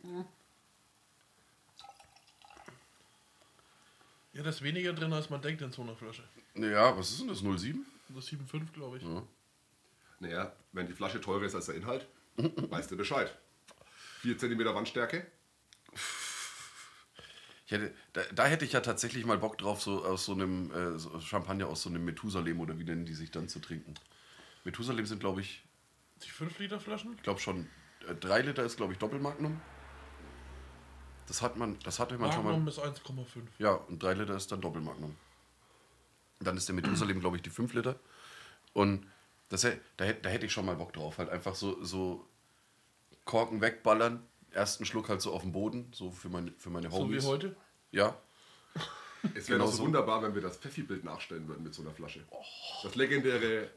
Ja, 4.32 4.42
da 4.42 4.50
ist 4.50 4.62
weniger 4.62 4.92
drin, 4.92 5.12
als 5.12 5.30
man 5.30 5.40
denkt 5.40 5.62
in 5.62 5.70
so 5.70 5.82
einer 5.82 5.94
Flasche. 5.94 6.24
Ja, 6.54 6.96
was 6.98 7.12
ist 7.12 7.20
denn 7.20 7.28
das? 7.28 7.38
07? 7.38 7.86
Das 8.08 8.26
7,5 8.26 8.72
glaube 8.72 8.98
ich. 8.98 9.04
Naja, 10.18 10.52
wenn 10.72 10.88
die 10.88 10.92
Flasche 10.92 11.20
teurer 11.20 11.44
ist 11.44 11.54
als 11.54 11.66
der 11.66 11.76
Inhalt, 11.76 12.08
weißt 12.36 12.90
du 12.90 12.96
Bescheid. 12.96 13.32
4 14.22 14.36
cm 14.38 14.64
Wandstärke. 14.74 15.30
Hätte, 17.68 17.94
da, 18.14 18.22
da 18.34 18.46
hätte 18.46 18.64
ich 18.64 18.72
ja 18.72 18.80
tatsächlich 18.80 19.26
mal 19.26 19.38
Bock 19.38 19.58
drauf, 19.58 19.82
so 19.82 20.04
aus 20.04 20.24
so 20.24 20.32
einem 20.32 20.70
äh, 20.72 20.98
so 20.98 21.20
Champagner 21.20 21.66
aus 21.68 21.82
so 21.82 21.90
einem 21.90 22.04
Methusalem 22.04 22.60
oder 22.60 22.78
wie 22.78 22.84
nennen 22.84 23.04
die 23.04 23.14
sich 23.14 23.30
dann 23.30 23.48
zu 23.48 23.60
trinken. 23.60 23.94
Methusalem 24.64 25.04
sind, 25.06 25.20
glaube 25.20 25.42
ich, 25.42 25.62
Die 26.22 26.30
5 26.30 26.58
Liter 26.58 26.80
Flaschen? 26.80 27.12
ich 27.14 27.22
glaube 27.22 27.40
schon, 27.40 27.68
3 28.20 28.40
Liter 28.42 28.64
ist, 28.64 28.76
glaube 28.78 28.94
ich, 28.94 28.98
Doppelmagnum. 28.98 29.60
Das 31.26 31.42
hat 31.42 31.56
man, 31.58 31.78
das 31.80 31.98
hatte 31.98 32.16
man 32.16 32.32
schon 32.32 32.42
mal. 32.42 32.52
Magnum 32.52 32.68
ist 32.68 32.80
1,5. 32.80 33.42
Ja, 33.58 33.72
und 33.72 34.02
3 34.02 34.14
Liter 34.14 34.34
ist 34.34 34.50
dann 34.50 34.62
Doppelmagnum. 34.62 35.14
Dann 36.40 36.56
ist 36.56 36.68
der 36.68 36.74
Methusalem, 36.74 37.20
glaube 37.20 37.36
ich, 37.36 37.42
die 37.42 37.50
5 37.50 37.74
Liter. 37.74 37.96
Und 38.72 39.06
das, 39.50 39.62
da, 39.62 40.12
da 40.12 40.28
hätte 40.30 40.46
ich 40.46 40.52
schon 40.52 40.64
mal 40.64 40.76
Bock 40.76 40.94
drauf. 40.94 41.18
Halt 41.18 41.28
einfach 41.28 41.54
so, 41.54 41.84
so 41.84 42.26
Korken 43.26 43.60
wegballern, 43.60 44.22
ersten 44.58 44.84
Schluck 44.84 45.08
halt 45.08 45.20
so 45.22 45.32
auf 45.32 45.42
dem 45.42 45.52
Boden, 45.52 45.90
so 45.92 46.10
für 46.10 46.28
meine, 46.28 46.52
für 46.52 46.70
meine 46.70 46.90
So 46.90 46.96
wie 46.98 47.02
Homies. 47.02 47.26
heute. 47.26 47.56
Ja, 47.90 48.16
Es 49.34 49.48
wäre 49.48 49.58
Genau 49.58 49.64
doch 49.66 49.72
so 49.72 49.82
wunderbar, 49.84 50.22
wenn 50.22 50.34
wir 50.34 50.42
das 50.42 50.58
Pfeffi-Bild 50.58 51.02
nachstellen 51.04 51.48
würden 51.48 51.64
mit 51.64 51.74
so 51.74 51.82
einer 51.82 51.90
Flasche. 51.92 52.20
Das 52.82 52.94
legendäre 52.94 53.70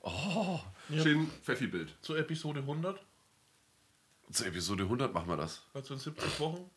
Ja. 0.90 1.02
Gin-Pfeffi-Bild. 1.02 1.96
Zur 2.02 2.18
Episode 2.20 2.60
100, 2.60 3.00
zur 4.32 4.46
Episode 4.48 4.84
100 4.84 5.14
machen 5.14 5.28
wir 5.30 5.38
das. 5.38 5.64
also 5.74 5.94
in 5.96 6.00
70 6.00 6.40
Wochen, 6.40 6.70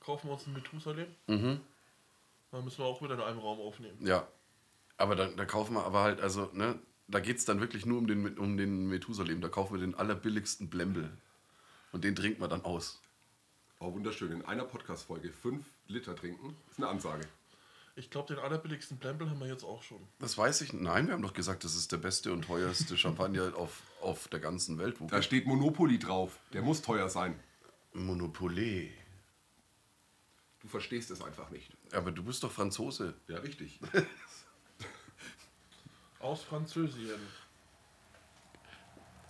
kaufen 0.00 0.28
wir 0.28 0.34
uns 0.34 0.44
einen 0.44 0.54
Methusalem. 0.54 1.06
Mhm. 1.26 1.60
Dann 2.50 2.64
müssen 2.64 2.78
wir 2.78 2.84
auch 2.84 3.00
wieder 3.02 3.14
in 3.14 3.20
einem 3.20 3.38
Raum 3.38 3.60
aufnehmen. 3.60 3.96
Ja. 4.06 4.26
Aber 4.96 5.16
dann, 5.16 5.36
da 5.36 5.44
kaufen 5.44 5.74
wir 5.74 5.84
aber 5.84 6.02
halt, 6.02 6.20
also, 6.20 6.50
ne, 6.52 6.78
da 7.08 7.18
geht 7.20 7.38
es 7.38 7.44
dann 7.44 7.60
wirklich 7.60 7.84
nur 7.86 7.98
um 7.98 8.06
den, 8.06 8.38
um 8.38 8.56
den 8.56 8.86
Methusalem. 8.88 9.40
Da 9.40 9.48
kaufen 9.48 9.74
wir 9.74 9.80
den 9.80 9.94
allerbilligsten 9.94 10.68
Blembel. 10.70 11.10
Und 11.94 12.02
den 12.02 12.16
trinken 12.16 12.40
wir 12.40 12.48
dann 12.48 12.64
aus. 12.64 13.00
Oh, 13.78 13.92
wunderschön. 13.92 14.32
In 14.32 14.44
einer 14.44 14.64
Podcast-Folge 14.64 15.32
5 15.32 15.64
Liter 15.86 16.16
trinken, 16.16 16.56
ist 16.68 16.78
eine 16.78 16.88
Ansage. 16.88 17.24
Ich 17.94 18.10
glaube, 18.10 18.34
den 18.34 18.42
allerbilligsten 18.42 18.96
Blempel 18.96 19.30
haben 19.30 19.38
wir 19.38 19.46
jetzt 19.46 19.62
auch 19.62 19.80
schon. 19.84 20.00
Das 20.18 20.36
weiß 20.36 20.62
ich. 20.62 20.72
Nein, 20.72 21.06
wir 21.06 21.14
haben 21.14 21.22
doch 21.22 21.34
gesagt, 21.34 21.62
das 21.62 21.76
ist 21.76 21.92
der 21.92 21.98
beste 21.98 22.32
und 22.32 22.46
teuerste 22.46 22.98
Champagner 22.98 23.54
auf, 23.56 23.80
auf 24.00 24.26
der 24.26 24.40
ganzen 24.40 24.76
Welt. 24.78 25.00
Wo 25.00 25.06
Da 25.06 25.22
steht 25.22 25.46
Monopoly 25.46 26.00
drauf. 26.00 26.40
Der 26.52 26.62
muss 26.62 26.82
teuer 26.82 27.08
sein. 27.08 27.38
Monopoly. 27.92 28.92
Du 30.62 30.66
verstehst 30.66 31.12
es 31.12 31.22
einfach 31.22 31.50
nicht. 31.50 31.70
Aber 31.92 32.10
du 32.10 32.24
bist 32.24 32.42
doch 32.42 32.50
Franzose. 32.50 33.14
Ja, 33.28 33.38
richtig. 33.38 33.78
Aus 36.18 36.42
Französien. 36.42 37.20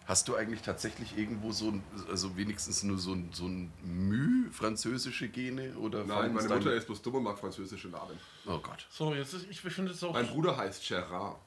Hast 0.06 0.28
du 0.28 0.36
eigentlich 0.36 0.60
tatsächlich 0.60 1.16
irgendwo 1.16 1.50
so 1.52 1.70
ein, 1.70 1.82
also 2.10 2.36
wenigstens 2.36 2.82
nur 2.82 2.98
so 2.98 3.14
ein, 3.14 3.30
so 3.32 3.46
ein 3.46 3.72
Müh 3.82 4.50
französische 4.52 5.28
Gene? 5.28 5.74
Oder 5.78 6.04
Nein, 6.04 6.34
meine 6.34 6.48
Mutter 6.48 6.74
ist 6.74 6.86
bloß 6.86 7.00
dumm 7.00 7.14
und 7.16 7.22
mag 7.22 7.38
französische 7.38 7.88
Namen. 7.88 8.18
Oh 8.46 8.58
Gott. 8.58 8.86
So, 8.90 9.14
jetzt 9.14 9.32
ist, 9.32 9.46
ich 9.48 9.60
finde 9.62 9.92
es 9.92 10.04
auch. 10.04 10.12
Mein 10.12 10.26
Bruder 10.26 10.56
heißt 10.56 10.86
Gerard. 10.86 11.38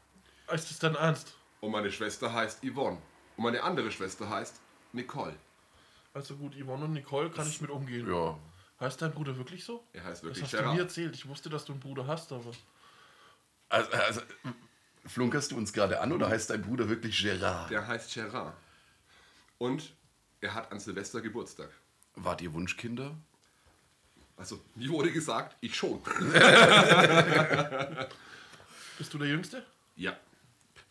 Ist 0.51 0.71
das 0.71 0.79
dein 0.79 0.95
Ernst? 0.95 1.35
Und 1.61 1.71
meine 1.71 1.91
Schwester 1.91 2.33
heißt 2.33 2.63
Yvonne. 2.63 2.97
Und 3.35 3.43
meine 3.43 3.61
andere 3.61 3.91
Schwester 3.91 4.27
heißt 4.27 4.59
Nicole. 4.91 5.35
Also 6.13 6.35
gut, 6.35 6.55
Yvonne 6.55 6.85
und 6.85 6.93
Nicole 6.93 7.29
kann 7.29 7.47
ich 7.47 7.61
mit 7.61 7.69
umgehen. 7.69 8.09
Ja. 8.09 8.39
Heißt 8.79 8.99
dein 9.01 9.11
Bruder 9.11 9.37
wirklich 9.37 9.63
so? 9.63 9.83
Er 9.93 10.03
heißt 10.03 10.23
Das 10.23 10.23
wirklich 10.23 10.43
hast 10.45 10.53
du 10.53 10.57
mir 10.57 10.63
Gerard. 10.63 10.79
erzählt. 10.79 11.15
Ich 11.15 11.27
wusste, 11.27 11.49
dass 11.49 11.65
du 11.65 11.73
einen 11.73 11.81
Bruder 11.81 12.07
hast, 12.07 12.31
aber. 12.31 12.51
Also, 13.69 13.91
also 13.91 14.21
flunkerst 15.07 15.51
du 15.51 15.57
uns 15.57 15.73
gerade 15.73 15.99
an 16.01 16.11
oder 16.11 16.29
heißt 16.29 16.49
dein 16.49 16.61
Bruder 16.61 16.89
wirklich 16.89 17.21
Gerard? 17.21 17.69
Der 17.69 17.87
heißt 17.87 18.13
Gerard. 18.13 18.55
Und 19.57 19.93
er 20.41 20.53
hat 20.53 20.71
an 20.71 20.79
Silvester 20.79 21.21
Geburtstag. 21.21 21.69
Wart 22.15 22.41
ihr 22.41 22.53
Wunschkinder? 22.53 23.15
Also, 24.35 24.61
mir 24.75 24.89
wurde 24.89 25.11
gesagt, 25.11 25.57
ich 25.61 25.75
schon. 25.75 25.99
Bist 28.97 29.13
du 29.13 29.17
der 29.17 29.27
Jüngste? 29.27 29.65
Ja. 29.95 30.15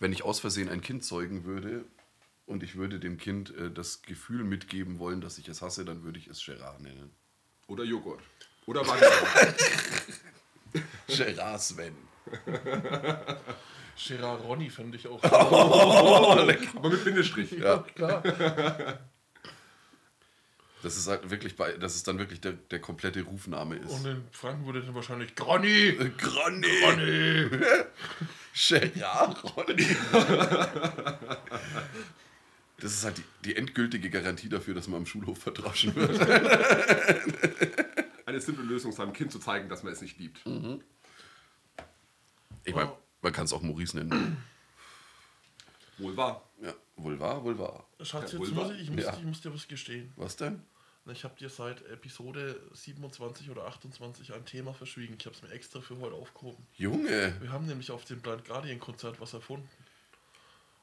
Wenn 0.01 0.13
ich 0.13 0.25
aus 0.25 0.41
Versehen 0.41 0.69
ein 0.69 0.81
Kind 0.81 1.05
zeugen 1.05 1.45
würde 1.45 1.85
und 2.47 2.65
ich 2.65 2.75
würde 2.77 2.99
dem 2.99 3.19
Kind 3.19 3.55
äh, 3.57 3.71
das 3.71 4.03
Gefühl 4.03 4.43
mitgeben 4.43 4.99
wollen, 4.99 5.21
dass 5.21 5.39
ich 5.39 5.49
es 5.49 5.63
hasse, 5.63 5.85
dann 5.85 6.03
würde 6.03 6.19
ich 6.19 6.27
es 6.27 6.45
Gerard 6.45 6.81
nennen. 6.81 7.13
Oder 7.69 7.85
Joghurt. 7.85 8.21
Oder 8.67 8.81
Vanille. 8.87 9.55
Gerard 11.07 11.63
Sven. 11.63 11.97
Gerard 13.97 14.45
Ronny 14.45 14.71
fände 14.71 14.97
ich 14.97 15.09
auch. 15.09 15.23
Aber 15.25 16.91
mit 16.91 17.05
Bindestrich. 17.05 17.53
ja, 17.53 17.79
klar. 17.95 18.23
Das 20.83 20.97
ist 20.97 21.09
halt 21.09 21.31
wirklich 21.31 21.57
bei, 21.57 21.73
dass 21.73 21.95
es 21.97 22.03
dann 22.03 22.19
wirklich 22.19 22.41
der, 22.41 22.53
der 22.53 22.81
komplette 22.81 23.23
Rufname 23.23 23.77
ist. 23.77 23.91
Und 23.91 24.07
in 24.07 24.23
Franken 24.31 24.67
würde 24.67 24.83
dann 24.83 24.95
wahrscheinlich 24.95 25.35
Gronny. 25.35 25.97
Gronny! 26.19 26.69
Gronny. 26.81 27.51
Gerard 28.95 29.57
Ronny. 29.57 29.97
Das 32.79 32.93
ist 32.93 33.05
halt 33.05 33.19
die, 33.19 33.25
die 33.45 33.57
endgültige 33.57 34.11
Garantie 34.11 34.49
dafür, 34.51 34.75
dass 34.75 34.87
man 34.87 35.01
am 35.01 35.07
Schulhof 35.07 35.39
verdroschen 35.39 35.97
wird. 35.97 36.21
Eine 38.27 38.41
simple 38.41 38.65
Lösung, 38.65 38.93
seinem 38.93 39.15
Kind 39.15 39.33
zu 39.33 39.39
zeigen, 39.39 39.69
dass 39.69 39.83
man 39.83 39.93
es 39.95 40.03
nicht 40.03 40.19
liebt. 40.19 40.41
Ich 42.65 42.75
meine, 42.75 42.93
man 43.23 43.33
kann 43.33 43.45
es 43.47 43.53
auch 43.53 43.63
Maurice 43.63 43.97
nennen. 43.97 44.43
Wohl 45.99 46.17
wahr. 46.17 46.43
Ja, 46.63 46.75
wohl 46.97 47.19
wahr, 47.19 47.43
wohl 47.43 47.59
wahr. 47.59 47.87
Schatz, 48.01 48.33
Ja, 48.33 48.39
jetzt 48.39 48.39
Vulva? 48.39 48.65
muss 48.65 48.73
ich, 48.75 48.83
ich, 48.83 48.91
muss, 48.91 49.05
Ja. 49.05 49.17
ich 49.17 49.23
muss 49.25 49.41
dir 49.41 49.55
was 49.55 49.67
gestehen. 49.67 50.13
Was 50.17 50.37
denn? 50.37 50.63
Ich 51.07 51.25
habe 51.25 51.35
dir 51.39 51.49
seit 51.49 51.83
Episode 51.87 52.61
27 52.75 53.49
oder 53.51 53.65
28 53.67 54.35
ein 54.35 54.45
Thema 54.45 54.75
verschwiegen. 54.75 55.17
Ich 55.19 55.25
habe 55.25 55.35
es 55.37 55.43
mir 55.43 55.51
extra 55.53 55.81
für 55.81 55.99
heute 56.01 56.17
aufgehoben. 56.17 56.67
Junge! 56.77 57.35
Wir 57.41 57.51
haben 57.51 57.67
nämlich 57.67 57.91
auf 57.93 58.05
dem 58.05 58.21
Blind 58.21 58.45
Guardian 58.45 58.79
Konzert 58.81 59.21
was 59.21 59.33
erfunden. 59.33 59.69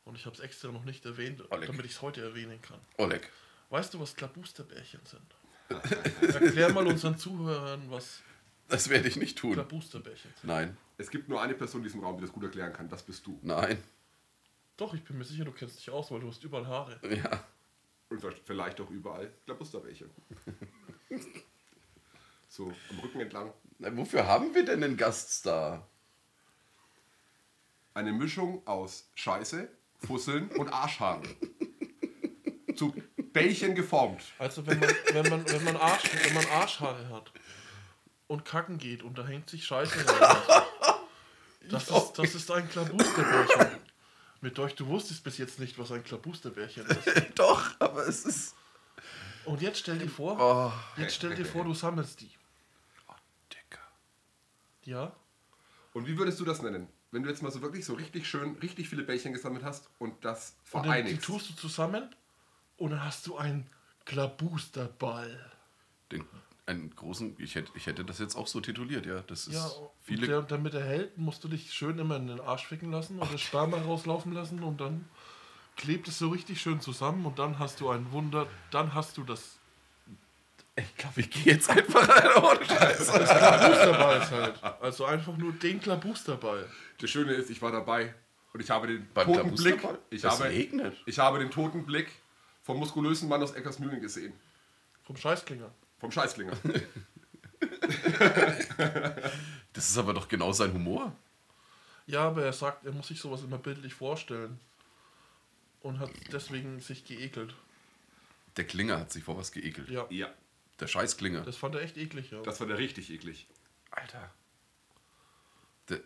Und 0.05 0.15
ich 0.15 0.25
habe 0.25 0.35
es 0.35 0.41
extra 0.41 0.71
noch 0.71 0.83
nicht 0.85 1.05
erwähnt, 1.05 1.43
Oleg. 1.51 1.67
damit 1.67 1.85
ich 1.85 1.91
es 1.91 2.01
heute 2.01 2.21
erwähnen 2.23 2.61
kann. 2.61 2.79
Oleg. 2.97 3.29
Weißt 3.69 3.93
du, 3.93 3.99
was 3.99 4.15
Klabusterbärchen 4.15 5.01
sind? 5.05 5.35
Erklär 6.33 6.71
mal 6.71 6.87
unseren 6.87 7.17
Zuhörern, 7.17 7.89
was 7.89 8.21
Das 8.69 8.89
werde 8.89 9.07
ich 9.09 9.15
nicht 9.17 9.37
tun. 9.37 9.53
Klabusterbärchen 9.53 10.31
sind. 10.39 10.47
Nein, 10.47 10.77
Es 10.97 11.09
gibt 11.09 11.29
nur 11.29 11.41
eine 11.41 11.53
Person 11.55 11.81
in 11.81 11.85
diesem 11.85 12.03
Raum, 12.03 12.17
die 12.17 12.21
das 12.23 12.31
gut 12.31 12.43
erklären 12.43 12.73
kann. 12.73 12.87
Das 12.89 13.03
bist 13.03 13.25
du. 13.25 13.39
nein. 13.41 13.81
Doch, 14.75 14.93
ich 14.95 15.03
bin 15.03 15.17
mir 15.19 15.23
sicher, 15.23 15.45
du 15.45 15.51
kennst 15.51 15.77
dich 15.77 15.89
aus, 15.91 16.09
weil 16.11 16.19
du 16.19 16.27
hast 16.27 16.43
überall 16.43 16.65
Haare. 16.65 16.99
Ja. 17.07 17.43
Und 18.09 18.23
vielleicht 18.45 18.81
auch 18.81 18.89
überall 18.89 19.31
Klabusterbärchen. 19.45 20.09
so, 22.49 22.73
am 22.89 22.99
Rücken 22.99 23.21
entlang. 23.21 23.53
Na, 23.77 23.95
wofür 23.95 24.27
haben 24.27 24.53
wir 24.55 24.65
denn 24.65 24.83
einen 24.83 24.97
Gaststar? 24.97 25.87
Eine 27.93 28.11
Mischung 28.13 28.65
aus 28.65 29.09
Scheiße, 29.13 29.69
Fusseln 29.99 30.49
und 30.49 30.69
Arschhaaren. 30.69 31.27
Zu 32.75 32.93
Bällchen 33.33 33.75
geformt. 33.75 34.23
Also 34.39 34.65
wenn 34.65 34.79
man, 34.79 34.89
wenn 35.11 35.29
man, 35.29 35.49
wenn 35.51 35.63
man, 35.63 35.77
Arsch, 35.77 36.03
wenn 36.25 36.33
man 36.33 36.45
Arschhaare 36.47 37.09
hat 37.09 37.31
und 38.27 38.45
kacken 38.45 38.77
geht 38.77 39.03
und 39.03 39.17
da 39.17 39.25
hängt 39.25 39.49
sich 39.49 39.65
Scheiße 39.65 40.07
rein. 40.07 40.63
Das 41.69 41.89
ist, 41.89 42.13
das 42.17 42.35
ist 42.35 42.51
ein 42.51 42.67
Klabusterbärchen. 42.69 43.79
Mit 44.41 44.59
euch, 44.59 44.75
du 44.75 44.87
wusstest 44.87 45.23
bis 45.23 45.37
jetzt 45.37 45.59
nicht, 45.59 45.77
was 45.79 45.91
ein 45.91 46.03
Klabusterbärchen 46.03 46.85
ist. 46.85 47.07
Doch, 47.35 47.71
aber 47.79 48.05
es 48.07 48.25
ist. 48.25 48.55
Und 49.45 49.61
jetzt 49.61 49.79
stell 49.79 49.97
dir 49.97 50.09
vor, 50.09 50.37
Oh, 50.39 50.99
jetzt 50.99 51.15
stell 51.15 51.33
dir 51.35 51.45
vor, 51.45 51.63
du 51.63 51.73
sammelst 51.73 52.21
die. 52.21 52.31
Dicker. 53.51 53.81
Ja? 54.83 55.13
Und 55.93 56.07
wie 56.07 56.17
würdest 56.17 56.39
du 56.39 56.45
das 56.45 56.61
nennen? 56.61 56.87
Wenn 57.11 57.23
du 57.23 57.29
jetzt 57.29 57.43
mal 57.43 57.51
so 57.51 57.61
wirklich 57.61 57.85
so 57.85 57.93
richtig 57.93 58.27
schön, 58.27 58.55
richtig 58.57 58.89
viele 58.89 59.03
Bällchen 59.03 59.33
gesammelt 59.33 59.63
hast 59.63 59.89
und 59.99 60.25
das 60.25 60.55
Und 60.71 60.73
dann 60.73 60.83
die 60.83 60.87
vereinigst. 61.03 61.25
tust 61.25 61.49
du 61.49 61.53
zusammen 61.53 62.13
und 62.77 62.91
dann 62.91 63.03
hast 63.03 63.27
du 63.27 63.37
einen 63.37 63.69
Klabusterball. 64.05 65.51
Den, 66.11 66.25
einen 66.65 66.95
großen. 66.95 67.35
Ich 67.39 67.55
hätte, 67.55 67.71
ich 67.75 67.87
hätte 67.87 68.05
das 68.05 68.19
jetzt 68.19 68.35
auch 68.35 68.47
so 68.47 68.61
tituliert, 68.61 69.05
ja. 69.05 69.21
Das 69.27 69.47
ist 69.47 69.53
Ja, 69.55 69.69
viele. 70.01 70.21
und 70.21 70.27
der, 70.29 70.41
damit 70.57 70.73
er 70.73 70.83
hält, 70.85 71.17
musst 71.17 71.43
du 71.43 71.47
dich 71.47 71.73
schön 71.73 71.99
immer 71.99 72.15
in 72.17 72.27
den 72.27 72.39
Arsch 72.39 72.65
ficken 72.67 72.91
lassen 72.91 73.19
und 73.19 73.33
das 73.33 73.41
Sperma 73.41 73.77
rauslaufen 73.77 74.31
lassen 74.33 74.63
und 74.63 74.79
dann 74.79 75.05
klebt 75.75 76.07
es 76.07 76.19
so 76.19 76.29
richtig 76.29 76.61
schön 76.61 76.79
zusammen 76.79 77.25
und 77.25 77.39
dann 77.39 77.59
hast 77.59 77.79
du 77.81 77.89
ein 77.89 78.11
Wunder, 78.11 78.47
dann 78.71 78.93
hast 78.93 79.17
du 79.17 79.23
das 79.23 79.57
ich 80.75 80.95
glaube, 80.97 81.19
ich 81.21 81.29
gehe 81.29 81.53
jetzt 81.53 81.69
einfach 81.69 82.07
rein 82.09 82.43
ohne 82.43 82.65
Scheiß. 82.65 83.11
Klabusterball 83.11 84.31
halt. 84.31 84.63
Also 84.81 85.05
einfach 85.05 85.37
nur 85.37 85.51
den 85.53 85.79
Klabusterball. 85.79 86.67
Das 86.99 87.11
Schöne 87.11 87.33
ist, 87.33 87.51
ich 87.51 87.61
war 87.61 87.71
dabei 87.71 88.15
und 88.53 88.59
ich 88.59 88.71
habe 88.71 88.87
den 88.87 89.07
Beim 89.13 89.27
toten 89.27 89.53
Blick. 89.53 89.79
Ich 90.09 90.21
Das 90.23 90.39
habe, 90.39 90.49
regnet. 90.49 90.95
ich 91.05 91.19
habe 91.19 91.37
den 91.37 91.51
toten 91.51 91.85
Blick 91.85 92.09
vom 92.63 92.79
muskulösen 92.79 93.29
Mann 93.29 93.43
aus 93.43 93.51
Eckersmühlen 93.51 94.01
gesehen. 94.01 94.33
Vom 95.03 95.15
Scheißklinger. 95.15 95.69
Vom 96.03 96.11
Scheißklinger. 96.11 96.51
Das 99.71 99.89
ist 99.89 99.97
aber 99.97 100.13
doch 100.13 100.27
genau 100.27 100.51
sein 100.51 100.73
Humor. 100.73 101.15
Ja, 102.05 102.27
aber 102.27 102.43
er 102.43 102.53
sagt, 102.53 102.85
er 102.85 102.91
muss 102.91 103.07
sich 103.07 103.19
sowas 103.19 103.41
immer 103.41 103.57
bildlich 103.57 103.93
vorstellen. 103.93 104.59
Und 105.81 105.99
hat 105.99 106.11
deswegen 106.31 106.79
sich 106.81 107.05
geekelt. 107.05 107.55
Der 108.57 108.67
Klinger 108.67 108.99
hat 108.99 109.11
sich 109.11 109.23
vor 109.23 109.37
was 109.37 109.51
geekelt. 109.51 109.89
Ja, 109.89 110.05
ja, 110.09 110.29
Der 110.79 110.87
Scheißklinger. 110.87 111.41
das 111.41 111.55
fand 111.57 111.75
er 111.75 111.81
echt 111.81 111.97
eklig, 111.97 112.31
ja. 112.31 112.41
das 112.41 112.59
war 112.59 112.67
der 112.67 112.77
richtig 112.77 113.09
eklig. 113.09 113.47
Alter. 113.89 114.29
Der, 115.89 116.01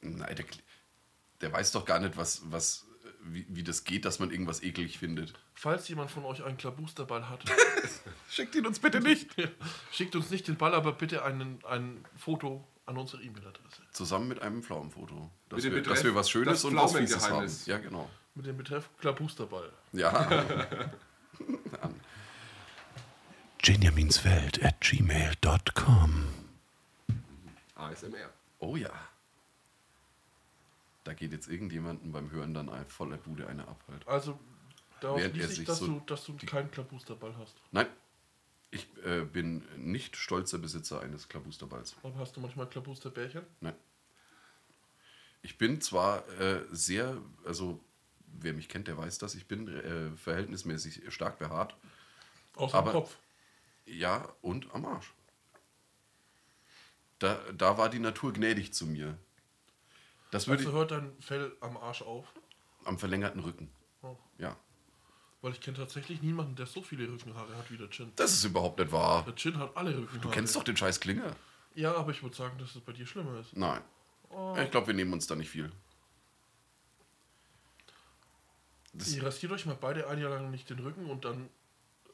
nein, 0.00 0.36
der, 0.36 0.46
der 1.40 1.52
weiß 1.52 1.72
doch 1.72 1.84
gar 1.84 1.98
nicht, 1.98 2.16
was, 2.16 2.40
was, 2.50 2.83
wie, 3.24 3.46
wie 3.48 3.62
das 3.62 3.84
geht, 3.84 4.04
dass 4.04 4.18
man 4.18 4.30
irgendwas 4.30 4.62
eklig 4.62 4.98
findet. 4.98 5.34
Falls 5.54 5.88
jemand 5.88 6.10
von 6.10 6.24
euch 6.24 6.44
einen 6.44 6.56
Klabusterball 6.56 7.28
hat, 7.28 7.44
Schickt 8.30 8.54
ihn 8.54 8.66
uns 8.66 8.78
bitte 8.78 9.00
nicht. 9.00 9.30
schickt 9.92 10.16
uns 10.16 10.30
nicht 10.30 10.48
den 10.48 10.56
Ball, 10.56 10.74
aber 10.74 10.92
bitte 10.92 11.24
einen, 11.24 11.58
ein 11.64 12.04
Foto 12.16 12.66
an 12.86 12.96
unsere 12.96 13.22
E-Mail-Adresse. 13.22 13.82
Zusammen 13.92 14.28
mit 14.28 14.42
einem 14.42 14.62
Pflaumenfoto. 14.62 15.30
Dass, 15.48 15.56
Mit 15.56 15.64
dem 15.64 15.72
wir, 15.72 15.78
Betreff, 15.80 15.96
dass 15.96 16.04
wir 16.04 16.14
was 16.14 16.30
Schönes 16.30 16.62
das 16.62 16.64
und 16.64 16.76
was 16.76 16.96
Fieses 16.96 17.30
haben. 17.30 17.50
Ja, 17.66 17.78
genau. 17.78 18.10
Mit 18.34 18.46
dem 18.46 18.56
Betreff 18.56 18.90
Klabusterball. 18.98 19.72
Ja. 19.92 20.44
Benjaminswelt 23.64 24.62
at 24.62 24.80
gmail.com 24.80 26.26
ASMR. 27.76 28.30
Oh 28.58 28.76
ja. 28.76 28.90
Da 31.04 31.12
geht 31.12 31.32
jetzt 31.32 31.48
irgendjemandem 31.48 32.12
beim 32.12 32.30
Hören 32.30 32.54
dann 32.54 32.68
ein 32.70 32.86
voller 32.86 33.18
Bude 33.18 33.46
eine 33.46 33.68
ab 33.68 33.84
halt. 33.88 34.06
Also, 34.08 34.38
daraus 35.00 35.20
Während 35.20 35.36
ich, 35.36 35.46
sich 35.48 35.64
dass, 35.66 35.78
so 35.78 35.86
du, 35.86 36.00
dass 36.06 36.24
du 36.24 36.36
keinen 36.36 36.70
Klabusterball 36.70 37.36
hast. 37.36 37.54
Nein, 37.72 37.86
ich 38.70 38.88
äh, 39.04 39.24
bin 39.24 39.62
nicht 39.76 40.16
stolzer 40.16 40.58
Besitzer 40.58 41.00
eines 41.00 41.28
Klabusterballs. 41.28 41.94
Aber 42.02 42.18
hast 42.18 42.36
du 42.36 42.40
manchmal 42.40 42.68
Klabusterbärchen? 42.68 43.42
Nein. 43.60 43.74
Ich 45.42 45.58
bin 45.58 45.80
zwar 45.82 46.26
äh, 46.40 46.62
sehr, 46.70 47.18
also 47.44 47.78
wer 48.26 48.54
mich 48.54 48.68
kennt, 48.70 48.88
der 48.88 48.96
weiß 48.96 49.18
das, 49.18 49.34
ich 49.34 49.46
bin 49.46 49.68
äh, 49.68 50.16
verhältnismäßig 50.16 51.02
stark 51.12 51.38
behaart. 51.38 51.76
Aber- 52.56 52.90
dem 52.90 52.92
Kopf. 52.92 53.18
Ja, 53.86 54.26
und 54.40 54.74
am 54.74 54.86
Arsch. 54.86 55.12
Da, 57.18 57.38
da 57.52 57.76
war 57.76 57.90
die 57.90 57.98
Natur 57.98 58.32
gnädig 58.32 58.72
zu 58.72 58.86
mir. 58.86 59.18
Das 60.34 60.48
würde 60.48 60.64
Also 60.64 60.76
hört 60.76 60.90
dein 60.90 61.12
Fell 61.20 61.52
am 61.60 61.76
Arsch 61.76 62.02
auf. 62.02 62.26
am 62.84 62.98
verlängerten 62.98 63.40
Rücken. 63.40 63.70
Oh. 64.02 64.16
Ja. 64.38 64.56
Weil 65.42 65.52
ich 65.52 65.60
kenne 65.60 65.76
tatsächlich 65.76 66.22
niemanden, 66.22 66.56
der 66.56 66.66
so 66.66 66.82
viele 66.82 67.06
Rückenhaare 67.08 67.56
hat 67.56 67.70
wie 67.70 67.76
der 67.76 67.88
Chin. 67.88 68.10
Das 68.16 68.32
ist 68.32 68.42
überhaupt 68.42 68.80
nicht 68.80 68.90
wahr. 68.90 69.22
Der 69.24 69.36
Chin 69.36 69.56
hat 69.58 69.76
alle 69.76 69.90
Rückenhaare. 69.96 70.18
Du 70.18 70.30
kennst 70.30 70.56
doch 70.56 70.64
den 70.64 70.76
scheiß 70.76 70.98
Klinger. 70.98 71.36
Ja, 71.76 71.94
aber 71.94 72.10
ich 72.10 72.20
würde 72.20 72.34
sagen, 72.34 72.58
dass 72.58 72.74
es 72.74 72.80
bei 72.80 72.92
dir 72.92 73.06
schlimmer 73.06 73.38
ist. 73.38 73.56
Nein. 73.56 73.80
Oh. 74.30 74.56
Ich 74.60 74.72
glaube, 74.72 74.88
wir 74.88 74.94
nehmen 74.94 75.12
uns 75.12 75.28
da 75.28 75.36
nicht 75.36 75.50
viel. 75.50 75.70
Das, 78.92 79.14
Ihr 79.14 79.22
rasiert 79.22 79.52
euch 79.52 79.66
mal 79.66 79.76
beide 79.80 80.08
ein 80.08 80.18
Jahr 80.18 80.30
lang 80.30 80.50
nicht 80.50 80.68
den 80.68 80.80
Rücken 80.80 81.06
und 81.06 81.24
dann 81.24 81.48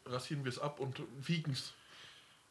rasieren 0.05 0.45
wir 0.45 0.51
es 0.51 0.59
ab 0.59 0.79
und 0.79 1.03
wiegen 1.27 1.53
es. 1.53 1.73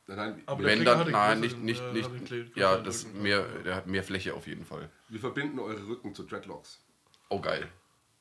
Nein, 0.10 0.18
nein, 0.18 0.44
Aber 0.48 0.64
wenn 0.64 0.84
dann, 0.84 1.12
nein, 1.12 1.40
nicht, 1.40 1.60
nicht, 1.60 1.84
äh, 1.84 1.94
nicht. 1.94 2.58
Ja, 2.58 2.78
das 2.78 3.06
Rücken. 3.06 3.22
mehr, 3.22 3.44
der 3.64 3.76
hat 3.76 3.86
mehr 3.86 4.04
Fläche 4.04 4.34
auf 4.34 4.48
jeden 4.48 4.66
Fall. 4.66 4.90
wir 5.08 5.20
verbinden 5.20 5.60
eure 5.60 5.88
Rücken 5.88 6.16
zu 6.16 6.24
Dreadlocks. 6.24 6.84
Oh, 7.30 7.40
geil. 7.40 7.70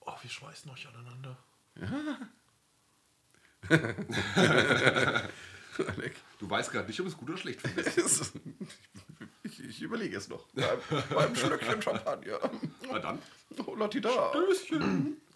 Oh, 0.01 0.13
wir 0.21 0.29
schweißen 0.29 0.71
euch 0.71 0.87
aneinander. 0.87 1.39
Alec. 5.79 6.17
Du 6.39 6.51
weißt 6.51 6.73
gerade 6.73 6.87
nicht, 6.89 7.01
ob 7.01 7.07
es 7.07 7.17
gut 7.17 7.31
oder 7.31 7.39
schlecht 7.39 7.63
findest. 7.63 8.35
ich, 9.45 9.65
ich 9.65 9.81
überlege 9.81 10.19
es 10.19 10.29
noch. 10.29 10.47
Beim, 10.53 10.79
beim 11.09 11.35
Schlückchen 11.35 11.81
Champagner. 11.81 12.39
Na 12.87 12.99
dann. 12.99 13.19
Oh, 13.65 13.75
Latida. 13.75 14.11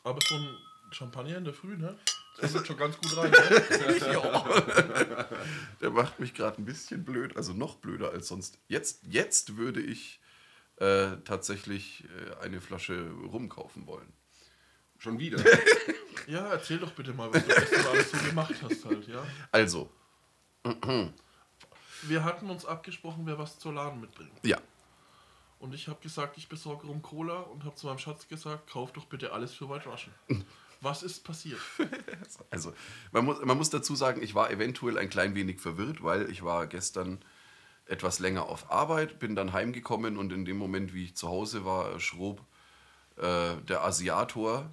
Aber 0.05 0.21
so 0.21 0.35
ein 0.35 0.59
Champagner 0.91 1.39
in 1.39 1.45
der 1.45 1.55
Früh, 1.55 1.79
ne? 1.79 1.99
Das 2.41 2.55
ist 2.55 2.67
schon 2.67 2.77
ganz 2.77 2.97
gut 2.99 3.17
rein. 3.17 3.31
Ne? 3.31 3.39
Ja. 4.13 5.27
Der 5.81 5.91
macht 5.91 6.19
mich 6.21 6.35
gerade 6.35 6.61
ein 6.61 6.65
bisschen 6.65 7.05
blöd, 7.05 7.37
also 7.37 7.53
noch 7.53 7.77
blöder 7.77 8.11
als 8.11 8.29
sonst. 8.29 8.59
Jetzt, 8.69 9.03
jetzt 9.09 9.57
würde 9.57 9.81
ich 9.81 10.21
äh, 10.77 11.17
tatsächlich 11.25 12.05
äh, 12.05 12.45
eine 12.45 12.61
Flasche 12.61 13.11
rumkaufen 13.31 13.87
wollen. 13.87 14.13
Schon 14.99 15.19
wieder. 15.19 15.43
Ja, 16.29 16.47
erzähl 16.51 16.79
doch 16.79 16.93
bitte 16.93 17.13
mal, 17.13 17.35
was 17.35 17.43
du 17.45 17.53
gestern 17.53 17.85
alles 17.87 18.13
so 18.13 18.17
gemacht 18.19 18.55
hast 18.63 18.85
halt, 18.85 19.09
ja? 19.09 19.27
Also, 19.51 19.91
Wir 22.03 22.23
hatten 22.23 22.49
uns 22.49 22.65
abgesprochen, 22.65 23.27
wer 23.27 23.39
was 23.39 23.59
zur 23.59 23.73
Laden 23.73 24.01
mitbringt. 24.01 24.31
ja. 24.45 24.59
Und 25.59 25.75
ich 25.75 25.89
habe 25.89 26.01
gesagt, 26.01 26.39
ich 26.39 26.49
besorge 26.49 26.87
rum 26.87 27.03
Cola 27.03 27.41
und 27.41 27.65
habe 27.65 27.75
zu 27.75 27.87
meinem 27.89 27.99
Schatz 27.99 28.29
gesagt, 28.29 28.71
kauf 28.71 28.93
doch 28.93 29.07
bitte 29.07 29.33
alles 29.33 29.53
für 29.55 29.69
White 29.69 29.89
Russian. 29.89 30.15
Was 30.83 31.03
ist 31.03 31.25
passiert? 31.25 31.61
Also, 32.51 32.75
man 33.13 33.25
muss, 33.25 33.43
man 33.43 33.57
muss 33.57 33.71
dazu 33.71 33.95
sagen, 33.95 34.23
ich 34.23 34.35
war 34.35 34.51
eventuell 34.51 34.99
ein 34.99 35.09
klein 35.09 35.35
wenig 35.35 35.61
verwirrt, 35.61 36.03
weil 36.03 36.31
ich 36.31 36.43
war 36.43 36.67
gestern 36.67 37.25
etwas 37.87 38.19
länger 38.19 38.47
auf 38.47 38.71
Arbeit, 38.71 39.19
bin 39.19 39.35
dann 39.35 39.53
heimgekommen 39.53 40.17
und 40.17 40.33
in 40.33 40.45
dem 40.45 40.59
Moment, 40.59 40.93
wie 40.93 41.05
ich 41.05 41.17
zu 41.17 41.29
Hause 41.29 41.65
war, 41.65 41.99
schrob 42.01 42.45
äh, 43.17 43.57
der 43.69 43.85
Asiator, 43.85 44.71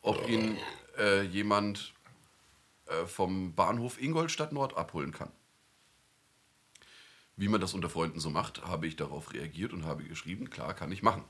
ob 0.00 0.28
ihn 0.28 0.56
äh, 0.98 1.22
jemand 1.22 1.92
äh, 2.86 3.06
vom 3.06 3.54
Bahnhof 3.54 4.00
Ingolstadt 4.00 4.52
Nord 4.52 4.76
abholen 4.76 5.12
kann. 5.12 5.30
Wie 7.36 7.48
man 7.48 7.60
das 7.60 7.74
unter 7.74 7.90
Freunden 7.90 8.20
so 8.20 8.30
macht, 8.30 8.64
habe 8.64 8.86
ich 8.86 8.96
darauf 8.96 9.32
reagiert 9.32 9.72
und 9.72 9.84
habe 9.84 10.04
geschrieben, 10.04 10.50
klar, 10.50 10.74
kann 10.74 10.92
ich 10.92 11.02
machen. 11.02 11.24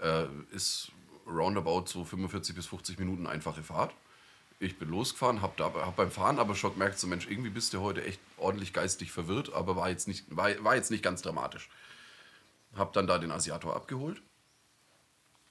Äh, 0.00 0.26
ist 0.50 0.92
roundabout 1.32 1.86
so 1.86 2.04
45 2.04 2.54
bis 2.54 2.66
50 2.66 2.98
Minuten 2.98 3.26
einfache 3.26 3.62
Fahrt. 3.62 3.92
Ich 4.58 4.78
bin 4.78 4.88
losgefahren, 4.90 5.42
habe 5.42 5.64
hab 5.64 5.96
beim 5.96 6.10
Fahren 6.10 6.38
aber 6.38 6.54
schon 6.54 6.74
gemerkt, 6.74 6.98
so 6.98 7.08
Mensch, 7.08 7.26
irgendwie 7.28 7.50
bist 7.50 7.74
du 7.74 7.80
heute 7.80 8.04
echt 8.04 8.20
ordentlich 8.36 8.72
geistig 8.72 9.10
verwirrt, 9.10 9.52
aber 9.52 9.74
war 9.74 9.90
jetzt 9.90 10.06
nicht, 10.06 10.24
war, 10.34 10.50
war 10.62 10.76
jetzt 10.76 10.90
nicht 10.90 11.02
ganz 11.02 11.20
dramatisch. 11.22 11.68
Hab 12.76 12.92
dann 12.92 13.06
da 13.08 13.18
den 13.18 13.32
Asiator 13.32 13.74
abgeholt, 13.74 14.22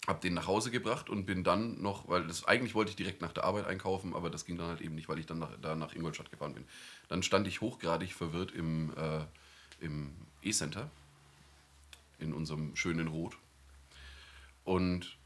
hab 0.07 0.21
den 0.21 0.33
nach 0.33 0.47
Hause 0.47 0.71
gebracht 0.71 1.09
und 1.09 1.25
bin 1.25 1.43
dann 1.43 1.81
noch, 1.81 2.07
weil 2.07 2.25
das 2.25 2.45
eigentlich 2.45 2.73
wollte 2.73 2.91
ich 2.91 2.95
direkt 2.95 3.21
nach 3.21 3.33
der 3.33 3.43
Arbeit 3.43 3.67
einkaufen, 3.67 4.15
aber 4.15 4.29
das 4.29 4.45
ging 4.45 4.57
dann 4.57 4.67
halt 4.67 4.81
eben 4.81 4.95
nicht, 4.95 5.09
weil 5.09 5.19
ich 5.19 5.25
dann 5.25 5.39
nach, 5.39 5.51
da 5.61 5.75
nach 5.75 5.93
Ingolstadt 5.93 6.31
gefahren 6.31 6.53
bin. 6.53 6.65
Dann 7.09 7.21
stand 7.21 7.47
ich 7.47 7.59
hochgradig 7.59 8.13
verwirrt 8.13 8.51
im, 8.51 8.93
äh, 8.95 9.25
im 9.79 10.15
E-Center, 10.41 10.89
in 12.17 12.33
unserem 12.33 12.75
schönen 12.75 13.07
Rot. 13.07 13.37
Und 14.63 15.17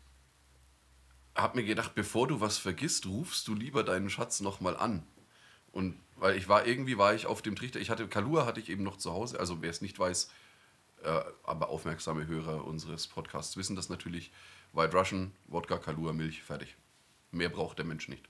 habe 1.36 1.60
mir 1.60 1.66
gedacht, 1.66 1.96
bevor 1.96 2.28
du 2.28 2.40
was 2.42 2.58
vergisst, 2.58 3.06
rufst 3.06 3.48
du 3.48 3.54
lieber 3.54 3.84
deinen 3.84 4.10
Schatz 4.10 4.40
nochmal 4.40 4.78
an. 4.78 5.04
Und 5.72 6.00
weil 6.16 6.38
ich 6.38 6.48
war, 6.48 6.66
irgendwie 6.66 6.98
war 6.98 7.14
ich 7.14 7.26
auf 7.26 7.42
dem 7.42 7.56
Trichter, 7.56 7.80
ich 7.80 7.90
hatte, 7.90 8.08
Kalua 8.08 8.46
hatte 8.46 8.62
ich 8.62 8.70
eben 8.70 8.84
noch 8.84 8.98
zu 8.98 9.12
Hause, 9.12 9.40
also 9.40 9.62
wer 9.62 9.70
es 9.70 9.82
nicht 9.82 10.00
weiß, 10.00 10.32
äh, 11.04 11.22
aber 11.44 11.70
aufmerksame 11.70 12.26
Hörer 12.28 12.66
unseres 12.66 13.08
Podcasts 13.08 13.58
wissen 13.58 13.76
das 13.76 13.90
natürlich, 13.90 14.32
White 14.72 14.98
Russian, 14.98 15.34
Wodka, 15.48 15.78
Kalua, 15.78 16.14
Milch, 16.14 16.42
fertig. 16.42 16.76
Mehr 17.32 17.50
braucht 17.50 17.78
der 17.78 17.86
Mensch 17.86 18.08
nicht. 18.08 18.28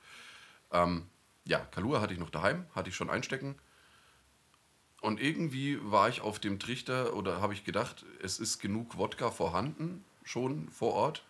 Ähm, 0.71 1.07
ja, 1.45 1.59
Kalua 1.59 2.01
hatte 2.01 2.13
ich 2.13 2.19
noch 2.19 2.31
daheim, 2.31 2.65
hatte 2.73 2.89
ich 2.89 2.95
schon 2.95 3.11
einstecken. 3.11 3.55
Und 5.01 5.21
irgendwie 5.21 5.77
war 5.83 6.09
ich 6.09 6.21
auf 6.21 6.39
dem 6.39 6.57
Trichter 6.57 7.13
oder 7.13 7.39
habe 7.39 7.53
ich 7.53 7.63
gedacht, 7.63 8.03
es 8.23 8.39
ist 8.39 8.57
genug 8.57 8.97
Wodka 8.97 9.29
vorhanden, 9.29 10.03
schon 10.23 10.69
vor 10.69 10.93
Ort 10.93 11.23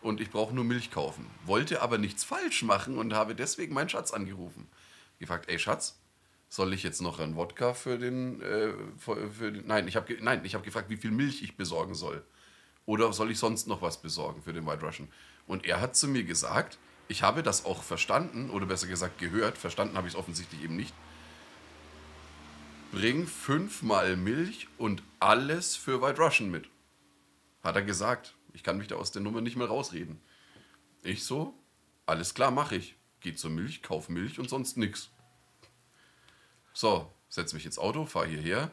und 0.00 0.20
ich 0.20 0.30
brauche 0.30 0.54
nur 0.54 0.64
Milch 0.64 0.90
kaufen. 0.90 1.26
Wollte 1.44 1.82
aber 1.82 1.98
nichts 1.98 2.24
falsch 2.24 2.62
machen 2.62 2.98
und 2.98 3.14
habe 3.14 3.34
deswegen 3.34 3.74
meinen 3.74 3.88
Schatz 3.88 4.12
angerufen. 4.12 4.68
Gefragt, 5.18 5.48
ey 5.48 5.58
Schatz, 5.58 5.98
soll 6.48 6.72
ich 6.72 6.82
jetzt 6.82 7.02
noch 7.02 7.20
einen 7.20 7.36
Wodka 7.36 7.74
für 7.74 7.98
den, 7.98 8.40
äh, 8.40 8.72
für, 8.96 9.30
für 9.30 9.52
den 9.52 9.66
nein, 9.66 9.86
ich 9.88 9.96
habe 9.96 10.16
nein, 10.20 10.44
ich 10.44 10.54
habe 10.54 10.64
gefragt, 10.64 10.88
wie 10.88 10.96
viel 10.96 11.10
Milch 11.10 11.42
ich 11.42 11.56
besorgen 11.56 11.94
soll. 11.94 12.24
Oder 12.86 13.12
soll 13.12 13.30
ich 13.30 13.38
sonst 13.38 13.66
noch 13.66 13.82
was 13.82 14.00
besorgen 14.00 14.42
für 14.42 14.52
den 14.52 14.66
White 14.66 14.84
Russian? 14.84 15.08
Und 15.46 15.66
er 15.66 15.80
hat 15.80 15.94
zu 15.94 16.08
mir 16.08 16.24
gesagt, 16.24 16.78
ich 17.08 17.22
habe 17.22 17.42
das 17.42 17.64
auch 17.64 17.82
verstanden, 17.82 18.50
oder 18.50 18.66
besser 18.66 18.86
gesagt 18.86 19.18
gehört, 19.18 19.58
verstanden 19.58 19.96
habe 19.96 20.08
ich 20.08 20.14
es 20.14 20.18
offensichtlich 20.18 20.62
eben 20.62 20.76
nicht. 20.76 20.94
Bring 22.92 23.26
fünfmal 23.26 24.16
Milch 24.16 24.68
und 24.78 25.02
alles 25.20 25.76
für 25.76 26.00
White 26.00 26.20
Russian 26.20 26.50
mit. 26.50 26.70
Hat 27.62 27.76
er 27.76 27.82
gesagt. 27.82 28.34
Ich 28.58 28.64
kann 28.64 28.76
mich 28.76 28.88
da 28.88 28.96
aus 28.96 29.12
der 29.12 29.22
Nummer 29.22 29.40
nicht 29.40 29.54
mehr 29.54 29.68
rausreden. 29.68 30.20
Ich 31.04 31.22
so, 31.22 31.54
alles 32.06 32.34
klar, 32.34 32.50
mache 32.50 32.74
ich. 32.74 32.96
Geh 33.20 33.32
zur 33.32 33.52
Milch, 33.52 33.84
kauf 33.84 34.08
Milch 34.08 34.40
und 34.40 34.50
sonst 34.50 34.76
nix. 34.76 35.10
So, 36.72 37.14
setz 37.28 37.52
mich 37.52 37.64
ins 37.66 37.78
Auto, 37.78 38.04
fahr 38.04 38.26
hierher. 38.26 38.72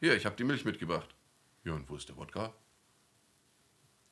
Hier, 0.00 0.16
ich 0.16 0.24
habe 0.24 0.36
die 0.36 0.44
Milch 0.44 0.64
mitgebracht. 0.64 1.14
Ja, 1.62 1.74
und 1.74 1.90
wo 1.90 1.96
ist 1.96 2.08
der 2.08 2.16
Wodka? 2.16 2.54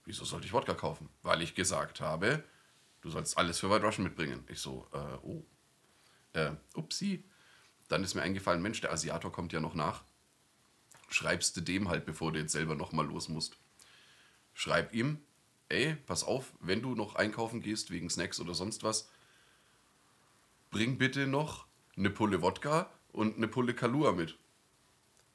Wieso 0.04 0.26
sollte 0.26 0.46
ich 0.46 0.52
Wodka 0.52 0.74
kaufen? 0.74 1.08
Weil 1.22 1.40
ich 1.40 1.54
gesagt 1.54 2.02
habe, 2.02 2.44
du 3.00 3.08
sollst 3.08 3.38
alles 3.38 3.58
für 3.58 3.70
White 3.70 3.86
Russian 3.86 4.04
mitbringen. 4.04 4.44
Ich 4.48 4.58
so, 4.58 4.86
äh, 4.92 5.16
oh. 5.22 5.46
Äh, 6.34 6.52
upsi. 6.74 7.24
Dann 7.88 8.04
ist 8.04 8.14
mir 8.14 8.20
eingefallen, 8.20 8.60
Mensch, 8.60 8.82
der 8.82 8.92
Asiator 8.92 9.32
kommt 9.32 9.54
ja 9.54 9.60
noch 9.60 9.74
nach. 9.74 10.04
Schreibst 11.08 11.56
du 11.56 11.62
dem 11.62 11.88
halt, 11.88 12.04
bevor 12.04 12.32
du 12.32 12.38
jetzt 12.38 12.52
selber 12.52 12.74
nochmal 12.74 13.06
los 13.06 13.30
musst. 13.30 13.56
Schreib 14.54 14.92
ihm, 14.94 15.18
ey, 15.68 15.96
pass 16.06 16.24
auf, 16.24 16.52
wenn 16.60 16.82
du 16.82 16.94
noch 16.94 17.14
einkaufen 17.14 17.62
gehst 17.62 17.90
wegen 17.90 18.10
Snacks 18.10 18.40
oder 18.40 18.54
sonst 18.54 18.82
was, 18.82 19.08
bring 20.70 20.98
bitte 20.98 21.26
noch 21.26 21.66
eine 21.96 22.10
Pulle 22.10 22.42
Wodka 22.42 22.90
und 23.12 23.36
eine 23.36 23.48
Pulle 23.48 23.74
Kalua 23.74 24.12
mit. 24.12 24.36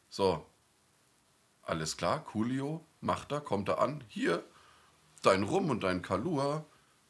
So. 0.10 0.45
Alles 1.63 1.97
klar, 1.97 2.23
Coolio, 2.23 2.86
macht 3.01 3.32
er, 3.32 3.41
kommt 3.41 3.69
er 3.69 3.80
an. 3.80 4.04
Hier, 4.08 4.43
dein 5.23 5.43
Rum 5.43 5.69
und 5.69 5.84
dein 5.84 6.01
Kalua. 6.01 6.65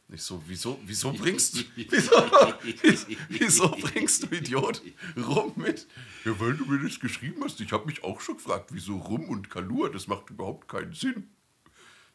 Ich 0.08 0.22
so, 0.22 0.42
wieso, 0.46 0.80
wieso 0.86 1.12
bringst 1.12 1.56
du, 1.56 1.64
wieso, 1.76 3.08
wieso 3.28 3.70
bringst 3.70 4.24
du, 4.24 4.36
Idiot, 4.36 4.82
Rum 5.18 5.54
mit? 5.56 5.88
Ja, 6.24 6.40
weil 6.40 6.56
du 6.56 6.66
mir 6.66 6.82
das 6.88 7.00
geschrieben 7.00 7.44
hast. 7.44 7.60
Ich 7.60 7.72
habe 7.72 7.88
mich 7.88 8.04
auch 8.04 8.22
schon 8.22 8.38
gefragt, 8.38 8.70
wieso 8.72 8.98
Rum 8.98 9.30
und 9.30 9.50
Kalua, 9.50 9.90
das 9.90 10.08
macht 10.08 10.30
überhaupt 10.30 10.68
keinen 10.68 10.94
Sinn. 10.94 11.35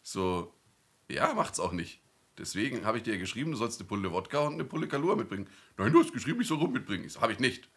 So, 0.02 0.54
ja, 1.08 1.34
macht's 1.34 1.60
auch 1.60 1.72
nicht. 1.72 2.00
Deswegen 2.38 2.86
habe 2.86 2.98
ich 2.98 3.04
dir 3.04 3.18
geschrieben, 3.18 3.50
du 3.50 3.56
sollst 3.58 3.80
eine 3.80 3.88
Pulle 3.88 4.12
Wodka 4.12 4.38
und 4.40 4.54
eine 4.54 4.64
Pulle 4.64 4.88
Kalua 4.88 5.14
mitbringen. 5.14 5.46
Nein, 5.76 5.92
du 5.92 6.00
hast 6.00 6.12
geschrieben, 6.12 6.40
ich 6.40 6.46
soll 6.46 6.58
Rum 6.58 6.72
mitbringen. 6.72 7.08
So, 7.08 7.20
habe 7.20 7.32
ich 7.32 7.38
nicht. 7.38 7.68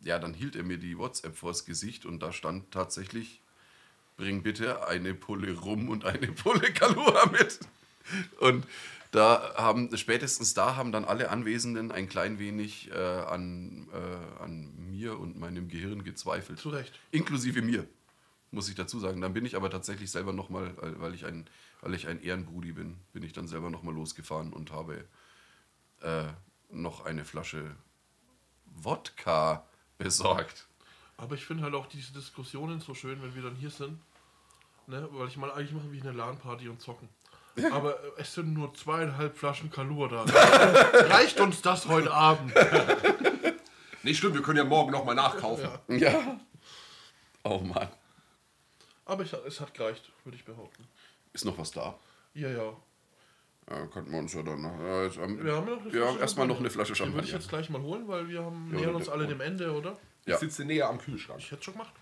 Ja, 0.00 0.18
dann 0.18 0.34
hielt 0.34 0.56
er 0.56 0.64
mir 0.64 0.78
die 0.78 0.98
WhatsApp 0.98 1.36
vors 1.36 1.64
Gesicht 1.64 2.04
und 2.04 2.20
da 2.20 2.32
stand 2.32 2.72
tatsächlich, 2.72 3.40
bring 4.16 4.42
bitte 4.42 4.88
eine 4.88 5.14
Pulle 5.14 5.56
Rum 5.56 5.88
und 5.88 6.04
eine 6.04 6.26
Pulle 6.32 6.72
Kalua 6.72 7.26
mit. 7.30 7.60
Und 8.40 8.66
da 9.12 9.54
haben, 9.56 9.96
spätestens 9.96 10.54
da 10.54 10.74
haben 10.74 10.90
dann 10.90 11.04
alle 11.04 11.30
Anwesenden 11.30 11.92
ein 11.92 12.08
klein 12.08 12.40
wenig 12.40 12.90
äh, 12.90 12.94
an, 12.94 13.86
äh, 13.92 14.42
an 14.42 14.72
mir 14.90 15.20
und 15.20 15.38
meinem 15.38 15.68
Gehirn 15.68 16.02
gezweifelt. 16.02 16.58
Zu 16.58 16.70
Recht. 16.70 16.98
Inklusive 17.12 17.62
mir, 17.62 17.86
muss 18.54 18.68
ich 18.68 18.74
dazu 18.74 18.98
sagen. 18.98 19.20
Dann 19.20 19.34
bin 19.34 19.44
ich 19.44 19.56
aber 19.56 19.70
tatsächlich 19.70 20.10
selber 20.10 20.32
nochmal, 20.32 20.74
weil 20.98 21.14
ich 21.14 21.26
ein, 21.26 21.46
weil 21.80 21.94
ich 21.94 22.06
ein 22.06 22.22
Ehrenbrudi 22.22 22.72
bin, 22.72 22.96
bin 23.12 23.22
ich 23.22 23.32
dann 23.32 23.48
selber 23.48 23.70
nochmal 23.70 23.94
losgefahren 23.94 24.52
und 24.52 24.72
habe 24.72 25.04
äh, 26.00 26.24
noch 26.70 27.04
eine 27.04 27.24
Flasche 27.24 27.76
Wodka 28.66 29.64
besorgt. 29.98 30.66
Aber 31.16 31.34
ich 31.34 31.44
finde 31.44 31.62
halt 31.62 31.74
auch 31.74 31.86
diese 31.86 32.12
Diskussionen 32.12 32.80
so 32.80 32.94
schön, 32.94 33.22
wenn 33.22 33.34
wir 33.34 33.42
dann 33.42 33.54
hier 33.54 33.70
sind. 33.70 33.98
Ne? 34.86 35.08
Weil 35.12 35.28
ich 35.28 35.36
meine, 35.36 35.54
eigentlich 35.54 35.72
machen 35.72 35.92
wir 35.92 36.00
hier 36.00 36.10
eine 36.10 36.18
LAN-Party 36.18 36.68
und 36.68 36.80
zocken. 36.80 37.08
Aber 37.72 37.92
äh, 37.92 38.10
es 38.18 38.34
sind 38.34 38.52
nur 38.52 38.74
zweieinhalb 38.74 39.36
Flaschen 39.36 39.70
Kalur 39.70 40.08
da. 40.08 40.22
Reicht 40.92 41.40
uns 41.40 41.62
das 41.62 41.86
heute 41.86 42.12
Abend? 42.12 42.52
Nicht 44.02 44.18
stimmt, 44.18 44.34
wir 44.34 44.42
können 44.42 44.58
ja 44.58 44.64
morgen 44.64 44.92
nochmal 44.92 45.14
nachkaufen. 45.14 45.68
Ja. 45.88 46.38
Oh 47.42 47.58
Mann. 47.58 47.88
Aber 49.06 49.22
ich, 49.22 49.32
es 49.32 49.60
hat 49.60 49.74
gereicht, 49.74 50.10
würde 50.24 50.36
ich 50.36 50.44
behaupten. 50.44 50.86
Ist 51.32 51.44
noch 51.44 51.58
was 51.58 51.70
da? 51.70 51.98
Ja, 52.34 52.48
ja. 52.48 52.76
Ja, 53.70 53.86
könnten 53.86 54.12
wir 54.12 54.18
uns 54.18 54.32
ja 54.34 54.42
dann 54.42 54.60
noch. 54.60 54.78
Ja, 54.80 55.04
jetzt, 55.04 55.16
ähm, 55.16 55.42
Wir 55.42 55.54
haben 55.56 55.66
ja 55.68 55.74
noch 55.76 55.82
eine 55.82 55.92
ja, 55.96 56.04
Flasche 56.06 56.20
erstmal 56.20 56.46
noch 56.46 56.54
Champagner. 56.56 56.58
eine 56.58 56.70
Flasche 56.70 56.92
Die 56.92 56.98
würde 56.98 57.04
Champagner. 57.12 57.22
ich 57.28 57.32
jetzt 57.32 57.48
gleich 57.48 57.70
mal 57.70 57.80
holen, 57.82 58.08
weil 58.08 58.28
wir 58.28 58.44
haben, 58.44 58.70
Ja, 58.72 58.80
nähern 58.80 58.94
uns 58.94 59.08
alle 59.08 59.26
dem 59.26 59.40
Ende, 59.40 59.72
oder? 59.72 59.96
Ja. 60.26 60.34
Ich 60.34 60.40
sitze 60.40 60.64
näher 60.64 60.88
am 60.88 60.98
Kühlschrank. 60.98 61.40
Ich 61.40 61.50
hätte 61.50 61.62
schon 61.64 61.74
gemacht. 61.74 61.94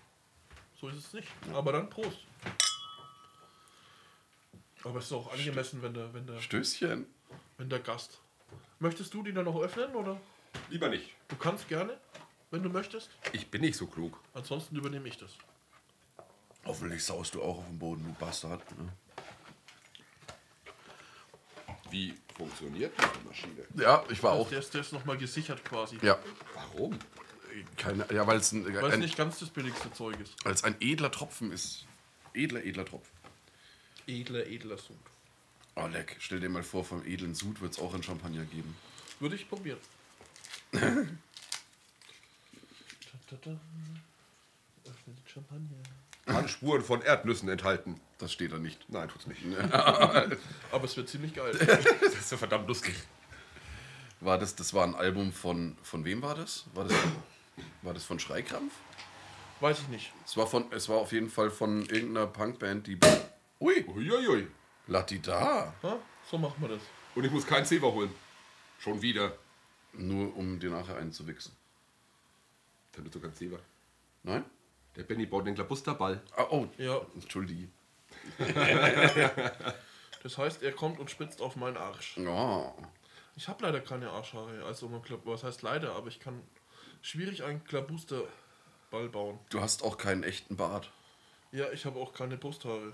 So 0.79 0.89
ist 0.89 0.97
es 0.97 1.13
nicht. 1.13 1.27
Aber 1.53 1.71
dann 1.71 1.89
Prost. 1.89 2.19
Aber 4.83 4.99
es 4.99 5.05
ist 5.05 5.13
auch 5.13 5.31
angemessen, 5.31 5.81
wenn 5.81 5.93
der, 5.93 6.13
wenn 6.13 6.27
der, 6.27 6.39
Stößchen. 6.39 7.05
wenn 7.57 7.69
der 7.69 7.79
Gast. 7.79 8.19
Möchtest 8.79 9.13
du 9.13 9.23
die 9.23 9.31
dann 9.33 9.45
noch 9.45 9.59
öffnen 9.61 9.95
oder? 9.95 10.19
Lieber 10.69 10.89
nicht. 10.89 11.11
Du 11.29 11.37
kannst 11.37 11.67
gerne, 11.69 11.97
wenn 12.51 12.61
du 12.63 12.69
möchtest. 12.69 13.09
Ich 13.31 13.49
bin 13.49 13.61
nicht 13.61 13.77
so 13.77 13.87
klug. 13.87 14.19
Ansonsten 14.33 14.75
übernehme 14.75 15.07
ich 15.07 15.17
das. 15.17 15.31
Hoffentlich 16.65 17.03
saust 17.03 17.35
du 17.35 17.41
auch 17.41 17.57
auf 17.59 17.67
dem 17.67 17.77
Boden, 17.79 18.03
du 18.05 18.13
Bastard. 18.13 18.61
ne? 18.77 18.89
Wie 21.91 22.13
funktioniert 22.35 22.93
diese 22.97 23.27
Maschine? 23.27 23.65
Ja, 23.75 24.03
ich 24.09 24.23
war 24.23 24.31
auch. 24.33 24.49
Der 24.49 24.59
ist, 24.59 24.73
der 24.73 24.81
ist 24.81 24.93
nochmal 24.93 25.17
gesichert 25.17 25.63
quasi. 25.65 25.97
Ja, 26.01 26.17
Warum? 26.55 26.97
keine, 27.77 28.11
ja 28.11 28.25
weil 28.25 28.37
es 28.37 28.51
ein, 28.51 28.65
Weil 28.65 28.85
es 28.85 28.93
ein, 28.93 28.99
nicht 29.01 29.15
ganz 29.15 29.37
das 29.39 29.49
billigste 29.49 29.91
Zeug 29.93 30.19
ist. 30.19 30.33
weil 30.43 30.53
es 30.53 30.63
ein 30.63 30.75
edler 30.79 31.11
Tropfen 31.11 31.51
ist. 31.51 31.85
Edler, 32.33 32.63
edler 32.63 32.85
Tropf. 32.85 33.07
Edler, 34.07 34.47
edler 34.47 34.77
Sud. 34.77 34.97
Oh, 35.75 35.85
leck. 35.87 36.15
Stell 36.19 36.39
dir 36.39 36.49
mal 36.49 36.63
vor, 36.63 36.83
vom 36.83 37.05
edlen 37.05 37.35
Sud 37.35 37.61
wird 37.61 37.73
es 37.73 37.79
auch 37.79 37.93
ein 37.93 38.01
Champagner 38.01 38.45
geben. 38.45 38.75
Würde 39.19 39.35
ich 39.35 39.47
probieren. 39.47 39.77
Öffne 44.85 45.13
den 45.13 45.27
Champagner. 45.27 45.77
Kann 46.25 46.47
Spuren 46.47 46.81
von 46.81 47.01
Erdnüssen 47.01 47.49
enthalten. 47.49 47.99
Das 48.17 48.31
steht 48.31 48.53
da 48.53 48.57
nicht. 48.57 48.89
Nein, 48.89 49.09
tut's 49.09 49.27
nicht. 49.27 49.41
Aber 49.71 50.83
es 50.83 50.95
wird 50.95 51.09
ziemlich 51.09 51.33
geil. 51.33 51.53
Das 52.01 52.13
ist 52.15 52.31
ja 52.31 52.37
verdammt 52.37 52.67
lustig. 52.67 52.95
War 54.21 54.37
das, 54.37 54.55
das 54.55 54.73
war 54.73 54.85
ein 54.85 54.95
Album 54.95 55.33
von, 55.33 55.77
von 55.83 56.05
wem 56.05 56.21
war 56.21 56.35
das? 56.35 56.65
War 56.73 56.85
das, 56.85 56.97
war 57.81 57.93
das 57.93 58.05
von 58.05 58.19
Schreikrampf? 58.19 58.71
Weiß 59.59 59.79
ich 59.81 59.87
nicht. 59.89 60.13
Es 60.25 60.37
war, 60.37 60.47
von, 60.47 60.71
es 60.71 60.87
war 60.87 60.97
auf 60.97 61.11
jeden 61.11 61.29
Fall 61.29 61.51
von 61.51 61.85
irgendeiner 61.85 62.27
Punkband, 62.27 62.87
die. 62.87 62.97
Ui, 63.59 63.85
Uiuiui. 63.87 64.47
Latida. 64.87 65.73
Ha? 65.83 65.99
So 66.29 66.37
machen 66.37 66.55
wir 66.59 66.69
das. 66.69 66.81
Und 67.15 67.25
ich 67.25 67.31
muss 67.31 67.45
keinen 67.45 67.65
Zewa 67.65 67.87
holen. 67.87 68.11
Schon 68.79 69.01
wieder. 69.01 69.37
Nur 69.93 70.35
um 70.35 70.59
dir 70.59 70.69
nachher 70.69 70.97
einzuwichsen. 70.97 71.53
Dann 72.93 73.03
bist 73.03 73.15
du 73.15 73.19
kein 73.19 73.33
Zewa. 73.33 73.59
Nein? 74.23 74.43
Der 74.95 75.03
Benny 75.03 75.25
baut 75.25 75.47
den 75.47 75.55
Klabusterball. 75.55 76.21
Ah, 76.35 76.45
oh, 76.49 76.67
Ja, 76.77 77.01
entschuldige. 77.15 77.69
das 80.23 80.37
heißt, 80.37 80.63
er 80.63 80.71
kommt 80.71 80.99
und 80.99 81.09
spitzt 81.09 81.41
auf 81.41 81.55
meinen 81.55 81.77
Arsch. 81.77 82.17
Ja. 82.17 82.73
Ich 83.35 83.47
habe 83.47 83.63
leider 83.63 83.81
keine 83.81 84.09
Arschhaare. 84.11 84.63
Also, 84.65 84.91
was 85.25 85.43
heißt 85.43 85.61
leider, 85.63 85.95
aber 85.95 86.07
ich 86.07 86.19
kann 86.19 86.41
schwierig 87.01 87.43
einen 87.43 87.63
Klabusterball 87.63 89.09
bauen. 89.11 89.39
Du 89.49 89.61
hast 89.61 89.83
auch 89.83 89.97
keinen 89.97 90.23
echten 90.23 90.55
Bart. 90.55 90.91
Ja, 91.51 91.71
ich 91.71 91.85
habe 91.85 91.99
auch 91.99 92.13
keine 92.13 92.37
Brusthaare. 92.37 92.93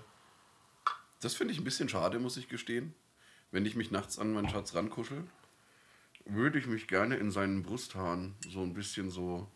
Das 1.20 1.34
finde 1.34 1.52
ich 1.52 1.60
ein 1.60 1.64
bisschen 1.64 1.88
schade, 1.88 2.18
muss 2.18 2.36
ich 2.36 2.48
gestehen. 2.48 2.94
Wenn 3.50 3.66
ich 3.66 3.74
mich 3.74 3.90
nachts 3.90 4.18
an 4.18 4.32
meinen 4.32 4.48
Schatz 4.48 4.74
rankuschel, 4.74 5.24
würde 6.24 6.58
ich 6.58 6.66
mich 6.66 6.86
gerne 6.86 7.16
in 7.16 7.30
seinen 7.30 7.62
Brusthaaren 7.62 8.34
so 8.48 8.60
ein 8.62 8.74
bisschen 8.74 9.10
so. 9.10 9.46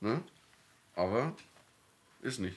Ne? 0.00 0.22
Aber 0.98 1.32
ist 2.22 2.40
nicht. 2.40 2.56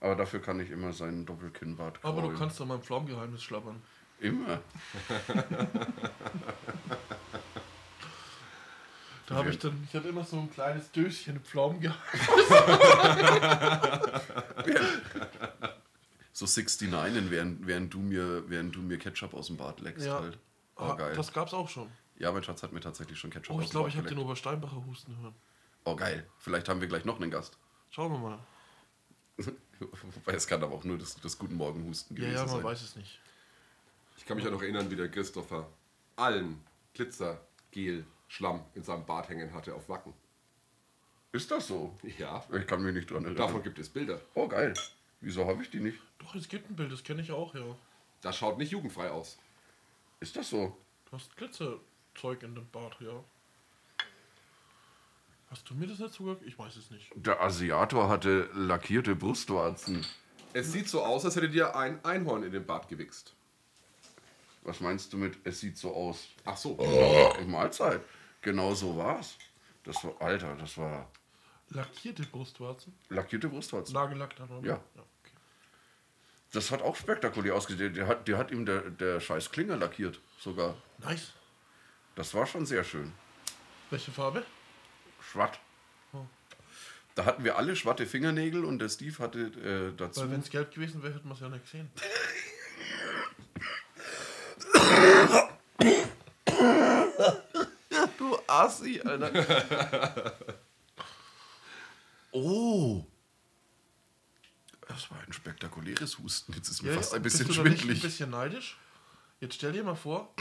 Aber 0.00 0.16
dafür 0.16 0.42
kann 0.42 0.60
ich 0.60 0.70
immer 0.70 0.92
seinen 0.92 1.24
Doppelkinnbart 1.24 1.98
Aber 2.02 2.16
du 2.16 2.20
kraulen. 2.22 2.38
kannst 2.38 2.60
doch 2.60 2.66
mein 2.66 2.82
Pflaumengeheimnis 2.82 3.42
schlabbern. 3.42 3.80
Immer. 4.20 4.60
Da 9.26 9.34
habe 9.36 9.50
ich 9.50 9.58
dann, 9.58 9.82
ich 9.88 9.94
habe 9.96 10.08
immer 10.08 10.24
so 10.24 10.38
ein 10.38 10.50
kleines 10.50 10.90
Döschen 10.92 11.40
Pflaumengeheimnis. 11.40 11.96
So 16.32 16.44
69, 16.44 17.30
während, 17.30 17.66
während, 17.66 17.94
du 17.94 17.98
mir, 18.00 18.44
während 18.50 18.76
du 18.76 18.80
mir 18.80 18.98
Ketchup 18.98 19.32
aus 19.32 19.46
dem 19.46 19.56
Bart 19.56 19.80
leckst 19.80 20.04
Ja. 20.06 20.20
halt. 20.20 20.38
Oh, 20.76 20.82
Ah, 20.82 20.94
geil. 20.94 21.14
Das 21.16 21.32
gab's 21.32 21.54
auch 21.54 21.66
schon. 21.66 21.90
ja, 22.18 22.30
mein 22.30 22.42
Schatz 22.44 22.62
hat 22.62 22.74
mir 22.74 22.80
tatsächlich 22.80 23.18
schon 23.18 23.30
Ketchup 23.30 23.54
Oh, 23.54 23.58
aus 23.58 23.62
ich 23.64 23.68
dem 23.68 23.72
glaube, 23.72 23.84
Bart 23.84 23.94
ich 23.94 23.98
habe 23.98 24.08
den. 24.10 24.18
Obersteinbacher 24.18 24.84
husten 24.84 25.16
hören. 25.22 25.34
Oh, 25.86 25.94
geil. 25.94 26.28
Vielleicht 26.38 26.68
haben 26.68 26.80
wir 26.80 26.88
gleich 26.88 27.04
noch 27.04 27.20
einen 27.20 27.30
Gast. 27.30 27.56
Schauen 27.90 28.10
wir 28.12 28.18
mal. 28.18 28.38
Wobei 29.78 30.32
es 30.32 30.46
kann 30.46 30.62
aber 30.62 30.74
auch 30.74 30.82
nur 30.84 30.98
das, 30.98 31.14
das 31.20 31.38
Guten 31.38 31.54
Morgen 31.54 31.86
Husten 31.86 32.16
Ja, 32.16 32.22
gewesen 32.22 32.34
ja, 32.34 32.40
man 32.42 32.48
sein. 32.50 32.64
weiß 32.64 32.82
es 32.82 32.96
nicht. 32.96 33.20
Ich 34.16 34.24
kann 34.26 34.36
mich 34.36 34.44
ja 34.44 34.50
noch 34.50 34.60
erinnern, 34.62 34.90
wie 34.90 34.96
der 34.96 35.08
Christopher 35.10 35.68
allen 36.16 36.60
Glitzer, 36.92 37.40
Gel, 37.70 38.04
Schlamm 38.28 38.64
in 38.74 38.82
seinem 38.82 39.06
Bart 39.06 39.28
hängen 39.28 39.52
hatte 39.54 39.74
auf 39.74 39.88
Wacken. 39.88 40.12
Ist 41.30 41.50
das 41.52 41.68
so? 41.68 41.96
Ja, 42.18 42.42
Ich 42.52 42.66
kann 42.66 42.82
mich 42.82 42.94
nicht 42.94 43.08
dran 43.10 43.22
erinnern. 43.24 43.36
davon 43.36 43.62
gibt 43.62 43.78
es 43.78 43.88
Bilder. 43.88 44.20
Oh, 44.34 44.48
geil. 44.48 44.74
Wieso 45.20 45.46
habe 45.46 45.62
ich 45.62 45.70
die 45.70 45.78
nicht? 45.80 45.98
Doch, 46.18 46.34
es 46.34 46.48
gibt 46.48 46.68
ein 46.68 46.74
Bild, 46.74 46.90
das 46.90 47.04
kenne 47.04 47.22
ich 47.22 47.30
auch, 47.30 47.54
ja. 47.54 47.64
Das 48.22 48.36
schaut 48.36 48.58
nicht 48.58 48.72
jugendfrei 48.72 49.10
aus. 49.10 49.38
Ist 50.18 50.34
das 50.34 50.50
so? 50.50 50.76
Du 51.04 51.12
hast 51.12 51.36
Glitzerzeug 51.36 52.42
in 52.42 52.54
dem 52.56 52.68
Bart, 52.70 52.96
ja. 53.00 53.22
Hast 55.50 55.68
du 55.70 55.74
mir 55.74 55.86
das 55.86 55.98
dazu 55.98 56.24
gesagt? 56.24 56.42
Ich 56.44 56.58
weiß 56.58 56.76
es 56.76 56.90
nicht. 56.90 57.10
Der 57.14 57.40
Asiator 57.40 58.08
hatte 58.08 58.50
lackierte 58.54 59.14
Brustwarzen. 59.14 60.04
Es 60.52 60.72
sieht 60.72 60.88
so 60.88 61.02
aus, 61.04 61.24
als 61.24 61.36
hätte 61.36 61.48
dir 61.48 61.76
ein 61.76 62.04
Einhorn 62.04 62.42
in 62.42 62.52
den 62.52 62.64
Bart 62.66 62.88
gewichst. 62.88 63.34
Was 64.62 64.80
meinst 64.80 65.12
du 65.12 65.18
mit, 65.18 65.38
es 65.44 65.60
sieht 65.60 65.76
so 65.78 65.94
aus? 65.94 66.28
Ach 66.44 66.56
so. 66.56 66.76
Oh, 66.78 67.34
Mahlzeit. 67.46 68.00
Genau 68.40 68.74
so 68.74 68.96
war's. 68.96 69.36
Das 69.84 70.02
war, 70.02 70.20
Alter, 70.20 70.56
das 70.56 70.76
war 70.76 71.08
Lackierte 71.70 72.24
Brustwarzen? 72.24 72.92
lackierte 73.08 73.48
Brustwarzen. 73.48 73.94
Nagellack 73.94 74.34
dann, 74.36 74.50
oder? 74.50 74.66
Ja. 74.66 74.74
okay. 74.94 75.32
Das 76.52 76.70
hat 76.70 76.82
auch 76.82 76.96
spektakulär 76.96 77.54
ausgesehen. 77.54 77.94
Der 77.94 78.06
hat, 78.08 78.26
der 78.26 78.38
hat 78.38 78.50
ihm 78.50 78.66
der, 78.66 78.90
der 78.90 79.20
scheiß 79.20 79.50
Klinger 79.50 79.76
lackiert, 79.76 80.20
sogar. 80.40 80.76
Nice. 80.98 81.32
Das 82.16 82.34
war 82.34 82.46
schon 82.46 82.66
sehr 82.66 82.82
schön. 82.82 83.12
Welche 83.90 84.10
Farbe? 84.10 84.44
Schwatt. 85.30 85.58
Oh. 86.12 86.24
Da 87.14 87.24
hatten 87.24 87.44
wir 87.44 87.56
alle 87.56 87.76
schwatte 87.76 88.06
Fingernägel 88.06 88.64
und 88.64 88.78
der 88.78 88.88
Steve 88.88 89.18
hatte 89.18 89.40
äh, 89.40 89.96
dazu. 89.96 90.20
Weil 90.20 90.32
wenn 90.32 90.40
es 90.40 90.50
gelb 90.50 90.72
gewesen 90.72 91.02
wäre, 91.02 91.14
hätten 91.14 91.28
wir 91.28 91.34
es 91.34 91.40
ja 91.40 91.48
nicht 91.48 91.64
gesehen. 91.64 91.90
Du 98.18 98.38
Assi, 98.46 99.00
Alter. 99.04 100.34
oh. 102.32 103.04
Das 104.88 105.10
war 105.10 105.18
ein 105.26 105.32
spektakuläres 105.32 106.18
Husten. 106.18 106.52
Jetzt 106.52 106.68
ist 106.68 106.82
mir 106.82 106.94
fast 106.94 107.14
ein 107.14 107.22
bisschen 107.22 107.46
bist 107.46 107.58
du 107.58 107.62
schwindelig. 107.62 107.98
ein 107.98 108.02
bisschen 108.02 108.30
neidisch? 108.30 108.78
Jetzt 109.40 109.56
stell 109.56 109.72
dir 109.72 109.84
mal 109.84 109.96
vor, 109.96 110.32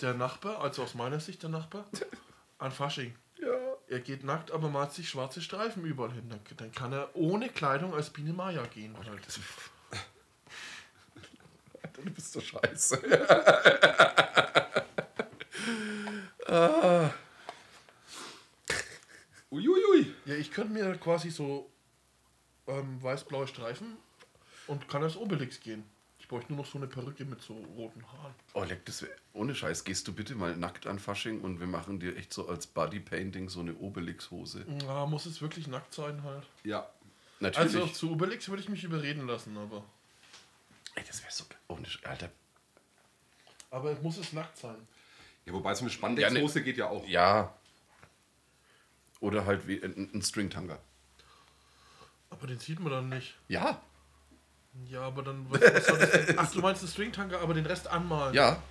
der 0.00 0.14
Nachbar, 0.14 0.60
also 0.60 0.82
aus 0.82 0.94
meiner 0.94 1.20
Sicht 1.20 1.42
der 1.42 1.50
Nachbar, 1.50 1.86
an 2.58 2.72
Fasching. 2.72 3.14
Er 3.88 4.00
geht 4.00 4.22
nackt, 4.22 4.50
aber 4.50 4.68
malt 4.68 4.92
sich 4.92 5.08
schwarze 5.08 5.40
Streifen 5.40 5.84
überall 5.84 6.12
hin. 6.12 6.28
Dann, 6.28 6.40
dann 6.56 6.72
kann 6.72 6.92
er 6.92 7.08
ohne 7.14 7.48
Kleidung 7.48 7.94
als 7.94 8.10
Biene 8.10 8.34
Maya 8.34 8.66
gehen. 8.66 8.94
Halt. 8.98 9.08
Alter, 11.82 12.02
du 12.02 12.10
bist 12.10 12.32
so 12.32 12.40
scheiße. 12.40 13.00
Uiuiui. 19.50 20.14
Ja, 20.26 20.34
ich 20.34 20.50
könnte 20.50 20.72
mir 20.72 20.96
quasi 20.96 21.30
so 21.30 21.70
ähm, 22.66 23.02
weiß-blaue 23.02 23.46
Streifen 23.46 23.96
und 24.66 24.88
kann 24.88 25.02
als 25.02 25.16
Obelix 25.16 25.60
gehen. 25.60 25.84
Ich 26.28 26.30
bräuchte 26.30 26.52
nur 26.52 26.62
noch 26.62 26.70
so 26.70 26.76
eine 26.76 26.86
Perücke 26.86 27.24
mit 27.24 27.40
so 27.40 27.54
roten 27.54 28.04
Haaren. 28.12 28.34
Oh, 28.52 28.62
leck, 28.62 28.84
das 28.84 29.00
wär, 29.00 29.08
ohne 29.32 29.54
Scheiß, 29.54 29.84
gehst 29.84 30.06
du 30.06 30.12
bitte 30.12 30.34
mal 30.34 30.54
nackt 30.54 30.86
an 30.86 30.98
Fasching 30.98 31.40
und 31.40 31.58
wir 31.58 31.66
machen 31.66 32.00
dir 32.00 32.14
echt 32.18 32.34
so 32.34 32.50
als 32.50 32.66
Bodypainting 32.66 33.48
so 33.48 33.60
eine 33.60 33.74
Obelix-Hose. 33.74 34.66
Ja, 34.82 35.06
muss 35.06 35.24
es 35.24 35.40
wirklich 35.40 35.68
nackt 35.68 35.94
sein 35.94 36.22
halt. 36.24 36.44
Ja. 36.64 36.86
Natürlich. 37.40 37.76
Also 37.76 37.86
zu 37.86 38.10
Obelix 38.12 38.46
würde 38.50 38.62
ich 38.62 38.68
mich 38.68 38.84
überreden 38.84 39.26
lassen, 39.26 39.56
aber. 39.56 39.82
Ey, 40.96 41.04
das 41.06 41.22
wäre 41.22 41.32
so. 41.32 41.44
Ohne 41.68 41.86
Sch 41.86 42.04
Alter. 42.04 42.28
Aber 43.70 43.94
muss 44.02 44.18
es 44.18 44.34
nackt 44.34 44.58
sein. 44.58 44.76
Ja, 45.46 45.54
wobei 45.54 45.74
so 45.74 45.80
eine 45.80 45.90
Spandexhose 45.90 46.58
Ja, 46.58 46.64
geht 46.66 46.76
ja 46.76 46.90
auch. 46.90 47.08
Ja. 47.08 47.54
Oder 49.20 49.46
halt 49.46 49.66
wie 49.66 49.82
ein, 49.82 50.10
ein 50.12 50.20
Stringtanga. 50.20 50.78
Aber 52.28 52.46
den 52.46 52.58
sieht 52.58 52.80
man 52.80 52.92
dann 52.92 53.08
nicht. 53.08 53.34
Ja. 53.48 53.80
Ja, 54.86 55.02
aber 55.02 55.22
dann. 55.22 55.46
Was, 55.48 55.60
was? 55.60 56.28
Ach, 56.36 56.50
du 56.52 56.60
meinst 56.60 56.82
einen 56.82 56.90
Stringtanker, 56.90 57.40
aber 57.40 57.54
den 57.54 57.66
Rest 57.66 57.88
anmalen. 57.88 58.34
Ja. 58.34 58.62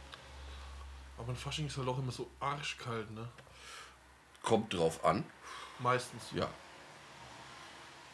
Aber 1.18 1.30
ein 1.30 1.36
Fasching 1.36 1.68
ist 1.68 1.78
halt 1.78 1.88
auch 1.88 1.98
immer 1.98 2.12
so 2.12 2.30
arschkalt, 2.40 3.10
ne? 3.12 3.28
Kommt 4.44 4.74
drauf 4.74 5.04
an. 5.04 5.24
Meistens. 5.80 6.24
Ja. 6.34 6.50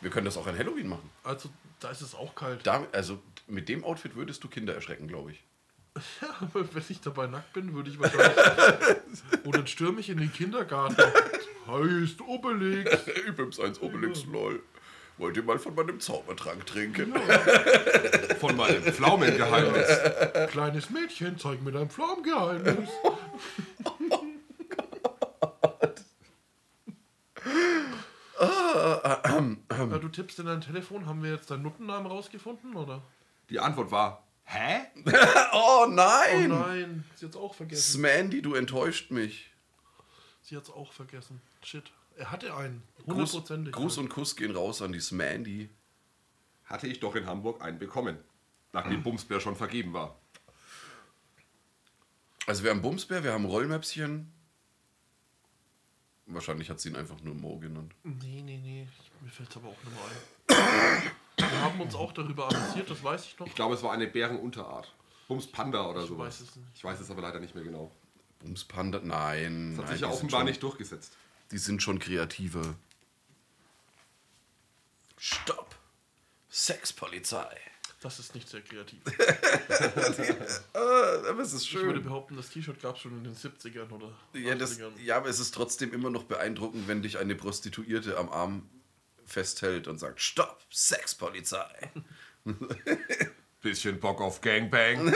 Wir 0.01 0.09
können 0.09 0.25
das 0.25 0.37
auch 0.37 0.47
an 0.47 0.57
Halloween 0.57 0.87
machen. 0.87 1.09
Also, 1.23 1.49
da 1.79 1.89
ist 1.89 2.01
es 2.01 2.15
auch 2.15 2.35
kalt. 2.35 2.65
Da, 2.65 2.85
also 2.91 3.21
mit 3.47 3.69
dem 3.69 3.83
Outfit 3.83 4.15
würdest 4.15 4.43
du 4.43 4.49
Kinder 4.49 4.73
erschrecken, 4.73 5.07
glaube 5.07 5.31
ich. 5.31 5.43
Ja, 6.21 6.29
aber 6.41 6.73
wenn 6.73 6.83
ich 6.89 7.01
dabei 7.01 7.27
nackt 7.27 7.53
bin, 7.53 7.73
würde 7.73 7.91
ich 7.91 7.99
wahrscheinlich. 7.99 8.35
Oder 9.45 9.59
dann 9.59 9.67
stürme 9.67 9.99
ich 9.99 10.09
in 10.09 10.17
den 10.17 10.33
Kindergarten. 10.33 10.97
Heißt 11.67 12.19
Obelix. 12.21 13.07
Übrigens 13.27 13.59
eins 13.59 13.79
Obelix, 13.79 14.25
lol. 14.25 14.63
Wollt 15.17 15.37
ihr 15.37 15.43
mal 15.43 15.59
von 15.59 15.75
meinem 15.75 15.99
Zaubertrank 15.99 16.65
trinken? 16.65 17.13
Von 18.39 18.57
meinem 18.57 18.83
Pflaumengeheimnis. 18.83 20.49
Kleines 20.51 20.89
Mädchen, 20.89 21.37
zeig 21.37 21.61
mir 21.61 21.71
dein 21.71 21.89
Pflaumengeheimnis. 21.89 22.89
Na, 29.89 29.97
du 29.97 30.07
tippst 30.07 30.39
in 30.39 30.45
dein 30.45 30.61
Telefon, 30.61 31.05
haben 31.05 31.23
wir 31.23 31.31
jetzt 31.31 31.51
deinen 31.51 31.63
Nuttennamen 31.63 32.07
rausgefunden, 32.07 32.75
oder? 32.75 33.01
Die 33.49 33.59
Antwort 33.59 33.91
war, 33.91 34.23
hä? 34.43 34.81
Oh 35.51 35.83
Oh 35.85 35.85
nein! 35.87 36.49
nein, 36.49 37.03
sie 37.15 37.25
hat's 37.25 37.35
auch 37.35 37.53
vergessen. 37.53 37.99
Smandy, 37.99 38.41
du 38.41 38.55
enttäuscht 38.55 39.11
mich. 39.11 39.51
Sie 40.41 40.55
hat's 40.55 40.69
auch 40.69 40.91
vergessen. 40.91 41.41
Shit. 41.63 41.91
Er 42.17 42.31
hatte 42.31 42.55
einen. 42.55 42.83
Gruß, 43.05 43.07
Hundertprozentig. 43.15 43.73
Gruß 43.73 43.97
und 43.97 44.09
Kuss 44.09 44.35
gehen 44.35 44.55
raus 44.55 44.81
an 44.81 44.91
die 44.91 44.99
Smandy. 44.99 45.69
Hatte 46.65 46.87
ich 46.87 46.99
doch 46.99 47.15
in 47.15 47.25
Hamburg 47.25 47.61
einen 47.61 47.79
bekommen. 47.79 48.17
Nachdem 48.71 49.03
Bumsbär 49.03 49.39
schon 49.39 49.55
vergeben 49.55 49.93
war. 49.93 50.15
Also 52.47 52.63
wir 52.63 52.71
haben 52.71 52.81
Bumsbär, 52.81 53.23
wir 53.23 53.33
haben 53.33 53.45
Rollmäpschen. 53.45 54.31
Wahrscheinlich 56.25 56.69
hat 56.69 56.79
sie 56.79 56.89
ihn 56.89 56.95
einfach 56.95 57.21
nur 57.21 57.35
Mo 57.35 57.57
genannt. 57.59 57.93
Nee, 58.03 58.41
nee, 58.43 58.57
nee. 58.57 58.87
Mir 59.21 59.29
fällt 59.29 59.49
es 59.49 59.57
aber 59.57 59.67
auch 59.69 59.77
nicht 59.83 59.93
mehr 59.93 60.57
ein. 60.57 61.51
Wir 61.51 61.61
haben 61.61 61.81
uns 61.81 61.95
auch 61.95 62.11
darüber 62.13 62.47
amüsiert, 62.49 62.89
das 62.89 63.03
weiß 63.03 63.25
ich 63.25 63.39
noch. 63.39 63.47
Ich 63.47 63.55
glaube, 63.55 63.75
es 63.75 63.83
war 63.83 63.91
eine 63.91 64.07
Bärenunterart. 64.07 64.93
Bums 65.27 65.47
Panda 65.47 65.85
oder 65.89 66.01
Ich 66.01 66.07
sowas. 66.07 66.27
weiß 66.27 66.49
es 66.49 66.55
nicht. 66.55 66.67
Ich 66.75 66.83
weiß 66.83 66.99
es 66.99 67.11
aber 67.11 67.21
leider 67.21 67.39
nicht 67.39 67.55
mehr 67.55 67.63
genau. 67.63 67.91
Bums 68.39 68.63
Panda, 68.63 68.99
nein. 69.03 69.71
Das 69.71 69.79
hat 69.79 69.85
nein 69.85 69.93
sich 69.93 70.01
ja 70.01 70.09
offenbar 70.09 70.43
nicht 70.43 70.63
durchgesetzt. 70.63 71.17
Die 71.53 71.57
sind 71.59 71.81
schon 71.83 71.99
kreative. 71.99 72.75
Stopp! 75.17 75.75
Sexpolizei. 76.49 77.55
Das 78.01 78.19
ist 78.19 78.35
nicht 78.35 78.49
sehr 78.49 78.61
kreativ. 78.61 78.99
Aber 80.73 81.39
es 81.39 81.53
ist 81.53 81.63
Ich 81.65 81.73
würde 81.75 81.93
schön. 81.95 82.03
behaupten, 82.03 82.35
das 82.35 82.49
T-Shirt 82.49 82.81
gab 82.81 82.95
es 82.97 83.01
schon 83.03 83.17
in 83.17 83.23
den 83.23 83.35
70ern 83.35 83.89
oder 83.91 84.11
Ja, 84.33 84.55
das, 84.55 84.77
80ern. 84.79 84.99
ja, 85.01 85.15
aber 85.17 85.29
es 85.29 85.39
ist 85.39 85.53
trotzdem 85.53 85.93
immer 85.93 86.09
noch 86.09 86.23
beeindruckend, 86.23 86.87
wenn 86.89 87.01
dich 87.01 87.17
eine 87.17 87.35
Prostituierte 87.35 88.17
am 88.17 88.29
Arm 88.29 88.69
festhält 89.25 89.87
und 89.87 89.99
sagt: 89.99 90.19
Stopp! 90.21 90.61
Sexpolizei. 90.69 91.91
Bisschen 93.61 93.99
Bock 94.01 94.19
auf 94.19 94.41
Gangbang. 94.41 95.15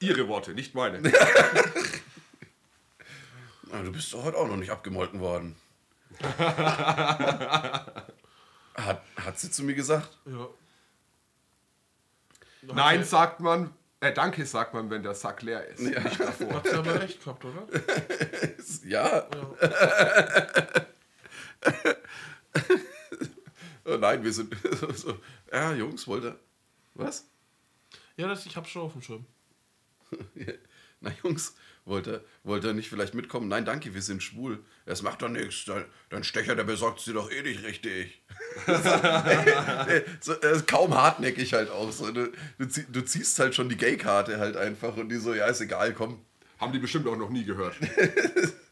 Ihre 0.00 0.26
Worte, 0.26 0.52
nicht 0.54 0.74
meine. 0.74 1.00
Ah, 3.72 3.82
du 3.82 3.92
bist 3.92 4.12
doch 4.12 4.24
heute 4.24 4.36
auch 4.36 4.46
noch 4.46 4.56
nicht 4.56 4.70
abgemolken 4.70 5.20
worden. 5.20 5.56
hat, 8.74 9.02
hat 9.16 9.38
sie 9.38 9.50
zu 9.50 9.62
mir 9.64 9.74
gesagt? 9.74 10.16
Ja. 10.26 10.48
Nein, 12.62 13.02
sie, 13.02 13.08
sagt 13.08 13.40
man. 13.40 13.72
Äh, 14.00 14.12
danke, 14.12 14.44
sagt 14.46 14.74
man, 14.74 14.90
wenn 14.90 15.02
der 15.02 15.14
Sack 15.14 15.42
leer 15.42 15.66
ist. 15.66 15.80
Nicht 15.80 16.20
davor. 16.20 16.54
hat 16.54 16.66
sie 16.66 16.74
aber 16.74 17.00
recht 17.00 17.22
gehabt, 17.22 17.44
oder? 17.44 17.66
Ja. 18.84 19.26
Ja. 19.34 19.54
Oh 23.84 23.96
nein, 23.98 24.22
wir 24.22 24.32
sind 24.32 24.54
so. 24.94 25.18
Ja, 25.50 25.74
Jungs, 25.74 26.06
wollt 26.06 26.24
ihr. 26.24 26.38
Was? 26.94 27.28
Ja, 28.16 28.28
das, 28.28 28.46
ich 28.46 28.56
hab's 28.56 28.70
schon 28.70 28.82
auf 28.82 28.92
dem 28.92 29.02
Schirm. 29.02 29.26
Na, 31.00 31.10
Jungs, 31.22 31.54
wollt 31.84 32.06
ihr, 32.06 32.24
wollt 32.42 32.64
ihr 32.64 32.72
nicht 32.72 32.88
vielleicht 32.88 33.14
mitkommen? 33.14 33.48
Nein, 33.48 33.64
danke, 33.64 33.94
wir 33.94 34.02
sind 34.02 34.22
schwul. 34.22 34.64
Es 34.86 35.02
macht 35.02 35.22
doch 35.22 35.28
nichts. 35.28 35.64
Dein, 35.66 35.84
dein 36.08 36.24
Stecher, 36.24 36.56
der 36.56 36.64
besorgt 36.64 37.00
sie 37.00 37.12
doch 37.12 37.30
eh 37.30 37.42
nicht 37.42 37.62
richtig. 37.62 38.22
so, 40.20 40.32
äh, 40.32 40.62
kaum 40.66 40.94
hartnäckig 40.94 41.52
halt 41.52 41.70
auch. 41.70 41.92
So. 41.92 42.10
Du, 42.10 42.30
du 42.58 43.00
ziehst 43.02 43.38
halt 43.38 43.54
schon 43.54 43.68
die 43.68 43.76
Gay-Karte 43.76 44.38
halt 44.38 44.56
einfach 44.56 44.96
und 44.96 45.08
die 45.08 45.16
so, 45.16 45.34
ja, 45.34 45.46
ist 45.46 45.60
egal, 45.60 45.92
komm. 45.92 46.20
Haben 46.58 46.72
die 46.72 46.78
bestimmt 46.78 47.06
auch 47.06 47.16
noch 47.16 47.30
nie 47.30 47.44
gehört. 47.44 47.76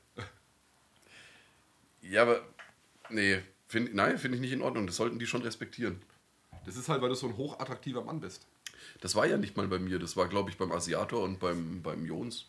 Ja, 2.13 2.23
aber. 2.23 2.43
Nee, 3.09 3.41
find, 3.69 3.95
nein, 3.95 4.19
finde 4.19 4.37
ich 4.37 4.43
nicht 4.43 4.53
in 4.53 4.61
Ordnung. 4.61 4.87
Das 4.87 4.97
sollten 4.97 5.19
die 5.19 5.27
schon 5.27 5.41
respektieren. 5.41 6.03
Das 6.67 6.77
ist 6.77 6.91
halt, 6.91 7.01
weil 7.01 7.09
du 7.09 7.15
so 7.15 7.27
ein 7.27 7.39
hochattraktiver 7.39 8.03
Mann 8.05 8.21
bist. 8.21 8.47
Das 9.01 9.15
war 9.15 9.27
ja 9.27 9.39
nicht 9.39 9.57
mal 9.57 9.67
bei 9.67 9.79
mir. 9.79 9.99
Das 9.99 10.17
war, 10.17 10.29
glaube 10.29 10.51
ich, 10.51 10.59
beim 10.59 10.73
Asiator 10.73 11.23
und 11.23 11.41
beim, 11.41 11.81
beim 11.83 12.05
Jons. 12.05 12.47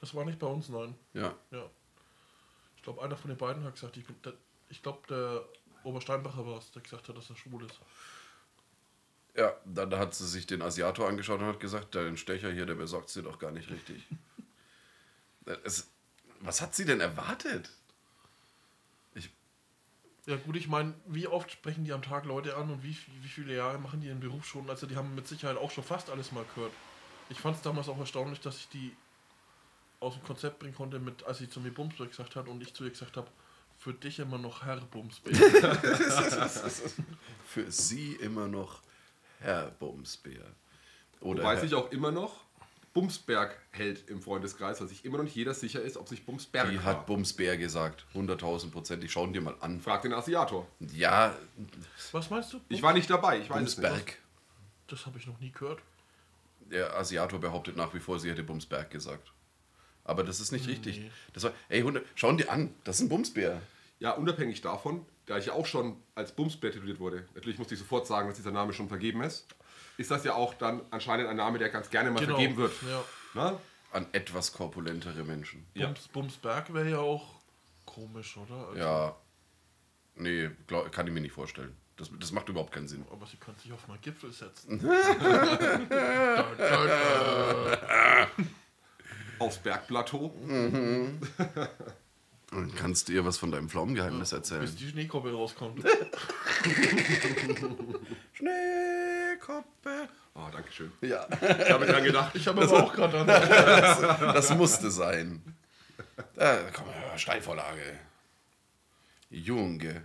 Das 0.00 0.14
war 0.14 0.24
nicht 0.24 0.38
bei 0.38 0.46
uns, 0.46 0.68
nein. 0.68 0.94
Ja. 1.14 1.34
Ja. 1.50 1.68
Ich 2.76 2.82
glaube, 2.82 3.02
einer 3.02 3.16
von 3.16 3.28
den 3.30 3.38
beiden 3.38 3.64
hat 3.64 3.74
gesagt, 3.74 3.96
ich, 3.96 4.04
der- 4.24 4.34
ich 4.68 4.82
glaube, 4.82 5.06
der 5.08 5.44
Obersteinbacher 5.84 6.46
war 6.46 6.58
es, 6.58 6.70
der 6.70 6.82
gesagt 6.82 7.08
hat, 7.08 7.16
dass 7.16 7.30
er 7.30 7.36
schwul 7.36 7.64
ist. 7.64 7.78
Ja, 9.34 9.54
dann 9.64 9.94
hat 9.96 10.14
sie 10.14 10.26
sich 10.26 10.46
den 10.46 10.62
Asiator 10.62 11.08
angeschaut 11.08 11.40
und 11.40 11.46
hat 11.46 11.60
gesagt, 11.60 11.94
dein 11.94 12.16
Stecher 12.16 12.50
hier, 12.50 12.66
der 12.66 12.74
besorgt 12.74 13.08
sie 13.10 13.22
doch 13.22 13.38
gar 13.38 13.50
nicht 13.52 13.70
richtig. 13.70 14.04
es, 15.64 15.88
was 16.40 16.60
hat 16.60 16.74
sie 16.74 16.84
denn 16.84 17.00
erwartet? 17.00 17.70
Ich, 19.14 19.30
Ja 20.26 20.36
gut, 20.36 20.56
ich 20.56 20.68
meine, 20.68 20.94
wie 21.06 21.26
oft 21.28 21.50
sprechen 21.52 21.84
die 21.84 21.92
am 21.92 22.02
Tag 22.02 22.24
Leute 22.24 22.56
an 22.56 22.70
und 22.70 22.82
wie, 22.82 22.96
wie 23.22 23.28
viele 23.28 23.54
Jahre 23.54 23.78
machen 23.78 24.00
die 24.00 24.08
ihren 24.08 24.20
Beruf 24.20 24.44
schon? 24.44 24.68
Also 24.70 24.86
die 24.86 24.96
haben 24.96 25.14
mit 25.14 25.26
Sicherheit 25.28 25.56
auch 25.56 25.70
schon 25.70 25.84
fast 25.84 26.10
alles 26.10 26.32
mal 26.32 26.44
gehört. 26.54 26.72
Ich 27.30 27.40
fand 27.40 27.56
es 27.56 27.62
damals 27.62 27.88
auch 27.88 27.98
erstaunlich, 27.98 28.40
dass 28.40 28.56
ich 28.56 28.68
die 28.70 28.96
aus 30.00 30.14
dem 30.14 30.24
Konzept 30.24 30.58
bringen 30.58 30.74
konnte, 30.74 30.98
mit, 30.98 31.24
als 31.24 31.38
sie 31.38 31.48
zu 31.48 31.60
mir 31.60 31.72
Bumsberg 31.72 32.10
gesagt 32.10 32.36
hat 32.36 32.48
und 32.48 32.62
ich 32.62 32.74
zu 32.74 32.84
ihr 32.84 32.90
gesagt 32.90 33.16
habe, 33.16 33.28
für 33.78 33.92
dich 33.92 34.18
immer 34.18 34.38
noch 34.38 34.64
Herr 34.64 34.80
Bumsberg. 34.80 35.36
für 37.46 37.70
sie 37.70 38.14
immer 38.14 38.48
noch 38.48 38.82
Herr 39.40 39.70
Bumsbär. 39.70 40.44
Oder 41.20 41.42
Wobei 41.42 41.54
Herr, 41.54 41.60
sich 41.60 41.74
auch 41.74 41.90
immer 41.92 42.10
noch 42.10 42.44
Bumsberg 42.92 43.56
hält 43.70 44.08
im 44.08 44.20
Freundeskreis, 44.20 44.80
weil 44.80 44.88
sich 44.88 45.04
immer 45.04 45.18
noch 45.18 45.24
nicht 45.24 45.36
jeder 45.36 45.54
sicher 45.54 45.80
ist, 45.80 45.96
ob 45.96 46.08
sich 46.08 46.24
Bumsberg 46.24 46.70
die 46.70 46.78
war. 46.78 46.84
hat 46.84 47.06
Bumsbär 47.06 47.56
gesagt. 47.56 48.04
100.000 48.14 48.70
Prozent. 48.70 49.04
Ich 49.04 49.12
schau 49.12 49.24
ihn 49.24 49.32
dir 49.32 49.40
mal 49.40 49.54
an. 49.60 49.80
Frag 49.80 50.02
den 50.02 50.12
Asiator. 50.12 50.66
Ja, 50.80 51.36
Was 52.10 52.30
meinst 52.30 52.52
du? 52.52 52.60
Ich 52.68 52.82
war 52.82 52.92
nicht 52.92 53.08
dabei, 53.08 53.38
ich 53.38 53.50
weiß 53.50 53.62
es 53.62 53.78
nicht. 53.78 53.88
Bumsberg. 53.88 54.18
Das 54.88 55.06
habe 55.06 55.18
ich 55.18 55.26
noch 55.26 55.38
nie 55.38 55.52
gehört. 55.52 55.80
Der 56.60 56.96
Asiator 56.96 57.38
behauptet 57.38 57.76
nach 57.76 57.94
wie 57.94 58.00
vor, 58.00 58.18
sie 58.18 58.30
hätte 58.30 58.42
Bumsberg 58.42 58.90
gesagt. 58.90 59.32
Aber 60.08 60.24
das 60.24 60.40
ist 60.40 60.52
nicht 60.52 60.66
richtig. 60.66 61.00
Nee. 61.00 61.10
Das 61.34 61.42
war, 61.44 61.52
ey, 61.68 61.82
Hunde, 61.82 62.02
schau 62.14 62.30
ihn 62.30 62.38
dir 62.38 62.50
an. 62.50 62.74
Das 62.82 62.96
ist 62.96 63.02
ein 63.02 63.08
Bumsbär. 63.10 63.60
Ja, 64.00 64.12
unabhängig 64.12 64.62
davon, 64.62 65.04
da 65.26 65.36
ich 65.36 65.46
ja 65.46 65.52
auch 65.52 65.66
schon 65.66 65.96
als 66.14 66.32
Bumsbär 66.32 66.72
tituliert 66.72 66.98
wurde, 66.98 67.28
natürlich 67.34 67.58
musste 67.58 67.74
ich 67.74 67.80
sofort 67.80 68.06
sagen, 68.06 68.26
dass 68.28 68.38
dieser 68.38 68.50
Name 68.52 68.72
schon 68.72 68.88
vergeben 68.88 69.22
ist, 69.22 69.46
ist 69.98 70.10
das 70.10 70.24
ja 70.24 70.34
auch 70.34 70.54
dann 70.54 70.80
anscheinend 70.90 71.28
ein 71.28 71.36
Name, 71.36 71.58
der 71.58 71.68
ganz 71.68 71.90
gerne 71.90 72.10
mal 72.10 72.20
Genau. 72.20 72.36
vergeben 72.36 72.56
wird. 72.56 72.72
Ja. 72.88 73.04
Na? 73.34 73.60
An 73.92 74.06
etwas 74.12 74.50
korpulentere 74.52 75.24
Menschen. 75.24 75.66
Ja. 75.74 75.86
Bums, 75.88 76.08
Bumsberg 76.08 76.72
wäre 76.72 76.88
ja 76.90 76.98
auch 77.00 77.34
komisch, 77.84 78.36
oder? 78.38 78.68
Also, 78.68 78.78
Ja. 78.78 79.14
Nee, 80.14 80.50
glaub, 80.66 80.90
kann 80.90 81.06
ich 81.06 81.12
mir 81.12 81.20
nicht 81.20 81.32
vorstellen. 81.32 81.76
Das, 81.98 82.08
das 82.18 82.32
macht 82.32 82.48
überhaupt 82.48 82.72
keinen 82.72 82.88
Sinn. 82.88 83.04
Aber 83.10 83.26
sie 83.26 83.36
kann 83.36 83.54
sich 83.56 83.70
auf 83.72 83.86
meinen 83.88 84.00
Gipfel 84.00 84.32
setzen. 84.32 84.80
Aufs 89.38 89.58
Bergplateau. 89.58 90.34
Dann 92.50 92.74
kannst 92.76 93.08
du 93.08 93.12
ihr 93.12 93.24
was 93.24 93.36
von 93.38 93.50
deinem 93.52 93.68
Pflaumengeheimnis 93.68 94.32
erzählen. 94.32 94.62
Bis 94.62 94.74
die 94.76 94.88
Schneekoppe 94.88 95.32
rauskommt. 95.32 95.84
Schneekoppe. 98.32 100.08
Ah, 100.34 100.50
danke 100.52 100.70
schön. 100.72 100.92
Ja, 101.00 101.26
Ich 101.60 101.70
habe 101.70 101.86
dran 101.86 102.04
gedacht. 102.04 102.34
Ich 102.34 102.46
habe 102.46 102.62
aber 102.62 102.84
auch 102.84 102.92
gerade 102.92 103.20
an. 103.20 103.26
das 104.34 104.50
musste 104.54 104.90
sein. 104.90 105.42
Da, 106.36 106.58
komm, 106.72 106.86
ja, 106.88 107.18
Steilvorlage. 107.18 107.98
Junge. 109.30 110.02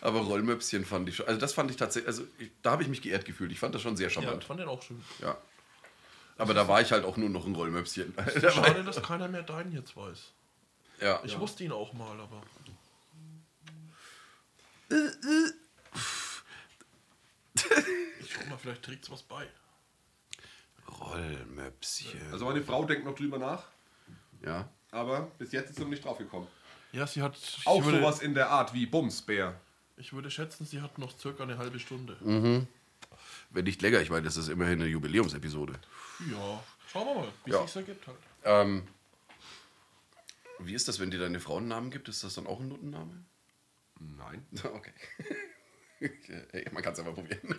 Aber 0.00 0.20
Rollmöpschen 0.20 0.84
fand 0.84 1.08
ich 1.08 1.16
schon. 1.16 1.26
Also, 1.26 1.40
das 1.40 1.52
fand 1.54 1.70
ich 1.70 1.76
tatsächlich. 1.76 2.08
Also, 2.08 2.24
ich, 2.38 2.50
da 2.62 2.72
habe 2.72 2.82
ich 2.82 2.88
mich 2.88 3.02
geehrt 3.02 3.24
gefühlt. 3.24 3.50
Ich 3.52 3.58
fand 3.58 3.74
das 3.74 3.82
schon 3.82 3.96
sehr 3.96 4.08
Ja, 4.08 4.10
charmant. 4.14 4.42
ich 4.42 4.46
fand 4.46 4.60
den 4.60 4.68
auch 4.68 4.82
schön. 4.82 5.02
Ja. 5.20 5.36
Aber 6.38 6.54
da 6.54 6.68
war 6.68 6.80
ich 6.80 6.92
halt 6.92 7.04
auch 7.04 7.16
nur 7.16 7.28
noch 7.30 7.46
ein 7.46 7.54
Rollmöpschen. 7.54 8.14
Schade, 8.40 8.84
dass 8.84 9.02
keiner 9.02 9.28
mehr 9.28 9.42
deinen 9.42 9.72
jetzt 9.72 9.96
weiß. 9.96 10.32
ja. 11.00 11.20
Ich 11.24 11.38
wusste 11.38 11.64
ihn 11.64 11.72
auch 11.72 11.92
mal, 11.92 12.18
aber. 12.20 12.42
Ich 18.20 18.32
schau 18.32 18.44
mal, 18.48 18.58
vielleicht 18.58 18.82
trägt's 18.82 19.10
was 19.10 19.22
bei. 19.22 19.46
Rollmöpschen. 21.00 22.20
Also 22.32 22.44
meine 22.44 22.62
Frau 22.62 22.84
denkt 22.84 23.04
noch 23.04 23.14
drüber 23.14 23.38
nach, 23.38 23.64
ja. 24.44 24.68
aber 24.90 25.30
bis 25.38 25.52
jetzt 25.52 25.70
ist 25.70 25.76
sie 25.76 25.82
noch 25.82 25.90
nicht 25.90 26.04
drauf 26.04 26.18
gekommen. 26.18 26.46
Ja, 26.92 27.06
sie 27.06 27.22
hat. 27.22 27.36
Auch 27.64 27.84
würde, 27.84 27.98
sowas 27.98 28.20
in 28.20 28.34
der 28.34 28.50
Art 28.50 28.72
wie 28.72 28.86
Bumsbär. 28.86 29.58
Ich 29.96 30.12
würde 30.12 30.30
schätzen, 30.30 30.64
sie 30.64 30.80
hat 30.80 30.98
noch 30.98 31.18
circa 31.18 31.42
eine 31.42 31.58
halbe 31.58 31.80
Stunde. 31.80 32.66
Wenn 33.56 33.64
nicht 33.64 33.80
länger, 33.80 34.02
ich 34.02 34.10
meine, 34.10 34.26
das 34.26 34.36
ist 34.36 34.48
immerhin 34.48 34.82
eine 34.82 34.90
Jubiläumsepisode. 34.90 35.72
Ja, 36.30 36.62
schauen 36.92 37.06
wir 37.06 37.14
mal, 37.22 37.32
wie 37.46 37.52
Ja. 37.52 37.64
es 37.64 37.72
sich 37.72 37.80
ergibt 37.80 38.06
halt. 38.06 38.18
Ähm, 38.44 38.82
wie 40.58 40.74
ist 40.74 40.88
das, 40.88 41.00
wenn 41.00 41.10
dir 41.10 41.18
deine 41.18 41.40
Frau 41.40 41.56
einen 41.56 41.68
Namen 41.68 41.90
gibt? 41.90 42.06
Ist 42.10 42.22
das 42.22 42.34
dann 42.34 42.46
auch 42.46 42.60
ein 42.60 42.68
Nutenname? 42.68 43.24
Nein. 43.98 44.46
Okay. 45.98 46.42
hey, 46.52 46.66
man 46.72 46.82
kann 46.82 46.92
es 46.92 46.98
einfach 46.98 47.14
probieren. 47.14 47.40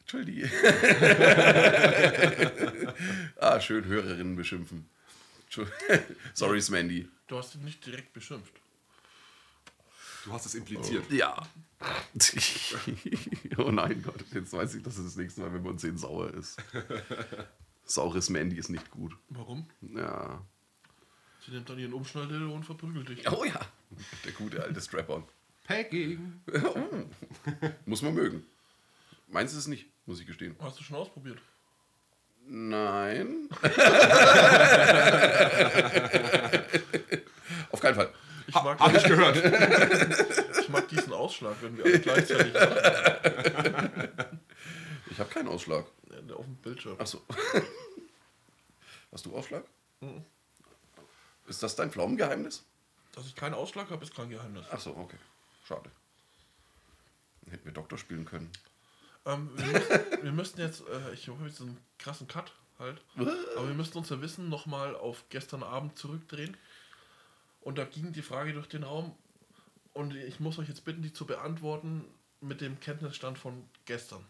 Entschuldige. 0.00 0.50
ah, 3.36 3.60
schön 3.60 3.84
Hörerinnen 3.84 4.34
beschimpfen. 4.34 4.90
Sorry, 6.34 6.60
Smandy. 6.60 7.08
Du 7.28 7.38
hast 7.38 7.54
ihn 7.54 7.64
nicht 7.64 7.86
direkt 7.86 8.12
beschimpft. 8.12 8.59
Du 10.24 10.32
hast 10.32 10.46
es 10.46 10.54
impliziert. 10.54 11.10
Ja. 11.10 11.42
oh 13.58 13.70
nein, 13.70 14.02
Gott, 14.02 14.22
jetzt 14.34 14.52
weiß 14.52 14.74
ich, 14.74 14.82
dass 14.82 14.98
es 14.98 15.04
das 15.04 15.16
nächste 15.16 15.40
Mal, 15.40 15.52
wenn 15.52 15.64
wir 15.64 15.70
uns 15.70 15.82
sehen, 15.82 15.96
sauer 15.96 16.32
ist. 16.34 16.62
Saures 17.84 18.28
Mandy 18.28 18.56
ist 18.56 18.68
nicht 18.68 18.90
gut. 18.90 19.16
Warum? 19.30 19.66
Ja. 19.80 20.44
Sie 21.44 21.52
nimmt 21.52 21.68
dann 21.68 21.78
ihren 21.78 21.94
Umschnalldildo 21.94 22.52
und 22.52 22.64
verprügelt 22.64 23.08
dich. 23.08 23.30
Oh 23.30 23.44
ja. 23.44 23.60
Der 24.24 24.32
gute 24.32 24.62
alte 24.62 24.80
Strap-on. 24.80 25.24
Pegging. 25.64 26.42
Muss 27.86 28.02
man 28.02 28.14
mögen. 28.14 28.44
Meins 29.28 29.52
ist 29.52 29.58
es 29.58 29.66
nicht, 29.68 29.86
muss 30.06 30.20
ich 30.20 30.26
gestehen. 30.26 30.56
Hast 30.60 30.80
du 30.80 30.82
schon 30.82 30.96
ausprobiert? 30.96 31.38
Nein. 32.46 33.48
Auf 37.70 37.80
keinen 37.80 37.94
Fall. 37.94 38.12
Ich 38.50 38.54
mag, 38.56 38.80
Hab 38.80 38.92
ich 38.92 39.04
gehört. 39.04 39.36
ich 40.60 40.68
mag 40.68 40.88
diesen 40.88 41.12
Ausschlag, 41.12 41.54
wenn 41.60 41.76
wir 41.78 41.84
alle 41.84 42.00
gleichzeitig 42.00 42.52
machen. 42.52 44.10
Ich 45.08 45.20
habe 45.20 45.30
keinen 45.30 45.46
Ausschlag. 45.46 45.86
Ja, 46.10 46.34
Auf 46.34 46.44
dem 46.44 46.56
Bildschirm. 46.56 46.96
Achso. 46.98 47.22
Hast 49.12 49.24
du 49.24 49.36
Ausschlag? 49.36 49.64
Ist 51.46 51.62
das 51.62 51.76
dein 51.76 51.92
Pflaumengeheimnis? 51.92 52.64
Dass 53.12 53.26
ich 53.26 53.36
keinen 53.36 53.54
Ausschlag 53.54 53.88
habe, 53.88 54.02
ist 54.04 54.16
kein 54.16 54.30
Geheimnis. 54.30 54.68
Achso, 54.68 54.96
okay. 54.96 55.18
Schade. 55.64 55.88
Dann 57.42 57.52
hätten 57.52 57.66
wir 57.66 57.72
Doktor 57.72 57.98
spielen 57.98 58.24
können. 58.24 58.50
Ähm, 59.26 59.50
wir, 59.54 59.66
müssen, 59.66 60.22
wir 60.22 60.32
müssten 60.32 60.60
jetzt, 60.60 60.80
äh, 60.88 61.12
ich 61.12 61.28
habe 61.28 61.46
jetzt 61.46 61.60
einen 61.60 61.78
krassen 61.98 62.26
Cut 62.26 62.52
halt, 62.80 63.00
aber 63.14 63.68
wir 63.68 63.74
müssten 63.74 63.98
unser 63.98 64.20
Wissen 64.22 64.48
nochmal 64.48 64.96
auf 64.96 65.24
gestern 65.28 65.62
Abend 65.62 65.96
zurückdrehen. 65.96 66.56
Und 67.60 67.78
da 67.78 67.84
ging 67.84 68.12
die 68.12 68.22
Frage 68.22 68.52
durch 68.52 68.68
den 68.68 68.82
Raum 68.82 69.14
und 69.92 70.14
ich 70.14 70.40
muss 70.40 70.58
euch 70.58 70.68
jetzt 70.68 70.84
bitten, 70.84 71.02
die 71.02 71.12
zu 71.12 71.26
beantworten 71.26 72.04
mit 72.40 72.60
dem 72.60 72.80
Kenntnisstand 72.80 73.38
von 73.38 73.68
gestern. 73.84 74.24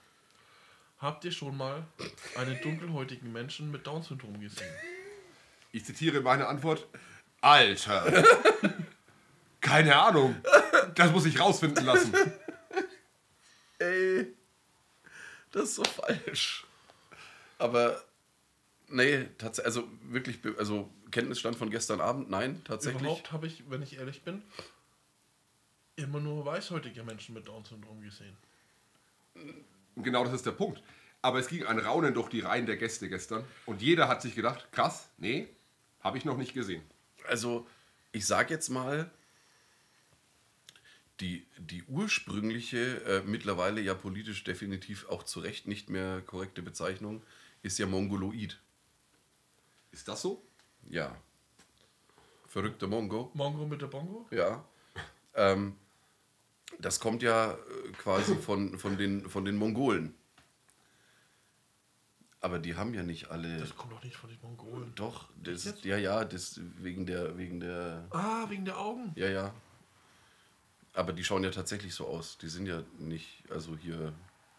Habt 0.98 1.24
ihr 1.24 1.32
schon 1.32 1.56
mal 1.56 1.86
einen 2.36 2.60
dunkelhäutigen 2.60 3.32
Menschen 3.32 3.70
mit 3.70 3.86
Down-Syndrom 3.86 4.40
gesehen? 4.40 4.72
Ich 5.72 5.84
zitiere 5.84 6.20
meine 6.20 6.46
Antwort. 6.46 6.86
Alter. 7.40 8.24
Keine 9.60 9.96
Ahnung. 9.96 10.36
Das 10.94 11.12
muss 11.12 11.24
ich 11.24 11.38
rausfinden 11.38 11.86
lassen. 11.86 12.12
Ey, 13.78 14.34
das 15.52 15.64
ist 15.64 15.74
so 15.76 15.84
falsch. 15.84 16.66
Aber 17.58 18.02
nee, 18.88 19.26
tatsächlich, 19.38 19.66
also 19.66 19.88
wirklich, 20.02 20.38
also 20.58 20.90
Kenntnisstand 21.10 21.56
von 21.56 21.70
gestern 21.70 22.00
Abend, 22.00 22.30
nein, 22.30 22.62
tatsächlich. 22.64 23.02
Überhaupt 23.02 23.32
habe 23.32 23.46
ich, 23.46 23.68
wenn 23.70 23.82
ich 23.82 23.98
ehrlich 23.98 24.22
bin, 24.22 24.42
immer 25.96 26.20
nur 26.20 26.44
weißhäutige 26.44 27.02
Menschen 27.02 27.34
mit 27.34 27.48
Down-Syndrom 27.48 28.00
gesehen. 28.00 28.36
Und 29.94 30.02
genau 30.02 30.24
das 30.24 30.34
ist 30.34 30.46
der 30.46 30.52
Punkt. 30.52 30.82
Aber 31.22 31.38
es 31.38 31.48
ging 31.48 31.64
ein 31.64 31.78
Raunen 31.78 32.14
durch 32.14 32.28
die 32.30 32.40
Reihen 32.40 32.66
der 32.66 32.76
Gäste 32.76 33.08
gestern. 33.08 33.44
Und 33.66 33.82
jeder 33.82 34.08
hat 34.08 34.22
sich 34.22 34.34
gedacht, 34.34 34.72
krass, 34.72 35.10
nee, 35.18 35.48
habe 36.00 36.16
ich 36.16 36.24
noch 36.24 36.38
nicht 36.38 36.54
gesehen. 36.54 36.82
Also, 37.28 37.66
ich 38.12 38.26
sag 38.26 38.50
jetzt 38.50 38.70
mal, 38.70 39.10
die, 41.20 41.46
die 41.58 41.82
ursprüngliche, 41.84 43.04
äh, 43.04 43.22
mittlerweile 43.26 43.82
ja 43.82 43.94
politisch 43.94 44.42
definitiv 44.44 45.08
auch 45.08 45.22
zu 45.22 45.40
Recht 45.40 45.68
nicht 45.68 45.90
mehr 45.90 46.22
korrekte 46.22 46.62
Bezeichnung, 46.62 47.22
ist 47.62 47.78
ja 47.78 47.86
Mongoloid. 47.86 48.58
Ist 49.92 50.08
das 50.08 50.22
so? 50.22 50.42
Ja. 50.88 51.16
Verrückter 52.48 52.86
Mongo. 52.86 53.30
Mongo 53.34 53.66
mit 53.66 53.80
der 53.80 53.86
Bongo? 53.86 54.26
Ja. 54.30 54.64
Ähm, 55.34 55.76
das 56.78 56.98
kommt 57.00 57.22
ja 57.22 57.52
äh, 57.52 57.56
quasi 57.92 58.34
von, 58.36 58.78
von, 58.78 58.96
den, 58.96 59.28
von 59.28 59.44
den 59.44 59.56
Mongolen. 59.56 60.14
Aber 62.40 62.58
die 62.58 62.74
haben 62.74 62.94
ja 62.94 63.02
nicht 63.02 63.30
alle. 63.30 63.58
Das 63.58 63.76
kommt 63.76 63.92
doch 63.92 64.02
nicht 64.02 64.16
von 64.16 64.30
den 64.30 64.40
Mongolen. 64.40 64.92
Doch, 64.94 65.28
das, 65.42 65.74
ja, 65.82 65.98
ja, 65.98 66.24
das 66.24 66.58
wegen 66.78 67.04
der, 67.04 67.36
wegen 67.36 67.60
der. 67.60 68.06
Ah, 68.10 68.48
wegen 68.48 68.64
der 68.64 68.78
Augen. 68.78 69.12
Ja, 69.14 69.28
ja. 69.28 69.54
Aber 70.94 71.12
die 71.12 71.22
schauen 71.22 71.44
ja 71.44 71.50
tatsächlich 71.50 71.94
so 71.94 72.06
aus. 72.06 72.38
Die 72.38 72.48
sind 72.48 72.66
ja 72.66 72.82
nicht, 72.98 73.44
also 73.50 73.76
hier, 73.76 74.12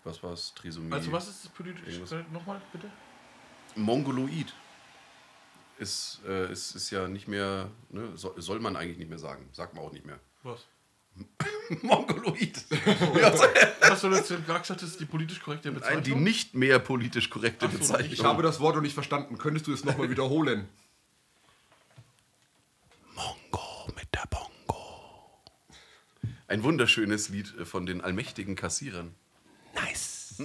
was 0.04 0.22
war's, 0.24 0.54
Trisomie. 0.54 0.94
Also 0.94 1.12
was 1.12 1.28
ist 1.28 1.52
das. 1.56 2.10
Feld? 2.10 2.32
Nochmal, 2.32 2.62
bitte? 2.72 2.90
Mongoloid. 3.76 4.54
Ist, 5.82 6.22
äh, 6.28 6.52
ist, 6.52 6.76
ist 6.76 6.92
ja 6.92 7.08
nicht 7.08 7.28
mehr, 7.28 7.72
ne, 7.90 8.16
soll, 8.16 8.40
soll 8.40 8.60
man 8.60 8.76
eigentlich 8.76 9.00
nicht 9.00 9.10
mehr 9.10 9.18
sagen. 9.18 9.50
Sagt 9.52 9.74
man 9.74 9.84
auch 9.84 9.92
nicht 9.92 10.06
mehr. 10.06 10.20
Was? 10.44 10.68
Mongoloid. 11.82 12.64
Hast 13.82 14.04
du 14.04 14.10
jetzt 14.10 14.30
gerade 14.30 14.60
gesagt, 14.60 14.70
das 14.70 14.84
ist 14.84 15.00
die 15.00 15.06
politisch 15.06 15.42
korrekte 15.42 15.72
Bezeichnung? 15.72 15.96
Nein, 15.96 16.04
die 16.04 16.14
nicht 16.14 16.54
mehr 16.54 16.78
politisch 16.78 17.32
korrekte 17.32 17.66
so, 17.66 17.80
Bezeichnung. 17.80 18.14
Ich 18.14 18.24
habe 18.24 18.44
das 18.44 18.60
Wort 18.60 18.76
noch 18.76 18.84
nicht 18.84 18.94
verstanden. 18.94 19.40
Könntest 19.40 19.66
du 19.66 19.74
es 19.74 19.84
nochmal 19.84 20.12
wiederholen? 20.12 20.70
Mongo 23.16 23.92
mit 23.96 24.08
der 24.14 24.28
Bongo. 24.30 25.42
Ein 26.48 26.62
wunderschönes 26.62 27.30
Lied 27.30 27.58
äh, 27.58 27.66
von 27.66 27.88
den 27.88 28.02
allmächtigen 28.02 28.56
Kassierern. 28.56 29.16
Nice. 29.74 30.36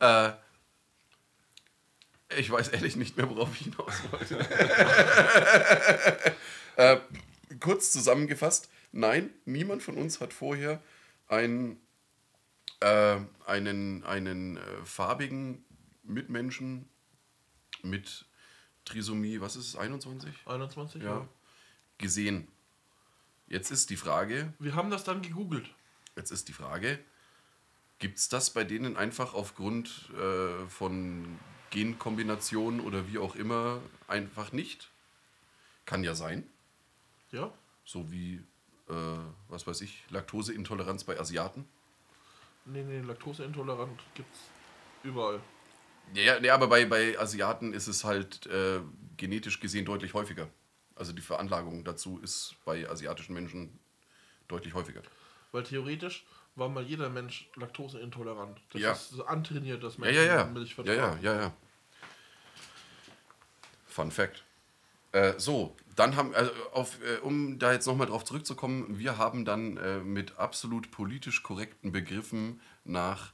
äh, 0.00 0.32
ich 2.38 2.50
weiß 2.50 2.68
ehrlich 2.68 2.96
nicht 2.96 3.16
mehr, 3.16 3.28
worauf 3.28 3.52
ich 3.54 3.66
hinaus 3.66 3.94
wollte. 4.10 4.38
äh, 6.76 6.98
kurz 7.60 7.92
zusammengefasst, 7.92 8.70
nein, 8.92 9.30
niemand 9.44 9.82
von 9.82 9.96
uns 9.96 10.20
hat 10.20 10.32
vorher 10.32 10.82
einen, 11.28 11.80
äh, 12.80 13.18
einen, 13.46 14.04
einen 14.04 14.56
äh, 14.56 14.84
farbigen 14.84 15.64
Mitmenschen 16.02 16.88
mit 17.82 18.26
Trisomie, 18.84 19.40
was 19.40 19.56
ist 19.56 19.68
es, 19.68 19.76
21? 19.76 20.34
21? 20.46 21.02
Ja. 21.02 21.28
Gesehen. 21.98 22.48
Jetzt 23.46 23.70
ist 23.70 23.90
die 23.90 23.96
Frage, 23.96 24.52
Wir 24.58 24.74
haben 24.74 24.90
das 24.90 25.04
dann 25.04 25.22
gegoogelt. 25.22 25.68
jetzt 26.16 26.30
ist 26.30 26.48
die 26.48 26.52
Frage, 26.52 26.98
gibt 27.98 28.18
es 28.18 28.28
das 28.28 28.50
bei 28.50 28.64
denen 28.64 28.96
einfach 28.96 29.34
aufgrund 29.34 30.10
äh, 30.18 30.66
von 30.68 31.38
Genkombinationen 31.72 32.80
oder 32.80 33.08
wie 33.08 33.18
auch 33.18 33.34
immer 33.34 33.80
einfach 34.06 34.52
nicht? 34.52 34.90
Kann 35.86 36.04
ja 36.04 36.14
sein. 36.14 36.48
Ja? 37.32 37.52
So 37.84 38.12
wie, 38.12 38.34
äh, 38.88 39.18
was 39.48 39.66
weiß 39.66 39.80
ich, 39.80 40.04
Laktoseintoleranz 40.10 41.04
bei 41.04 41.18
Asiaten. 41.18 41.66
Nee, 42.66 42.84
nee, 42.84 43.00
Laktoseintolerant 43.00 44.00
gibt's 44.14 44.38
überall. 45.02 45.40
Ja, 46.14 46.38
nee, 46.38 46.50
aber 46.50 46.68
bei, 46.68 46.84
bei 46.84 47.18
Asiaten 47.18 47.72
ist 47.72 47.88
es 47.88 48.04
halt 48.04 48.46
äh, 48.46 48.80
genetisch 49.16 49.58
gesehen 49.58 49.84
deutlich 49.84 50.14
häufiger. 50.14 50.48
Also 50.94 51.12
die 51.12 51.22
Veranlagung 51.22 51.84
dazu 51.84 52.18
ist 52.18 52.54
bei 52.66 52.88
asiatischen 52.88 53.32
Menschen 53.32 53.78
deutlich 54.46 54.74
häufiger. 54.74 55.02
Weil 55.52 55.62
theoretisch 55.62 56.26
war 56.54 56.68
mal 56.68 56.82
jeder 56.82 57.08
Mensch 57.08 57.48
laktoseintolerant. 57.56 58.60
Das 58.72 58.80
Ja. 58.82 58.92
ist 58.92 59.10
so 59.10 59.24
antrainiert, 59.24 59.82
dass 59.82 59.94
Ja, 59.96 60.00
Menschen 60.00 60.26
ja, 60.26 60.34
ja. 60.36 60.44
Milch 60.44 60.68
Ja, 60.70 60.74
vertragen. 60.84 61.22
ja, 61.22 61.34
ja, 61.34 61.40
ja. 61.42 61.52
Fun 63.86 64.10
Fact. 64.10 64.42
Äh, 65.12 65.34
so, 65.38 65.76
dann 65.96 66.16
haben, 66.16 66.34
also 66.34 66.50
auf, 66.72 66.96
äh, 67.02 67.18
um 67.20 67.58
da 67.58 67.72
jetzt 67.72 67.86
nochmal 67.86 68.06
drauf 68.06 68.24
zurückzukommen, 68.24 68.98
wir 68.98 69.18
haben 69.18 69.44
dann 69.44 69.76
äh, 69.76 69.98
mit 69.98 70.38
absolut 70.38 70.90
politisch 70.90 71.42
korrekten 71.42 71.92
Begriffen 71.92 72.60
nach 72.84 73.32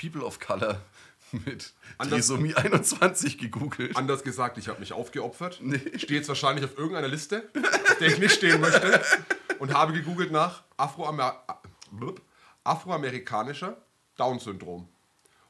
People 0.00 0.22
of 0.24 0.40
Color 0.40 0.80
mit 1.32 1.74
Anders- 1.98 2.20
Trisomie 2.28 2.54
21 2.54 3.36
gegoogelt. 3.36 3.94
Anders 3.96 4.22
gesagt, 4.22 4.56
ich 4.56 4.68
habe 4.68 4.80
mich 4.80 4.94
aufgeopfert. 4.94 5.60
Stehe 5.96 6.18
jetzt 6.20 6.28
wahrscheinlich 6.28 6.64
auf 6.64 6.78
irgendeiner 6.78 7.08
Liste, 7.08 7.46
auf 7.54 7.98
der 7.98 8.08
ich 8.08 8.18
nicht 8.18 8.32
stehen 8.34 8.60
möchte. 8.60 9.02
Und 9.58 9.72
habe 9.72 9.92
gegoogelt 9.94 10.32
nach 10.32 10.64
Afroamer 10.76 11.42
blub, 11.90 12.22
afroamerikanischer 12.64 13.76
Down-Syndrom. 14.16 14.88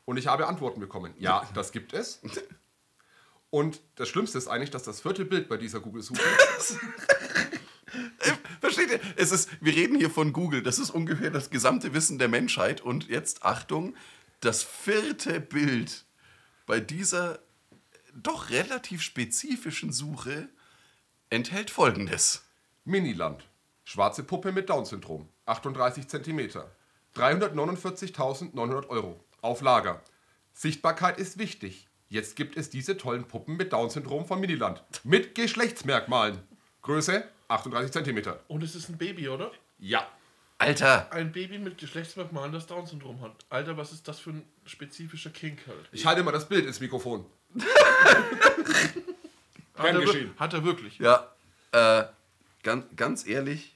Und 0.04 0.16
ich 0.16 0.26
habe 0.26 0.46
Antworten 0.46 0.80
bekommen. 0.80 1.14
Ja, 1.18 1.48
das 1.54 1.72
gibt 1.72 1.92
es. 1.92 2.20
Und 3.50 3.80
das 3.96 4.08
Schlimmste 4.08 4.38
ist 4.38 4.48
eigentlich, 4.48 4.70
dass 4.70 4.84
das 4.84 5.00
vierte 5.00 5.24
Bild 5.24 5.48
bei 5.48 5.56
dieser 5.56 5.80
Google-Suche 5.80 6.20
Versteht 8.60 8.90
ihr? 8.90 9.00
Es 9.16 9.30
ist, 9.32 9.48
wir 9.60 9.74
reden 9.74 9.96
hier 9.96 10.10
von 10.10 10.32
Google. 10.32 10.62
Das 10.62 10.78
ist 10.78 10.90
ungefähr 10.90 11.30
das 11.30 11.50
gesamte 11.50 11.94
Wissen 11.94 12.18
der 12.18 12.28
Menschheit. 12.28 12.80
Und 12.80 13.08
jetzt 13.08 13.44
Achtung, 13.44 13.94
das 14.40 14.62
vierte 14.62 15.40
Bild 15.40 16.04
bei 16.66 16.80
dieser 16.80 17.38
doch 18.12 18.50
relativ 18.50 19.02
spezifischen 19.02 19.92
Suche 19.92 20.48
enthält 21.30 21.70
folgendes. 21.70 22.44
Miniland. 22.84 23.46
Schwarze 23.84 24.24
Puppe 24.24 24.52
mit 24.52 24.68
Down-Syndrom. 24.68 25.28
38 25.46 26.08
cm. 26.08 26.50
349.900 27.16 28.88
Euro. 28.88 29.18
Auf 29.40 29.60
Lager. 29.62 30.02
Sichtbarkeit 30.52 31.18
ist 31.18 31.38
wichtig. 31.38 31.88
Jetzt 32.08 32.36
gibt 32.36 32.56
es 32.56 32.70
diese 32.70 32.96
tollen 32.96 33.24
Puppen 33.24 33.56
mit 33.56 33.72
Down-Syndrom 33.72 34.26
von 34.26 34.40
Miniland. 34.40 34.82
Mit 35.04 35.34
Geschlechtsmerkmalen. 35.34 36.38
Größe 36.82 37.24
38 37.48 37.92
cm. 38.04 38.34
Und 38.48 38.62
es 38.62 38.74
ist 38.74 38.88
ein 38.88 38.96
Baby, 38.98 39.28
oder? 39.28 39.50
Ja. 39.78 40.06
Alter, 40.58 41.12
Ein 41.12 41.32
Baby 41.32 41.58
mit 41.58 41.76
Geschlechtsmerkmalen, 41.76 42.50
das 42.52 42.66
Down-Syndrom 42.66 43.20
hat. 43.20 43.32
Alter, 43.50 43.76
was 43.76 43.92
ist 43.92 44.08
das 44.08 44.18
für 44.18 44.30
ein 44.30 44.42
spezifischer 44.64 45.28
Kink 45.30 45.58
halt? 45.66 45.86
Ich 45.92 46.06
halte 46.06 46.22
mal 46.22 46.32
das 46.32 46.48
Bild 46.48 46.64
ins 46.64 46.80
Mikrofon. 46.80 47.26
Hat 49.74 49.84
er, 49.88 49.94
wir- 49.94 50.06
geschehen. 50.06 50.30
hat 50.38 50.54
er 50.54 50.64
wirklich. 50.64 50.98
ja, 50.98 51.30
äh, 51.72 52.04
ganz, 52.62 52.86
ganz 52.96 53.26
ehrlich, 53.26 53.75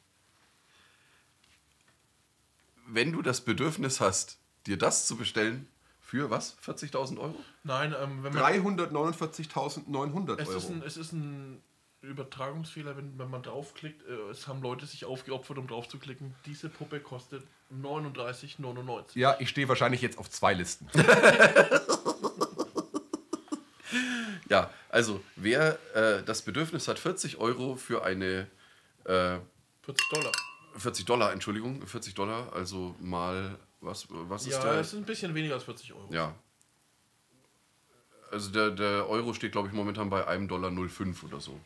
wenn 2.93 3.13
du 3.13 3.23
das 3.23 3.41
Bedürfnis 3.43 4.01
hast, 4.01 4.39
dir 4.67 4.77
das 4.79 5.07
zu 5.07 5.17
bestellen, 5.17 5.69
Für 6.01 6.29
was? 6.29 6.57
40.000 6.67 7.19
Euro? 7.19 7.37
Nein, 7.63 7.95
ähm, 8.01 8.25
wenn 8.25 8.35
man. 8.35 8.43
349.900 8.43 10.41
Es 10.41 10.49
ist, 10.49 10.69
ein, 10.69 10.79
Euro. 10.79 10.87
es 10.87 10.97
ist 10.97 11.13
ein 11.13 11.63
Übertragungsfehler, 12.03 12.97
wenn, 12.97 13.17
wenn 13.17 13.31
man 13.31 13.43
draufklickt. 13.43 14.03
Äh, 14.09 14.31
es 14.31 14.49
haben 14.49 14.61
Leute 14.61 14.87
sich 14.87 15.05
aufgeopfert, 15.05 15.59
um 15.59 15.69
drauf 15.69 15.89
zu 15.89 15.99
klicken. 15.99 16.35
Diese 16.47 16.69
Puppe 16.69 16.99
kostet 16.99 17.45
39,99. 17.73 19.17
Ja, 19.19 19.37
ich 19.39 19.51
stehe 19.51 19.69
wahrscheinlich 19.69 20.03
jetzt 20.03 20.19
auf 20.19 20.29
zwei 20.31 20.53
Listen. 20.55 20.89
Ja, 24.49 24.69
also 24.89 25.21
wer 25.37 25.79
äh, 25.95 26.25
das 26.25 26.43
Bedürfnis 26.43 26.89
hat, 26.89 26.99
40 26.99 27.39
Euro 27.39 27.77
für 27.77 28.05
eine, 28.05 28.49
äh, 29.05 29.39
40 29.83 30.09
Dollar. 30.11 30.33
40 30.77 31.05
Dollar, 31.05 31.33
Entschuldigung, 31.33 31.87
40 31.87 32.15
Dollar, 32.15 32.53
also 32.53 32.95
mal, 33.01 33.59
was, 33.81 34.07
was 34.11 34.43
ist 34.47 34.53
Ja, 34.55 34.63
der? 34.63 34.75
es 34.81 34.89
ist 34.93 34.99
ein 34.99 35.05
bisschen 35.05 35.35
weniger 35.35 35.55
als 35.55 35.65
40 35.65 35.93
Euro. 35.95 36.09
Ja. 36.13 36.35
Also 38.31 38.51
der, 38.51 38.71
der 38.71 39.09
Euro 39.09 39.35
steht, 39.35 39.53
glaube 39.53 39.69
ich, 39.69 39.75
momentan 39.75 40.09
bei 40.11 40.27
1,05 40.29 40.47
Dollar 40.47 40.73
oder 41.25 41.41
so. 41.41 41.59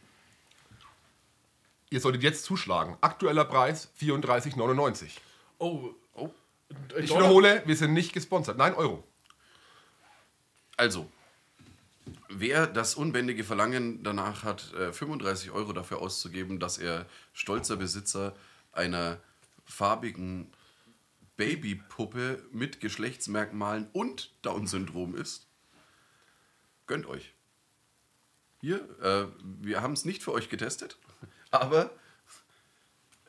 Ihr 1.91 2.01
solltet 2.01 2.23
jetzt 2.23 2.45
zuschlagen. 2.45 2.97
Aktueller 3.03 3.45
Preis 3.45 3.91
34,99. 4.01 5.11
Oh, 5.59 5.91
Oh. 6.15 6.31
Ich 6.99 7.09
Dollar- 7.11 7.25
wiederhole, 7.25 7.63
wir 7.67 7.77
sind 7.77 7.93
nicht 7.93 8.13
gesponsert. 8.13 8.57
Nein, 8.57 8.75
Euro. 8.75 9.05
Also, 10.77 11.11
wer 12.29 12.67
das 12.67 12.95
unbändige 12.95 13.45
Verlangen 13.45 14.03
danach 14.03 14.43
hat, 14.43 14.73
äh, 14.75 14.93
35 14.93 15.51
Euro 15.51 15.73
dafür 15.73 16.01
auszugeben, 16.01 16.59
dass 16.59 16.79
er 16.79 17.07
stolzer 17.33 17.77
Besitzer 17.77 18.35
einer 18.77 19.20
farbigen 19.64 20.53
Babypuppe 21.37 22.45
mit 22.53 22.81
Geschlechtsmerkmalen 22.81 23.89
und 23.93 24.33
Down-Syndrom 24.43 25.16
ist, 25.16 25.47
gönnt 26.87 27.07
euch. 27.07 27.35
Hier, 28.61 28.89
äh, 29.01 29.27
wir 29.43 29.83
haben 29.83 29.93
es 29.93 30.05
nicht 30.05 30.22
für 30.22 30.33
euch 30.33 30.49
getestet, 30.49 30.99
aber 31.51 31.91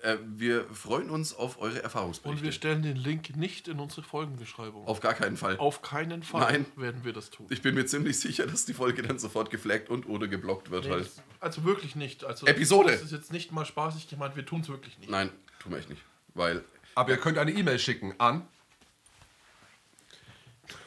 äh, 0.06 0.18
wir 0.26 0.66
freuen 0.74 1.10
uns 1.10 1.34
auf 1.34 1.58
eure 1.60 1.70
Und 1.70 1.76
wir 1.76 1.84
Erfahrungsberichte. 1.84 2.52
stellen 2.52 2.82
den 2.84 2.96
Link 2.96 3.36
nicht 3.36 3.68
in 3.68 3.80
unsere 3.80 4.04
Folgenbeschreibung. 4.04 4.86
Auf 4.88 5.00
gar 5.00 5.14
keinen 5.14 5.36
Fall. 5.38 5.58
Auf 5.58 5.82
keinen 5.82 6.24
Fall 6.24 6.52
Nein. 6.52 6.66
werden 6.76 7.04
wir 7.04 7.12
das 7.14 7.30
tun. 7.30 7.48
Ich 7.50 7.62
bin 7.62 7.76
mir 7.76 7.86
ziemlich 7.86 8.20
sicher, 8.20 8.46
dass 8.48 8.66
die 8.66 8.74
Folge 8.74 9.02
dann 9.04 9.20
sofort 9.20 9.50
geflaggt 9.50 9.90
und 9.90 10.08
oder 10.08 10.28
geblockt 10.28 10.72
wird 10.72 10.86
Nee, 10.86 10.92
halt. 10.92 11.06
das- 11.06 11.22
also 11.40 11.64
wirklich 11.64 11.96
nicht. 11.96 12.24
Also 12.24 12.46
Episode. 12.48 12.92
Das 12.92 13.02
ist 13.02 13.12
jetzt 13.12 13.32
nicht 13.34 13.52
mal 13.52 13.66
spaßig 13.66 14.08
gemeint, 14.08 14.36
wir 14.36 14.46
tun 14.46 14.62
es 14.62 14.70
wirklich 14.70 14.98
nicht. 15.00 15.10
Nein, 15.10 15.30
tun 15.60 15.72
wir 15.72 15.80
echt 15.80 15.90
nicht. 15.90 16.02
Weil. 16.34 16.64
Aber 16.96 17.10
ihr 17.12 17.18
könnt 17.18 17.38
eine 17.38 17.52
E-Mail 17.52 17.78
schicken 17.80 18.14
an 18.20 18.48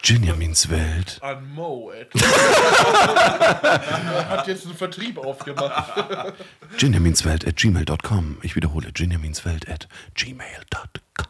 Benjamins 0.06 0.68
Welt. 0.70 1.18
An 1.20 1.54
Mo, 1.54 1.90
Ed. 1.92 2.08
Er 2.14 2.20
hat 4.30 4.46
jetzt 4.46 4.64
einen 4.64 4.74
Vertrieb 4.74 5.18
aufgemacht. 5.18 6.34
Benjaminswelt 6.80 7.46
at 7.46 7.56
gmail.com. 7.56 8.38
Ich 8.42 8.56
wiederhole, 8.56 8.90
Benjaminswelt 8.92 9.68
at 9.68 9.86
gmail.com. 10.14 11.26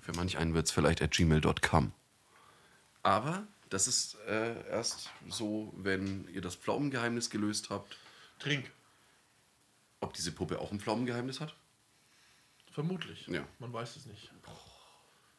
Für 0.00 0.12
manch 0.14 0.38
einen 0.38 0.54
wird 0.54 0.66
es 0.66 0.72
vielleicht 0.72 1.02
at 1.02 1.10
gmail.com. 1.10 1.92
Aber 3.02 3.42
das 3.68 3.88
ist 3.88 4.16
äh, 4.28 4.68
erst 4.70 5.10
so, 5.28 5.72
wenn 5.76 6.28
ihr 6.32 6.40
das 6.40 6.54
Pflaumengeheimnis 6.54 7.30
gelöst 7.30 7.70
habt. 7.70 7.96
Trink. 8.38 8.70
Ob 10.00 10.14
diese 10.14 10.30
Puppe 10.32 10.60
auch 10.60 10.70
ein 10.70 10.78
Pflaumengeheimnis 10.78 11.40
hat? 11.40 11.56
Vermutlich. 12.70 13.26
Ja. 13.26 13.44
Man 13.58 13.72
weiß 13.72 13.96
es 13.96 14.06
nicht. 14.06 14.30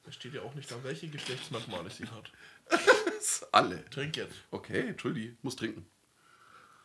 Es 0.05 0.15
steht 0.15 0.33
ja 0.33 0.41
auch 0.41 0.53
nicht 0.55 0.71
an, 0.73 0.83
welche 0.83 1.07
Geschlechtsmerkmale 1.07 1.89
sie 1.89 2.05
hat. 2.05 2.31
Alle. 3.51 3.87
Trink 3.89 4.17
jetzt. 4.17 4.35
Okay, 4.51 4.87
Entschuldi, 4.89 5.37
muss 5.41 5.55
trinken. 5.55 5.85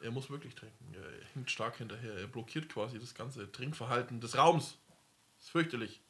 Er 0.00 0.10
muss 0.10 0.28
wirklich 0.28 0.54
trinken. 0.54 0.94
Er 0.94 1.26
hinkt 1.32 1.50
stark 1.50 1.76
hinterher. 1.78 2.14
Er 2.14 2.26
blockiert 2.26 2.68
quasi 2.68 2.98
das 2.98 3.14
ganze 3.14 3.50
Trinkverhalten 3.50 4.20
des 4.20 4.36
Raums. 4.36 4.76
Das 5.36 5.46
ist 5.46 5.50
fürchterlich. 5.50 6.00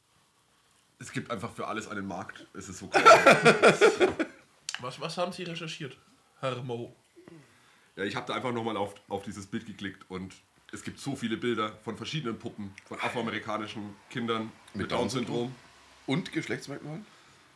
Es 0.99 1.13
gibt 1.13 1.31
einfach 1.31 1.53
für 1.53 1.69
alles 1.69 1.87
einen 1.87 2.07
Markt. 2.07 2.47
Es 2.55 2.69
ist 2.69 2.79
so 2.79 2.89
krass. 2.89 3.81
Was, 4.81 5.01
was 5.01 5.17
haben 5.17 5.33
Sie 5.33 5.45
recherchiert, 5.45 5.97
Herr 6.41 6.63
Mo? 6.63 6.97
ja, 7.97 8.05
ich 8.05 8.17
habe 8.17 8.27
da 8.27 8.35
einfach 8.35 8.53
nochmal 8.53 8.77
auf, 8.77 8.95
auf 9.09 9.23
dieses 9.23 9.47
Bild 9.47 9.67
geklickt 9.67 10.05
und 10.09 10.35
es 10.73 10.83
gibt 10.83 10.99
so 10.99 11.15
viele 11.15 11.37
Bilder 11.37 11.77
von 11.85 11.97
verschiedenen 11.97 12.39
Puppen, 12.39 12.75
von 12.87 12.99
afroamerikanischen 13.01 13.95
Kindern 14.11 14.51
mit, 14.73 14.83
Mit 14.83 14.93
Down-Syndrom. 14.93 15.55
Und 16.07 16.33
Geschlechtsmerkmalen? 16.33 17.07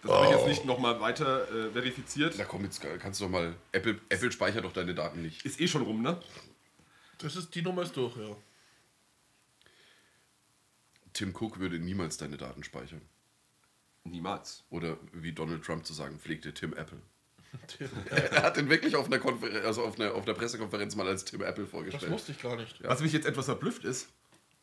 Das 0.03 0.13
habe 0.13 0.27
ich 0.27 0.31
jetzt 0.33 0.47
nicht 0.47 0.65
nochmal 0.65 1.01
weiter 1.01 1.51
äh, 1.51 1.73
verifiziert. 1.73 2.35
Na 2.39 2.45
komm, 2.45 2.65
jetzt 2.65 2.81
kannst 3.01 3.21
du 3.21 3.25
doch 3.25 3.31
mal. 3.31 3.55
Apple, 3.73 4.01
Apple 4.09 4.31
speichert 4.31 4.65
doch 4.65 4.73
deine 4.73 4.95
Daten 4.95 5.23
nicht. 5.23 5.45
Ist 5.45 5.61
eh 5.61 5.67
schon 5.67 5.83
rum, 5.83 6.03
ne? 6.03 6.21
Das 7.19 7.35
ist, 7.35 7.55
die 7.55 7.63
Nummer 7.63 7.83
ist 7.83 7.97
durch, 7.97 8.17
ja. 8.17 8.37
Tim 11.13 11.35
Cook 11.35 11.59
würde 11.59 11.81
niemals 11.81 12.17
deine 12.17 12.37
Daten 12.37 12.63
speichern. 12.63 13.03
Niemals. 14.05 14.63
Oder 14.71 14.99
wie 15.13 15.33
Donald 15.33 15.65
Trump 15.65 15.85
zu 15.85 15.93
sagen 15.93 16.21
pflegte, 16.21 16.55
Tim 16.55 16.75
Apple. 16.75 17.01
er 18.31 18.43
hat 18.45 18.57
ihn 18.57 18.71
wirklich 18.71 18.95
auf 18.95 19.07
einer, 19.07 19.19
Konfer 19.19 19.49
also 19.65 19.83
auf 19.83 19.99
einer, 19.99 20.15
auf 20.15 20.25
einer 20.25 20.35
Pressekonferenz 20.35 20.95
mal 20.95 21.09
als 21.09 21.25
Tim 21.25 21.43
Apple 21.43 21.65
Das 21.65 21.71
vorgestellt. 21.73 22.13
wusste 22.13 22.33
ich 22.33 22.41
gar 22.41 22.55
nicht. 22.55 22.85
Was 22.85 23.01
mich 23.01 23.13
jetzt 23.13 23.27
etwas 23.27 23.47
verblüfft 23.47 23.85
ist, 23.85 24.09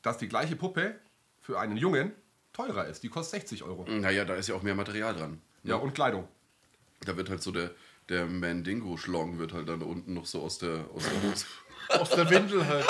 dass 0.01 0.17
die 0.17 0.29
gleiche 0.29 0.55
Puppe 0.55 0.97
für 1.41 1.59
einen 1.59 1.75
Jungen 1.75 2.13
teurer 2.55 2.85
ist. 2.85 3.03
Die 3.03 3.09
kostet 3.09 3.41
60 3.41 3.63
Euro. 3.63 3.85
Naja, 3.87 4.25
da 4.25 4.35
ist 4.35 4.47
ja 4.47 4.55
auch 4.55 4.63
mehr 4.63 4.75
Material 4.75 5.15
dran. 5.15 5.41
Ja, 5.63 5.75
und 5.75 5.93
Kleidung. 5.93 6.27
Da 7.01 7.17
wird 7.17 7.29
halt 7.29 7.43
so 7.43 7.51
der, 7.51 7.71
der 8.09 8.25
Mandingo-Schlong 8.25 9.39
wird 9.39 9.53
halt 9.53 9.67
dann 9.67 9.79
da 9.79 9.85
unten 9.85 10.13
noch 10.13 10.25
so 10.25 10.41
aus 10.41 10.57
der, 10.57 10.85
aus 10.93 11.03
der 11.03 11.29
Hose. 11.29 11.45
Aus 11.87 12.09
der 12.09 12.27
Windel 12.31 12.65
halt. 12.65 12.83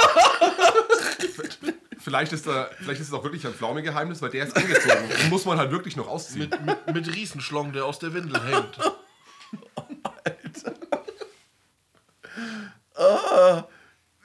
Vielleicht 1.99 2.32
ist, 2.32 2.47
da, 2.47 2.70
vielleicht 2.78 3.01
ist 3.01 3.07
es 3.09 3.13
auch 3.13 3.26
wirklich 3.26 3.45
ein 3.45 3.53
Pflaumengeheimnis, 3.53 4.22
weil 4.22 4.30
der 4.30 4.45
ist 4.47 4.55
angezogen. 4.55 5.09
Den 5.22 5.30
muss 5.30 5.43
man 5.43 5.57
halt 5.57 5.70
wirklich 5.72 5.97
noch 5.97 6.07
ausziehen. 6.07 6.47
Mit, 6.49 6.66
mit, 6.66 6.95
mit 6.95 7.13
Riesenschlong, 7.13 7.74
der 7.74 7.84
aus 7.84 7.99
der 7.99 8.13
Windel 8.13 8.41
hängt. 8.41 8.80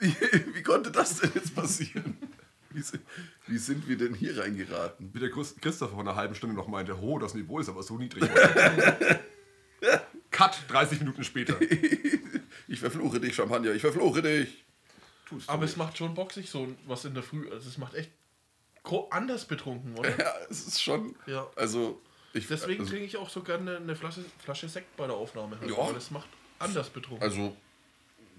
Wie, 0.00 0.14
wie 0.54 0.62
konnte 0.62 0.90
das 0.90 1.20
denn 1.20 1.30
jetzt 1.34 1.54
passieren? 1.54 2.16
Wie 2.72 2.82
sind, 2.82 3.02
wie 3.46 3.58
sind 3.58 3.88
wir 3.88 3.96
denn 3.98 4.14
hier 4.14 4.38
reingeraten? 4.38 5.10
Wie 5.12 5.18
der 5.18 5.30
Chris- 5.30 5.56
Christopher 5.60 5.92
vor 5.94 6.00
einer 6.00 6.14
halben 6.14 6.34
Stunde 6.34 6.54
noch 6.54 6.68
meinte, 6.68 7.00
ho, 7.00 7.18
das 7.18 7.34
Niveau 7.34 7.58
ist 7.58 7.68
aber 7.68 7.82
so 7.82 7.96
niedrig. 7.98 8.22
heute." 8.30 9.20
Cut, 10.30 10.58
30 10.68 11.00
Minuten 11.00 11.24
später. 11.24 11.56
Ich 12.68 12.78
verfluche 12.78 13.18
dich, 13.18 13.34
Champagner, 13.34 13.72
ich 13.72 13.80
verfluche 13.80 14.22
dich. 14.22 14.64
Tust 15.28 15.48
Aber 15.48 15.62
nicht. 15.62 15.72
es 15.72 15.76
macht 15.76 15.98
schon 15.98 16.14
Bock, 16.14 16.30
sich 16.32 16.48
so 16.50 16.68
was 16.86 17.04
in 17.04 17.14
der 17.14 17.24
Früh. 17.24 17.50
Also 17.50 17.68
es 17.68 17.78
macht 17.78 17.94
echt 17.94 18.12
anders 19.10 19.44
betrunken, 19.44 19.96
oder? 19.98 20.16
Ja, 20.16 20.32
es 20.48 20.68
ist 20.68 20.80
schon. 20.80 21.16
Ja. 21.26 21.48
Also, 21.56 22.00
ich, 22.32 22.46
Deswegen 22.46 22.80
also, 22.82 22.92
trinke 22.92 23.06
ich 23.06 23.16
auch 23.16 23.28
so 23.28 23.42
gerne 23.42 23.78
eine 23.78 23.96
Flasche, 23.96 24.24
Flasche 24.38 24.68
Sekt 24.68 24.96
bei 24.96 25.06
der 25.08 25.16
Aufnahme. 25.16 25.58
Halt, 25.58 25.68
Ja. 25.68 25.78
Weil 25.78 25.96
es 25.96 26.12
macht 26.12 26.28
anders 26.60 26.88
betrunken. 26.90 27.24
also 27.24 27.56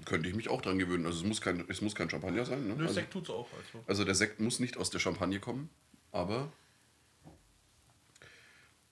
könnte 0.06 0.30
ich 0.30 0.36
mich 0.36 0.50
auch 0.50 0.62
dran 0.62 0.80
gewöhnen. 0.80 1.06
Also, 1.06 1.20
es 1.22 1.26
muss 1.26 1.42
kein, 1.42 1.66
es 1.70 1.82
muss 1.82 1.96
kein 1.96 2.10
Champagner 2.10 2.46
sein. 2.46 2.68
Ne? 2.68 2.76
Nö, 2.76 2.84
also, 2.84 2.94
Sekt 2.94 3.14
tut's 3.14 3.30
auch. 3.30 3.48
Also. 3.54 3.84
also, 3.88 4.06
der 4.06 4.16
Sekt 4.16 4.40
muss 4.40 4.60
nicht 4.60 4.78
aus 4.78 4.90
der 4.90 5.00
Champagne 5.00 5.40
kommen, 5.40 5.70
aber 6.12 6.52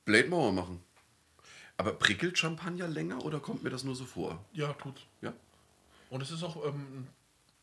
Blade 0.05 0.28
Mauer 0.28 0.51
machen. 0.51 0.84
Aber 1.78 1.93
prickelt 1.93 2.38
Champagner 2.38 2.88
länger 2.88 3.24
oder 3.24 3.39
kommt 3.39 3.64
mir 3.64 3.70
das 3.70 3.84
nur 3.84 3.95
so 3.95 4.05
vor? 4.05 4.43
Ja, 4.51 4.74
tut's. 4.74 5.01
Ja? 5.22 5.34
Und 6.10 6.22
es 6.22 6.32
ist 6.32 6.43
auch, 6.43 6.66
ähm, 6.66 7.07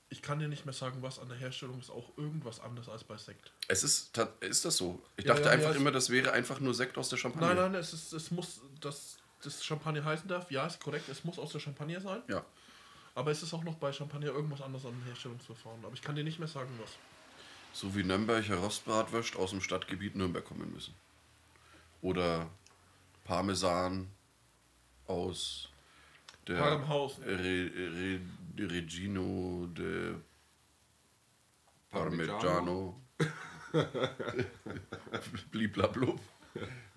ich 0.09 0.22
kann 0.22 0.38
dir 0.38 0.49
nicht 0.49 0.64
mehr 0.64 0.72
sagen, 0.72 1.03
was 1.03 1.18
an 1.18 1.28
der 1.28 1.36
Herstellung 1.36 1.78
ist, 1.80 1.90
auch 1.90 2.16
irgendwas 2.16 2.61
anders 2.61 2.88
als 2.88 3.05
bei 3.05 3.16
Sekt. 3.16 3.53
Es 3.68 3.82
ist, 3.82 4.16
ist 4.40 4.64
das 4.64 4.76
so? 4.76 5.03
Ich 5.16 5.24
Ja, 5.24 5.34
dachte 5.34 5.49
ja, 5.49 5.51
einfach 5.51 5.72
ja, 5.72 5.76
immer, 5.76 5.90
das 5.90 6.11
wäre 6.11 6.32
einfach 6.32 6.61
nur 6.61 6.72
Sekt 6.72 6.97
aus 6.97 7.09
der 7.09 7.16
Champagne. 7.16 7.49
Nein, 7.49 7.72
nein, 7.72 7.74
es, 7.74 7.92
ist, 7.92 8.12
es 8.12 8.30
muss, 8.30 8.61
dass 8.80 9.18
das 9.42 9.64
Champagner 9.64 10.05
heißen 10.05 10.28
darf, 10.28 10.51
ja, 10.51 10.66
ist 10.66 10.80
korrekt, 10.80 11.09
es 11.09 11.24
muss 11.24 11.38
aus 11.38 11.53
der 11.53 11.59
Champagner 11.59 12.01
sein. 12.01 12.22
Ja. 12.28 12.44
Aber 13.16 13.30
es 13.30 13.42
ist 13.42 13.54
auch 13.54 13.64
noch 13.64 13.76
bei 13.76 13.92
Champagner 13.92 14.26
irgendwas 14.26 14.60
anderes 14.60 14.84
am 14.84 15.02
Herstellungsverfahren. 15.06 15.82
Aber 15.84 15.94
ich 15.94 16.02
kann 16.02 16.14
dir 16.14 16.22
nicht 16.22 16.38
mehr 16.38 16.48
sagen, 16.48 16.70
was. 16.82 16.90
So 17.72 17.96
wie 17.96 18.04
Nürnberger 18.04 18.56
Rostbratwürst 18.56 19.36
aus 19.36 19.50
dem 19.50 19.62
Stadtgebiet 19.62 20.14
Nürnberg 20.14 20.44
kommen 20.44 20.70
müssen. 20.70 20.94
Oder 22.02 22.50
Parmesan 23.24 24.08
aus 25.06 25.70
der 26.46 26.56
Parmhausen. 26.56 27.24
Re, 27.24 27.70
Re, 27.74 28.20
Regino 28.58 29.66
de 29.74 30.16
Parmigiano. 31.90 33.00
Parmigiano. 33.18 33.40
Bliblablub. 35.50 36.20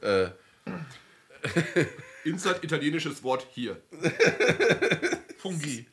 Äh, 0.01 0.31
Insert 2.25 2.61
italienisches 2.63 3.23
Wort 3.23 3.47
hier. 3.51 3.81
Fungi. 5.39 5.87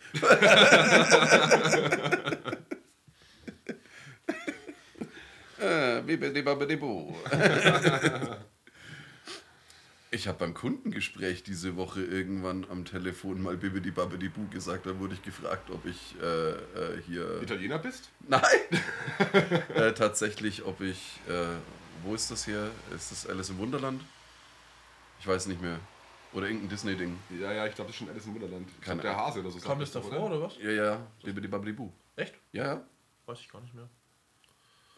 bibidibabidibbu. 6.07 7.15
Ich 10.13 10.29
habe 10.29 10.39
beim 10.39 10.55
Kundengespräch 10.55 11.43
diese 11.43 11.77
Woche 11.77 12.01
irgendwann 12.03 12.65
am 12.71 12.85
Telefon 12.85 13.43
mal 13.43 13.57
Bibidi 13.57 13.91
Babidi 13.91 14.29
Bu 14.29 14.49
gesagt. 14.49 14.87
Da 14.87 14.99
wurde 14.99 15.15
ich 15.15 15.23
gefragt, 15.23 15.69
ob 15.71 15.85
ich 15.85 16.15
äh, 16.23 16.51
äh, 16.51 17.03
hier. 17.07 17.43
Italiener 17.43 17.79
bist? 17.79 18.09
Nein! 18.27 18.43
äh, 19.75 19.93
tatsächlich, 19.93 20.65
ob 20.65 20.81
ich. 20.81 21.21
Äh, 21.29 21.57
wo 22.05 22.15
ist 22.15 22.31
das 22.31 22.45
hier? 22.45 22.71
Ist 22.95 23.11
das 23.11 23.27
Alice 23.27 23.51
im 23.51 23.59
Wunderland? 23.59 24.01
Ich 25.21 25.27
weiß 25.27 25.47
nicht 25.49 25.61
mehr. 25.61 25.81
Oder 26.37 26.49
irgendein 26.49 26.69
Disney-Ding. 26.69 27.19
Ja, 27.41 27.51
ja, 27.51 27.67
ich 27.67 27.75
glaube, 27.75 27.89
das 27.89 27.97
ist 27.97 27.99
schon 28.01 28.11
Alice 28.11 28.27
im 28.27 28.35
Wunderland. 28.35 28.69
Ich 28.79 28.85
glaub, 28.85 29.01
der 29.01 29.17
Hase 29.17 29.41
oder 29.41 29.51
so. 29.51 29.59
Kam 29.59 29.81
das 29.81 29.91
davor 29.91 30.27
oder 30.27 30.43
was? 30.43 30.59
Ja, 30.59 30.71
ja. 30.71 31.07
Bibidi 31.25 31.49
Babidi 31.49 31.73
Bu. 31.73 31.91
Echt? 32.15 32.35
Ja, 32.53 32.65
ja. 32.75 32.87
Weiß 33.25 33.41
ich 33.41 33.49
gar 33.49 33.63
nicht 33.63 33.73
mehr. 33.73 33.89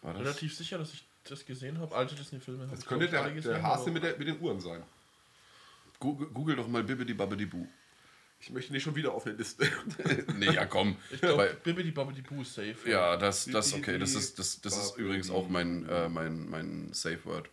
War 0.02 0.14
das? 0.14 0.22
Relativ 0.22 0.56
sicher, 0.56 0.78
dass 0.78 0.92
ich 0.92 1.06
das 1.22 1.46
gesehen 1.46 1.78
habe. 1.78 1.94
Alte 1.94 2.16
Disney-Filme. 2.16 2.66
Das 2.66 2.84
könnte 2.84 3.08
der, 3.08 3.20
alle 3.20 3.28
der 3.28 3.36
gesehen, 3.36 3.62
Hase 3.62 3.92
mit, 3.92 4.02
der, 4.02 4.18
mit 4.18 4.26
den 4.26 4.40
Uhren 4.40 4.60
sein. 4.60 4.82
Google, 6.00 6.26
Google 6.26 6.56
doch 6.56 6.66
mal 6.66 6.82
Bibidi 6.82 7.14
Babidi 7.14 7.46
Bu. 7.46 7.68
Ich 8.40 8.50
möchte 8.50 8.72
nicht 8.72 8.82
schon 8.82 8.96
wieder 8.96 9.12
auf 9.12 9.22
der 9.22 9.34
Liste. 9.34 9.64
nee, 10.38 10.46
ja, 10.52 10.66
komm. 10.66 10.96
Ich 11.12 11.20
glaube, 11.20 11.38
Weil- 11.38 11.54
Bibbidi 11.54 11.92
Bobbidi 11.92 12.22
Boo 12.22 12.42
ist 12.42 12.54
safe. 12.54 12.76
Ja, 12.84 13.16
das, 13.16 13.44
das 13.46 13.70
Bibidi 13.70 13.90
okay. 13.90 13.98
Das 14.00 14.14
ist, 14.14 14.40
das, 14.40 14.60
das 14.60 14.76
ist 14.76 14.96
übrigens 14.96 15.30
auch 15.30 15.48
mein, 15.48 15.88
äh, 15.88 16.08
mein, 16.08 16.48
mein 16.50 16.92
Safe 16.92 17.24
Word. 17.24 17.48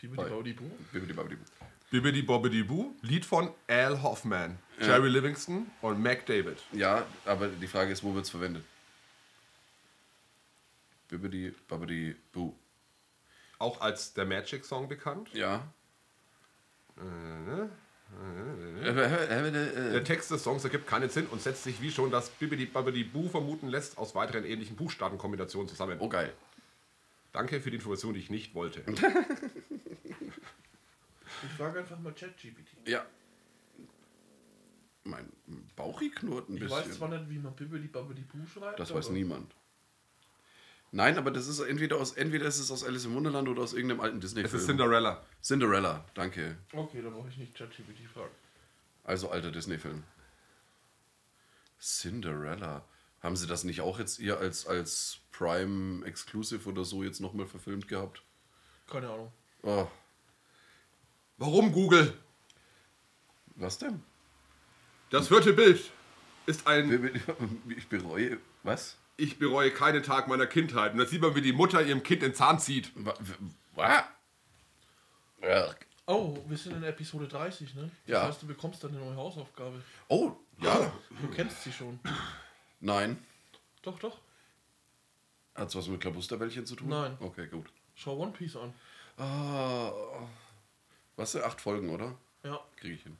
Bibbidi 0.00 0.16
Bobbidi 0.16 0.52
Boo. 0.52 0.70
Bibidi 0.92 1.12
Babidi 1.12 1.36
Bu. 1.36 1.44
Bibbidi 1.90 2.22
Bobbidi 2.22 2.62
Boo, 2.62 2.94
Lied 3.02 3.24
von 3.24 3.50
Al 3.66 4.00
Hoffman, 4.00 4.58
Jerry 4.80 5.08
Livingston 5.08 5.68
und 5.82 6.00
Mac 6.00 6.24
David. 6.24 6.58
Ja, 6.72 7.04
aber 7.24 7.48
die 7.48 7.66
Frage 7.66 7.90
ist, 7.90 8.04
wo 8.04 8.14
wird 8.14 8.26
es 8.26 8.30
verwendet? 8.30 8.64
Bibidi 11.08 11.52
Babidi 11.66 12.14
Bu. 12.32 12.54
Auch 13.58 13.80
als 13.80 14.14
der 14.14 14.24
Magic 14.24 14.64
Song 14.64 14.88
bekannt. 14.88 15.30
Ja. 15.32 15.66
Der 18.84 20.04
Text 20.04 20.30
des 20.30 20.44
Songs 20.44 20.62
ergibt 20.62 20.86
keinen 20.86 21.10
Sinn 21.10 21.26
und 21.26 21.42
setzt 21.42 21.64
sich, 21.64 21.82
wie 21.82 21.90
schon 21.90 22.12
das 22.12 22.30
Bibbidi 22.30 22.66
Babbidi 22.66 23.02
Boo 23.02 23.28
vermuten 23.28 23.66
lässt, 23.66 23.98
aus 23.98 24.14
weiteren 24.14 24.44
ähnlichen 24.44 24.76
Buchstabenkombinationen 24.76 25.68
zusammen. 25.68 25.96
Oh, 25.98 26.08
geil. 26.08 26.32
Danke 27.32 27.60
für 27.60 27.70
die 27.70 27.76
Information, 27.76 28.14
die 28.14 28.20
ich 28.20 28.30
nicht 28.30 28.54
wollte. 28.54 28.84
Ich 31.42 31.52
frage 31.56 31.80
einfach 31.80 31.98
mal 31.98 32.12
ChatGPT. 32.12 32.88
Ja. 32.88 33.04
Mein 35.04 35.32
Bauchi 35.76 36.10
knurrt 36.10 36.48
ein 36.48 36.54
Ich 36.54 36.60
bisschen. 36.60 36.76
weiß 36.78 36.96
zwar 36.96 37.08
nicht, 37.08 37.28
wie 37.30 37.38
man 37.38 37.54
Bibbidi 37.56 37.88
Bobbidi 37.88 38.22
Boo 38.22 38.46
schreibt. 38.46 38.78
das 38.78 38.92
weiß 38.94 39.10
niemand. 39.10 39.54
Nein, 40.92 41.16
aber 41.18 41.30
das 41.30 41.46
ist 41.46 41.60
entweder 41.60 41.96
aus 41.98 42.12
entweder 42.14 42.46
ist 42.46 42.58
es 42.58 42.70
aus 42.70 42.84
Alice 42.84 43.04
im 43.04 43.14
Wunderland 43.14 43.48
oder 43.48 43.62
aus 43.62 43.72
irgendeinem 43.72 44.00
alten 44.00 44.16
Es 44.18 44.22
Disney-Film. 44.22 44.60
ist 44.60 44.66
Cinderella. 44.66 45.24
Cinderella, 45.42 46.04
danke. 46.14 46.58
Okay, 46.72 47.00
da 47.00 47.10
brauche 47.10 47.28
ich 47.28 47.36
nicht 47.38 47.54
ChatGPT 47.56 48.06
fragen. 48.12 48.34
Also 49.04 49.30
alter 49.30 49.50
Disney-Film. 49.52 50.02
Cinderella. 51.80 52.84
Haben 53.22 53.36
sie 53.36 53.46
das 53.46 53.64
nicht 53.64 53.80
auch 53.82 53.98
jetzt 53.98 54.18
ihr 54.18 54.38
als, 54.38 54.66
als 54.66 55.18
Prime 55.32 56.04
Exclusive 56.06 56.68
oder 56.68 56.84
so 56.84 57.02
jetzt 57.02 57.20
nochmal 57.20 57.46
verfilmt 57.46 57.86
gehabt? 57.88 58.22
Keine 58.86 59.08
Ahnung. 59.10 59.32
Oh, 59.62 59.86
Warum 61.40 61.72
Google? 61.72 62.12
was 63.56 63.76
denn? 63.78 64.02
Das 65.10 65.28
vierte 65.28 65.52
Bild 65.52 65.90
ist 66.46 66.66
ein 66.66 67.10
Ich 67.76 67.88
bereue. 67.88 68.38
Was? 68.62 68.96
Ich 69.16 69.38
bereue 69.38 69.70
keinen 69.70 70.02
Tag 70.02 70.28
meiner 70.28 70.46
Kindheit. 70.46 70.92
Und 70.92 70.98
da 70.98 71.06
sieht 71.06 71.20
man, 71.20 71.34
wie 71.34 71.42
die 71.42 71.52
Mutter 71.52 71.82
ihrem 71.82 72.02
Kind 72.02 72.22
den 72.22 72.34
Zahn 72.34 72.58
zieht. 72.58 72.92
Wa- 72.94 73.14
wa- 73.18 74.04
wa- 75.42 75.74
Oh, 76.06 76.36
wir 76.48 76.56
sind 76.56 76.76
in 76.76 76.82
Episode 76.82 77.28
30, 77.28 77.74
ne? 77.74 77.90
Das 78.06 78.12
Ja. 78.12 78.26
heißt, 78.26 78.42
du 78.42 78.46
bekommst 78.46 78.82
dann 78.82 78.90
eine 78.90 79.00
neue 79.04 79.16
Hausaufgabe. 79.16 79.80
Oh, 80.08 80.32
ja. 80.60 80.90
Du 81.22 81.28
kennst 81.28 81.62
sie 81.62 81.72
schon. 81.72 82.00
Nein. 82.80 83.16
Doch, 83.82 83.98
doch. 83.98 84.18
Hat's 85.54 85.74
was 85.76 85.86
mit 85.88 86.00
Klabusterbällchen 86.00 86.66
zu 86.66 86.74
tun? 86.76 86.88
Nein. 86.88 87.16
Okay, 87.20 87.46
gut. 87.46 87.66
Schau 87.94 88.16
One 88.16 88.32
Piece 88.32 88.56
an. 88.56 88.74
Ah, 89.18 89.92
was 91.20 91.32
sind 91.32 91.44
acht 91.44 91.60
Folgen, 91.60 91.90
oder? 91.90 92.16
Ja. 92.42 92.58
Kriege 92.76 92.94
ich 92.94 93.02
hin. 93.02 93.16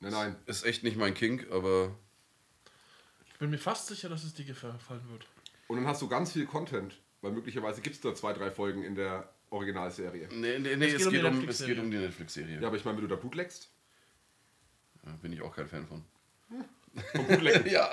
Nein, 0.00 0.12
nein. 0.12 0.36
Ist 0.46 0.64
echt 0.64 0.82
nicht 0.84 0.96
mein 0.98 1.14
Kink, 1.14 1.50
aber 1.50 1.96
Ich 3.26 3.38
bin 3.38 3.50
mir 3.50 3.58
fast 3.58 3.86
sicher, 3.86 4.08
dass 4.10 4.22
es 4.24 4.34
dir 4.34 4.44
gefallen 4.44 4.78
wird. 5.10 5.26
Und 5.68 5.76
dann 5.78 5.86
hast 5.86 6.02
du 6.02 6.08
ganz 6.08 6.32
viel 6.32 6.46
Content. 6.46 7.00
Weil 7.22 7.32
möglicherweise 7.32 7.80
gibt 7.80 7.96
es 7.96 8.02
da 8.02 8.14
zwei, 8.14 8.34
drei 8.34 8.50
Folgen 8.50 8.84
in 8.84 8.94
der 8.94 9.32
Originalserie. 9.48 10.28
nee, 10.30 10.58
nee, 10.58 10.76
nee 10.76 10.86
Es 10.92 11.06
es, 11.06 11.10
geht 11.10 11.24
um 11.24 11.28
um, 11.28 11.32
es 11.32 11.38
Netflix-Serie. 11.38 11.74
geht 11.74 11.84
um 11.84 11.90
die 11.90 11.96
Netflix-Serie. 11.96 12.60
Ja, 12.60 12.66
aber 12.66 12.76
ich 12.76 12.84
meine, 12.84 12.98
wenn 12.98 13.08
du 13.08 13.14
da 13.14 13.18
Blut 13.18 13.34
leckst. 13.34 13.70
Ja, 15.06 15.12
bin 15.22 15.32
ich 15.32 15.40
auch 15.40 15.54
kein 15.56 15.66
Fan 15.66 15.86
von. 15.86 16.04
Vom 17.14 17.26
Blut 17.26 17.40
lecken. 17.40 17.70
Ja. 17.70 17.90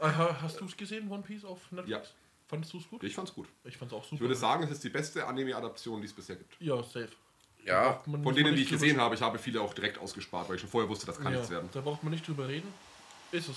Aha, 0.00 0.38
hast 0.42 0.60
du 0.60 0.66
es 0.66 0.76
gesehen, 0.76 1.10
One 1.10 1.24
Piece 1.24 1.44
auf 1.44 1.72
Netflix? 1.72 2.08
Ja. 2.08 2.14
Fandest 2.46 2.72
du 2.72 2.78
es 2.78 2.88
gut? 2.88 3.02
Ich 3.02 3.14
fand's 3.14 3.34
gut. 3.34 3.48
Ich 3.64 3.76
fand's 3.76 3.92
auch 3.94 4.02
super. 4.04 4.14
Ich 4.14 4.20
würde 4.20 4.34
sagen, 4.36 4.62
es 4.62 4.70
ist 4.70 4.84
die 4.84 4.88
beste 4.90 5.26
Anime-Adaption, 5.26 6.00
die 6.00 6.06
es 6.06 6.12
bisher 6.12 6.36
gibt. 6.36 6.54
Ja, 6.60 6.80
safe. 6.82 7.10
Ja, 7.64 8.02
Von 8.04 8.34
denen, 8.34 8.54
die 8.54 8.62
ich 8.62 8.68
gesehen 8.68 9.00
habe, 9.00 9.14
ich 9.14 9.20
habe 9.20 9.38
viele 9.38 9.60
auch 9.60 9.74
direkt 9.74 9.98
ausgespart, 9.98 10.48
weil 10.48 10.56
ich 10.56 10.60
schon 10.60 10.70
vorher 10.70 10.88
wusste, 10.88 11.06
das 11.06 11.18
kann 11.18 11.32
ja, 11.32 11.38
nichts 11.38 11.50
werden. 11.50 11.68
Da 11.72 11.80
braucht 11.80 12.02
man 12.02 12.12
nicht 12.12 12.26
drüber 12.26 12.48
reden. 12.48 12.72
Ist 13.32 13.48
es. 13.48 13.56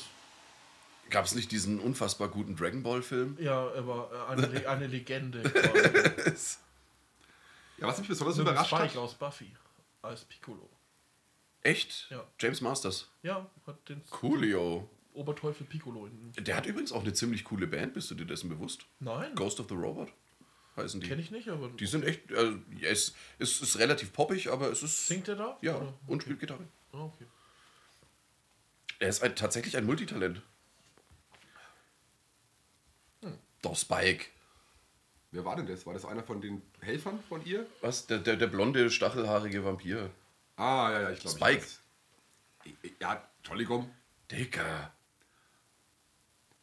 gab 1.10 1.26
es 1.26 1.34
nicht 1.36 1.52
diesen 1.52 1.80
unfassbar 1.80 2.28
guten 2.28 2.56
Dragon 2.56 2.84
Ball-Film? 2.84 3.38
Ja, 3.40 3.70
er 3.70 3.88
war 3.88 4.10
äh, 4.12 4.32
eine, 4.32 4.48
Le 4.48 4.70
eine 4.70 4.88
Legende. 4.88 5.42
quasi. 5.50 6.58
Ja, 7.78 7.88
was 7.88 7.98
mich 8.00 8.08
besonders 8.08 8.38
Nur 8.38 8.46
überrascht 8.46 8.68
Spike 8.68 8.84
hat, 8.84 8.98
aus 8.98 9.14
Buffy 9.16 9.52
als 10.02 10.26
Piccolo. 10.26 10.70
Echt? 11.62 12.08
Ja. 12.10 12.24
James 12.40 12.62
Masters. 12.62 13.10
Ja, 13.24 13.50
hat 13.66 13.90
den 13.90 14.02
Coolio. 14.10 14.90
Oberteufel 15.14 15.66
Piccolo 15.66 16.08
in. 16.08 16.34
Der 16.44 16.58
hat 16.58 16.66
übrigens 16.66 16.92
auch 16.92 17.02
eine 17.02 17.14
ziemlich 17.14 17.44
coole 17.44 17.68
Band, 17.68 17.94
bist 17.94 18.12
du 18.12 18.16
dir 18.16 18.26
dessen 18.26 18.50
bewusst? 18.50 18.86
Nein, 19.00 19.34
Ghost 19.36 19.60
of 19.60 19.68
the 19.70 19.76
Robot 19.76 20.10
heißen 20.76 21.02
die. 21.02 21.08
kenne 21.08 21.22
ich 21.22 21.32
nicht, 21.32 21.50
aber. 21.50 21.70
Die 21.70 21.86
sind 21.86 22.04
echt, 22.06 22.32
also, 22.34 22.58
ja, 22.80 22.90
es, 22.90 23.14
es 23.40 23.62
ist 23.62 23.78
relativ 23.80 24.14
poppig, 24.14 24.50
aber 24.50 24.72
es 24.72 24.84
ist. 24.84 25.08
Singt 25.08 25.28
er 25.28 25.36
da? 25.36 25.58
Ja, 25.62 25.76
Oder? 25.78 25.94
und 26.08 26.22
spielt 26.24 26.40
Gitarre. 26.40 26.68
Ah, 26.92 27.04
okay. 27.04 27.26
Er 29.00 29.10
ist 29.10 29.22
ein, 29.22 29.36
tatsächlich 29.36 29.76
ein 29.78 29.86
Multitalent. 29.86 30.42
Hm. 33.22 33.38
Doch, 33.62 33.76
Spike. 33.76 34.26
wer 35.32 35.46
war 35.46 35.56
denn 35.56 35.68
das? 35.68 35.86
War 35.86 35.94
das 35.94 36.06
einer 36.06 36.24
von 36.24 36.42
den 36.42 36.62
Helfern 36.82 37.20
von 37.28 37.46
ihr? 37.46 37.66
Was? 37.82 38.08
Der, 38.08 38.20
der, 38.20 38.38
der 38.38 38.48
blonde, 38.48 38.90
stachelhaarige 38.90 39.66
Vampir. 39.66 40.10
Ah, 40.56 40.92
ja, 40.92 41.02
ja, 41.02 41.12
ich 41.12 41.20
glaube. 41.20 41.36
Spike. 41.38 41.66
Ich 42.64 42.74
weiß. 42.84 42.92
ja, 43.02 43.30
Entschuldigung. 43.40 43.92
Dicker. 44.32 44.94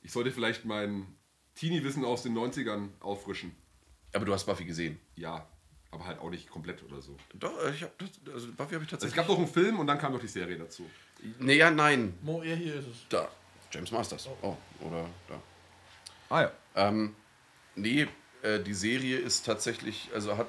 Ich 0.02 0.12
sollte 0.12 0.30
vielleicht 0.30 0.64
mein 0.64 1.14
Teenie-Wissen 1.56 2.04
aus 2.04 2.22
den 2.22 2.34
90ern 2.36 2.88
auffrischen. 3.00 3.54
Aber 4.12 4.24
du 4.24 4.32
hast 4.32 4.44
Buffy 4.44 4.64
gesehen. 4.64 4.98
Ja, 5.16 5.46
aber 5.92 6.06
halt 6.06 6.18
auch 6.20 6.30
nicht 6.30 6.48
komplett 6.50 6.82
oder 6.82 7.00
so. 7.00 7.16
Doch, 7.34 7.56
äh, 7.64 7.70
ich 7.70 7.82
hab 7.82 7.96
das, 7.98 8.10
also 8.32 8.48
Buffy 8.52 8.74
habe 8.74 8.84
ich 8.84 8.92
Also 8.92 9.06
es 9.06 9.12
tatsächlich. 9.12 9.16
gab 9.16 9.28
noch 9.28 9.38
einen 9.38 9.46
Film 9.48 9.78
und 9.78 9.86
dann 9.86 9.98
kam 9.98 10.12
noch 10.12 10.20
die 10.20 10.28
Serie 10.28 10.56
dazu. 10.58 10.88
nee, 11.38 11.56
ja, 11.56 11.70
nein. 11.70 12.14
Mo, 12.22 12.42
er 12.42 12.56
hier 12.56 12.74
ist 12.76 12.86
es. 12.86 12.96
Da. 13.08 13.28
James 13.72 13.90
Masters. 13.92 14.28
Oh, 14.42 14.56
oder 14.80 15.08
da. 15.28 15.40
Ah 16.28 16.42
ja. 16.42 16.52
Ähm, 16.74 17.14
nee, 17.76 18.06
äh, 18.42 18.60
die 18.60 18.74
Serie 18.74 19.18
ist 19.18 19.46
tatsächlich, 19.46 20.08
also 20.14 20.36
hat 20.36 20.48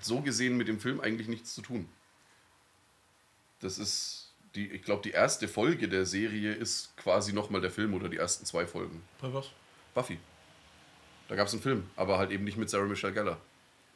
so 0.00 0.20
gesehen 0.20 0.56
mit 0.56 0.68
dem 0.68 0.78
Film 0.80 1.00
eigentlich 1.00 1.28
nichts 1.28 1.54
zu 1.54 1.62
tun. 1.62 1.88
Das 3.60 3.78
ist, 3.78 4.32
die, 4.54 4.68
ich 4.70 4.82
glaube, 4.82 5.02
die 5.02 5.10
erste 5.10 5.48
Folge 5.48 5.88
der 5.88 6.06
Serie 6.06 6.52
ist 6.52 6.96
quasi 6.96 7.32
nochmal 7.32 7.60
der 7.60 7.70
Film 7.70 7.94
oder 7.94 8.08
die 8.08 8.16
ersten 8.18 8.44
zwei 8.46 8.66
Folgen. 8.66 9.02
Bei 9.20 9.32
was? 9.32 9.50
Buffy. 9.94 10.18
Da 11.28 11.36
gab 11.36 11.46
es 11.46 11.52
einen 11.52 11.62
Film, 11.62 11.88
aber 11.96 12.18
halt 12.18 12.30
eben 12.30 12.44
nicht 12.44 12.56
mit 12.56 12.70
Sarah 12.70 12.86
Michelle 12.86 13.12
Gellar. 13.12 13.40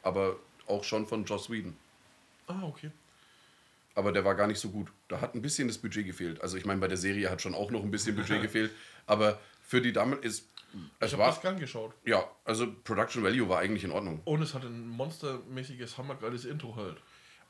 Aber 0.03 0.37
auch 0.67 0.83
schon 0.83 1.07
von 1.07 1.25
Joss 1.25 1.49
Whedon. 1.49 1.75
Ah, 2.47 2.63
okay. 2.63 2.91
Aber 3.95 4.11
der 4.11 4.25
war 4.25 4.35
gar 4.35 4.47
nicht 4.47 4.59
so 4.59 4.69
gut. 4.69 4.91
Da 5.07 5.21
hat 5.21 5.35
ein 5.35 5.41
bisschen 5.41 5.67
das 5.67 5.77
Budget 5.77 6.05
gefehlt. 6.05 6.41
Also 6.41 6.57
ich 6.57 6.65
meine, 6.65 6.79
bei 6.79 6.87
der 6.87 6.97
Serie 6.97 7.29
hat 7.29 7.41
schon 7.41 7.53
auch 7.53 7.71
noch 7.71 7.83
ein 7.83 7.91
bisschen 7.91 8.15
Budget 8.15 8.41
gefehlt. 8.41 8.71
Aber 9.05 9.39
für 9.61 9.81
die 9.81 9.93
Dame 9.93 10.15
ist. 10.15 10.47
Es 10.99 11.11
Ich 11.11 11.19
habe 11.19 11.29
das 11.29 11.41
gern 11.41 11.59
geschaut. 11.59 11.93
Ja, 12.03 12.27
also 12.45 12.71
Production 12.83 13.23
Value 13.23 13.47
war 13.47 13.59
eigentlich 13.59 13.83
in 13.83 13.91
Ordnung. 13.91 14.21
Und 14.25 14.41
es 14.41 14.55
hat 14.55 14.63
ein 14.63 14.87
monstermäßiges, 14.87 15.97
hammergeiles 15.99 16.45
Intro 16.45 16.75
halt. 16.75 16.97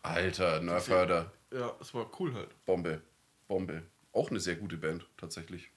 Alter, 0.01 0.59
Nerfhörder. 0.59 1.31
Ja, 1.51 1.73
es 1.79 1.93
war 1.93 2.09
cool 2.19 2.34
halt. 2.34 2.49
Bombe. 2.65 3.01
Bombe. 3.47 3.84
Auch 4.11 4.29
eine 4.29 4.41
sehr 4.41 4.55
gute 4.55 4.75
Band, 4.75 5.05
tatsächlich. 5.15 5.69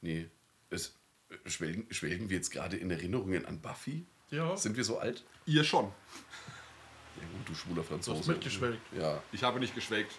Nee. 0.00 0.28
Es, 0.70 0.97
schwelgen, 1.46 1.86
schwelgen 1.92 2.30
wir 2.30 2.36
jetzt 2.36 2.50
gerade 2.50 2.76
in 2.76 2.90
Erinnerungen 2.90 3.44
an 3.46 3.60
Buffy? 3.60 4.06
Ja, 4.30 4.56
Sind 4.56 4.76
wir 4.76 4.84
so 4.84 4.98
alt? 4.98 5.24
Ihr 5.46 5.64
schon. 5.64 5.86
Ja 5.86 7.22
gut, 7.36 7.48
du 7.48 7.54
schwuler 7.54 7.82
du 7.82 7.88
Franzose. 7.88 8.18
hast 8.20 8.26
mitgeschwelgt. 8.28 8.80
Ja. 8.96 9.22
Ich 9.32 9.42
habe 9.42 9.58
nicht 9.58 9.74
geschwelgt. 9.74 10.12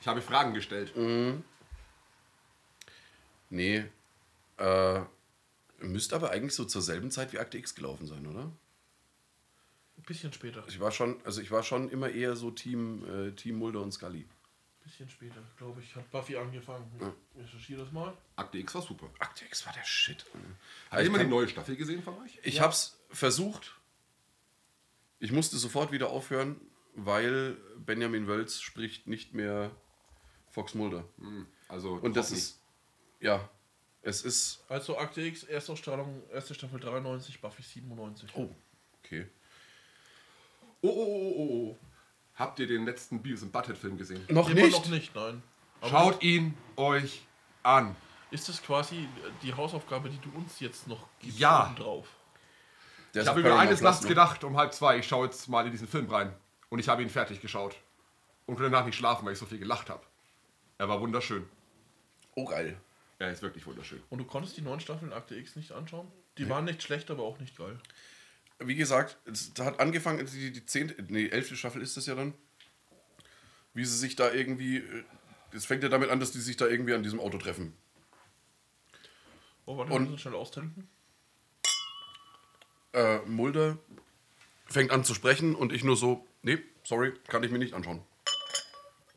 Ich 0.00 0.06
habe 0.08 0.22
Fragen 0.22 0.54
gestellt. 0.54 0.92
Nee. 3.50 3.84
Äh, 4.58 5.00
müsste 5.80 6.14
aber 6.16 6.30
eigentlich 6.30 6.54
so 6.54 6.64
zur 6.64 6.82
selben 6.82 7.10
Zeit 7.10 7.32
wie 7.32 7.38
Akte 7.38 7.58
X 7.58 7.74
gelaufen 7.74 8.06
sein, 8.06 8.26
oder? 8.26 8.50
Bisschen 10.06 10.32
später. 10.32 10.64
Ich 10.66 10.80
war 10.80 10.90
schon, 10.90 11.20
also 11.24 11.40
ich 11.40 11.52
war 11.52 11.62
schon 11.62 11.88
immer 11.88 12.10
eher 12.10 12.34
so 12.34 12.50
Team, 12.50 13.04
äh, 13.08 13.30
Team 13.32 13.56
Mulder 13.56 13.80
und 13.82 13.92
Scully. 13.92 14.26
Bisschen 14.82 15.08
später, 15.08 15.40
glaube 15.56 15.80
ich, 15.80 15.94
hat 15.94 16.10
Buffy 16.10 16.36
angefangen. 16.36 16.90
Ich 17.34 17.42
recherchiere 17.42 17.82
das 17.84 17.92
mal. 17.92 18.16
Akte 18.36 18.58
X 18.58 18.74
war 18.74 18.82
super. 18.82 19.08
Akte 19.20 19.44
X 19.44 19.64
war 19.64 19.72
der 19.72 19.84
Shit. 19.84 20.26
Hat 20.90 21.00
ich, 21.00 21.04
jemand 21.04 21.20
die 21.20 21.24
kann, 21.24 21.30
neue 21.30 21.48
Staffel 21.48 21.76
gesehen 21.76 22.02
von 22.02 22.18
euch? 22.20 22.38
ich 22.42 22.60
hab's 22.60 22.98
versucht. 23.10 23.76
Ich 25.20 25.30
musste 25.30 25.56
sofort 25.56 25.92
wieder 25.92 26.10
aufhören, 26.10 26.60
weil 26.94 27.56
Benjamin 27.78 28.26
Wölz 28.26 28.60
spricht 28.60 29.06
nicht 29.06 29.34
mehr 29.34 29.70
Fox 30.50 30.74
Mulder. 30.74 31.04
Also 31.68 31.92
Und 31.94 32.16
das 32.16 32.32
ist, 32.32 32.60
ja, 33.20 33.48
es 34.02 34.22
ist, 34.22 34.64
Also 34.68 34.98
Akte 34.98 35.22
X, 35.22 35.44
Erstausstrahlung, 35.44 36.28
erste 36.30 36.54
Staffel 36.54 36.80
93, 36.80 37.40
Buffy 37.40 37.62
97. 37.62 38.30
oh, 38.34 38.54
okay. 38.98 39.28
Oh, 40.82 40.88
oh, 40.88 40.90
oh, 40.90 41.34
oh, 41.36 41.70
oh. 41.70 41.78
Habt 42.36 42.58
ihr 42.58 42.66
den 42.66 42.84
letzten 42.84 43.22
Beavis 43.22 43.42
and 43.42 43.52
Butthead 43.52 43.76
Film 43.76 43.98
gesehen? 43.98 44.24
Noch 44.28 44.48
Immer 44.48 44.62
nicht? 44.62 44.72
noch 44.72 44.86
nicht, 44.88 45.14
nein. 45.14 45.42
Aber 45.80 45.90
Schaut 45.90 46.22
ihn 46.22 46.54
euch 46.76 47.22
an. 47.62 47.94
Ist 48.30 48.48
das 48.48 48.62
quasi 48.62 49.08
die 49.42 49.52
Hausaufgabe, 49.52 50.08
die 50.08 50.18
du 50.18 50.30
uns 50.36 50.58
jetzt 50.60 50.88
noch 50.88 51.08
gibst? 51.20 51.38
Ja. 51.38 51.74
Drauf. 51.76 52.08
Der 53.14 53.22
Ich 53.22 53.28
habe 53.28 53.42
mir 53.42 53.54
eines 53.58 53.82
nachts 53.82 54.02
ne? 54.02 54.08
gedacht, 54.08 54.42
um 54.44 54.56
halb 54.56 54.72
zwei, 54.72 54.98
ich 54.98 55.06
schaue 55.06 55.26
jetzt 55.26 55.48
mal 55.48 55.66
in 55.66 55.72
diesen 55.72 55.86
Film 55.86 56.08
rein. 56.08 56.32
Und 56.70 56.78
ich 56.78 56.88
habe 56.88 57.02
ihn 57.02 57.10
fertig 57.10 57.40
geschaut. 57.42 57.76
Und 58.46 58.56
konnte 58.56 58.70
danach 58.70 58.86
nicht 58.86 58.96
schlafen, 58.96 59.26
weil 59.26 59.34
ich 59.34 59.38
so 59.38 59.46
viel 59.46 59.58
gelacht 59.58 59.90
habe. 59.90 60.02
Er 60.78 60.88
war 60.88 61.00
wunderschön. 61.00 61.46
Oh, 62.34 62.46
geil. 62.46 62.80
Er 63.18 63.30
ist 63.30 63.42
wirklich 63.42 63.66
wunderschön. 63.66 64.02
Und 64.08 64.18
du 64.18 64.24
konntest 64.24 64.56
die 64.56 64.62
neuen 64.62 64.80
Staffeln 64.80 65.12
Akte 65.12 65.36
X 65.36 65.54
nicht 65.54 65.72
anschauen? 65.72 66.10
Die 66.38 66.48
waren 66.48 66.64
nicht 66.64 66.82
schlecht, 66.82 67.10
aber 67.10 67.22
auch 67.22 67.38
nicht 67.38 67.56
geil. 67.56 67.78
Wie 68.58 68.74
gesagt, 68.76 69.18
es 69.24 69.52
hat 69.58 69.80
angefangen, 69.80 70.24
die, 70.26 70.52
die 70.52 70.66
zehnte, 70.66 71.02
nee, 71.08 71.26
elfte 71.28 71.56
Staffel 71.56 71.82
ist 71.82 71.96
das 71.96 72.06
ja 72.06 72.14
dann. 72.14 72.34
Wie 73.74 73.84
sie 73.84 73.96
sich 73.96 74.16
da 74.16 74.30
irgendwie, 74.32 74.78
äh, 74.78 75.04
es 75.52 75.64
fängt 75.66 75.82
ja 75.82 75.88
damit 75.88 76.10
an, 76.10 76.20
dass 76.20 76.32
die 76.32 76.40
sich 76.40 76.56
da 76.56 76.66
irgendwie 76.66 76.94
an 76.94 77.02
diesem 77.02 77.20
Auto 77.20 77.38
treffen. 77.38 77.74
Oh, 79.66 79.76
warte, 79.78 79.92
Und- 79.92 80.20
schnell 80.20 80.34
austrinken. 80.34 80.88
Äh, 82.92 83.18
Mulder 83.20 83.78
fängt 84.66 84.90
an 84.90 85.04
zu 85.04 85.14
sprechen 85.14 85.54
und 85.54 85.72
ich 85.72 85.82
nur 85.84 85.96
so, 85.96 86.26
nee, 86.42 86.58
sorry, 86.84 87.14
kann 87.28 87.42
ich 87.42 87.50
mir 87.50 87.58
nicht 87.58 87.72
anschauen. 87.74 88.02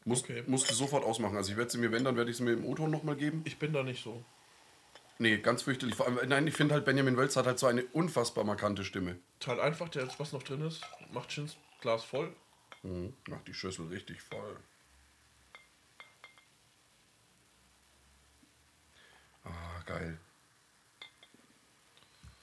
Muss, 0.05 0.21
Okay. 0.23 0.43
Musste 0.47 0.73
sofort 0.73 1.03
ausmachen. 1.03 1.35
Also 1.35 1.51
ich 1.51 1.57
werde 1.57 1.71
sie 1.71 1.77
mir, 1.79 1.91
wenn, 1.91 2.03
dann 2.03 2.15
werde 2.15 2.29
ich 2.31 2.37
sie 2.37 2.43
mir 2.43 2.53
im 2.53 2.63
O-Ton 2.65 2.91
nochmal 2.91 3.15
geben. 3.15 3.41
Ich 3.45 3.57
bin 3.57 3.73
da 3.73 3.83
nicht 3.83 4.03
so. 4.03 4.23
Nee, 5.17 5.37
ganz 5.37 5.63
fürchterlich. 5.63 5.95
Vor 5.95 6.07
allem, 6.07 6.27
nein, 6.27 6.45
ich 6.47 6.55
finde 6.55 6.73
halt, 6.73 6.83
Benjamin 6.83 7.15
Wölz 7.15 7.35
hat 7.37 7.45
halt 7.45 7.57
so 7.57 7.67
eine 7.67 7.85
unfassbar 7.85 8.43
markante 8.43 8.83
Stimme. 8.83 9.17
Teil 9.39 9.59
einfach, 9.61 9.87
der 9.89 10.03
jetzt 10.03 10.19
was 10.19 10.33
noch 10.33 10.43
drin 10.43 10.61
ist, 10.61 10.81
macht 11.11 11.29
Chins 11.29 11.55
Glas 11.81 12.03
voll. 12.03 12.33
Mhm. 12.83 13.13
Macht 13.29 13.47
die 13.47 13.53
Schüssel 13.53 13.87
richtig 13.87 14.21
voll. 14.21 14.57
Ah, 19.43 19.81
geil. 19.85 20.19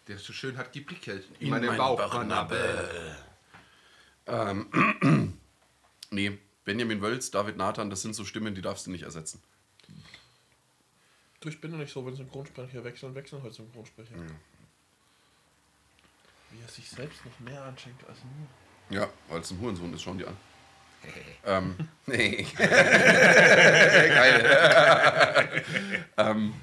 Der 0.08 0.16
ist 0.16 0.24
so 0.24 0.32
schön, 0.32 0.56
hat 0.56 0.72
geprickelt. 0.72 1.24
In 1.40 1.50
meinen 1.50 1.76
Bauchnabel. 1.76 3.16
Ähm, 4.26 5.38
nee, 6.10 6.38
Benjamin 6.64 7.02
Wölz, 7.02 7.30
David 7.30 7.56
Nathan, 7.56 7.90
das 7.90 8.02
sind 8.02 8.14
so 8.14 8.24
Stimmen, 8.24 8.54
die 8.54 8.62
darfst 8.62 8.86
du 8.86 8.90
nicht 8.90 9.02
ersetzen. 9.02 9.42
Du, 11.42 11.48
ich 11.48 11.60
bin 11.60 11.72
ja 11.72 11.76
nicht 11.78 11.92
so, 11.92 12.06
wenn 12.06 12.14
Synchronsprecher 12.14 12.84
wechseln, 12.84 13.14
wechseln 13.16 13.42
halt 13.42 13.52
Synchronsprecher. 13.52 14.14
Wie 16.50 16.60
er 16.62 16.68
sich 16.68 16.88
selbst 16.88 17.24
noch 17.26 17.40
mehr 17.40 17.62
anschenkt 17.64 18.08
als 18.08 18.18
nur. 18.22 18.46
Ja, 19.00 19.08
weil 19.28 19.40
es 19.40 19.50
ein 19.50 19.58
Hurensohn 19.60 19.92
ist, 19.92 20.02
schauen 20.02 20.18
die 20.18 20.26
an. 20.26 20.36
ähm, 21.44 21.76
nee. 22.06 22.46
Geil. 24.12 25.64
ähm, 26.16 26.54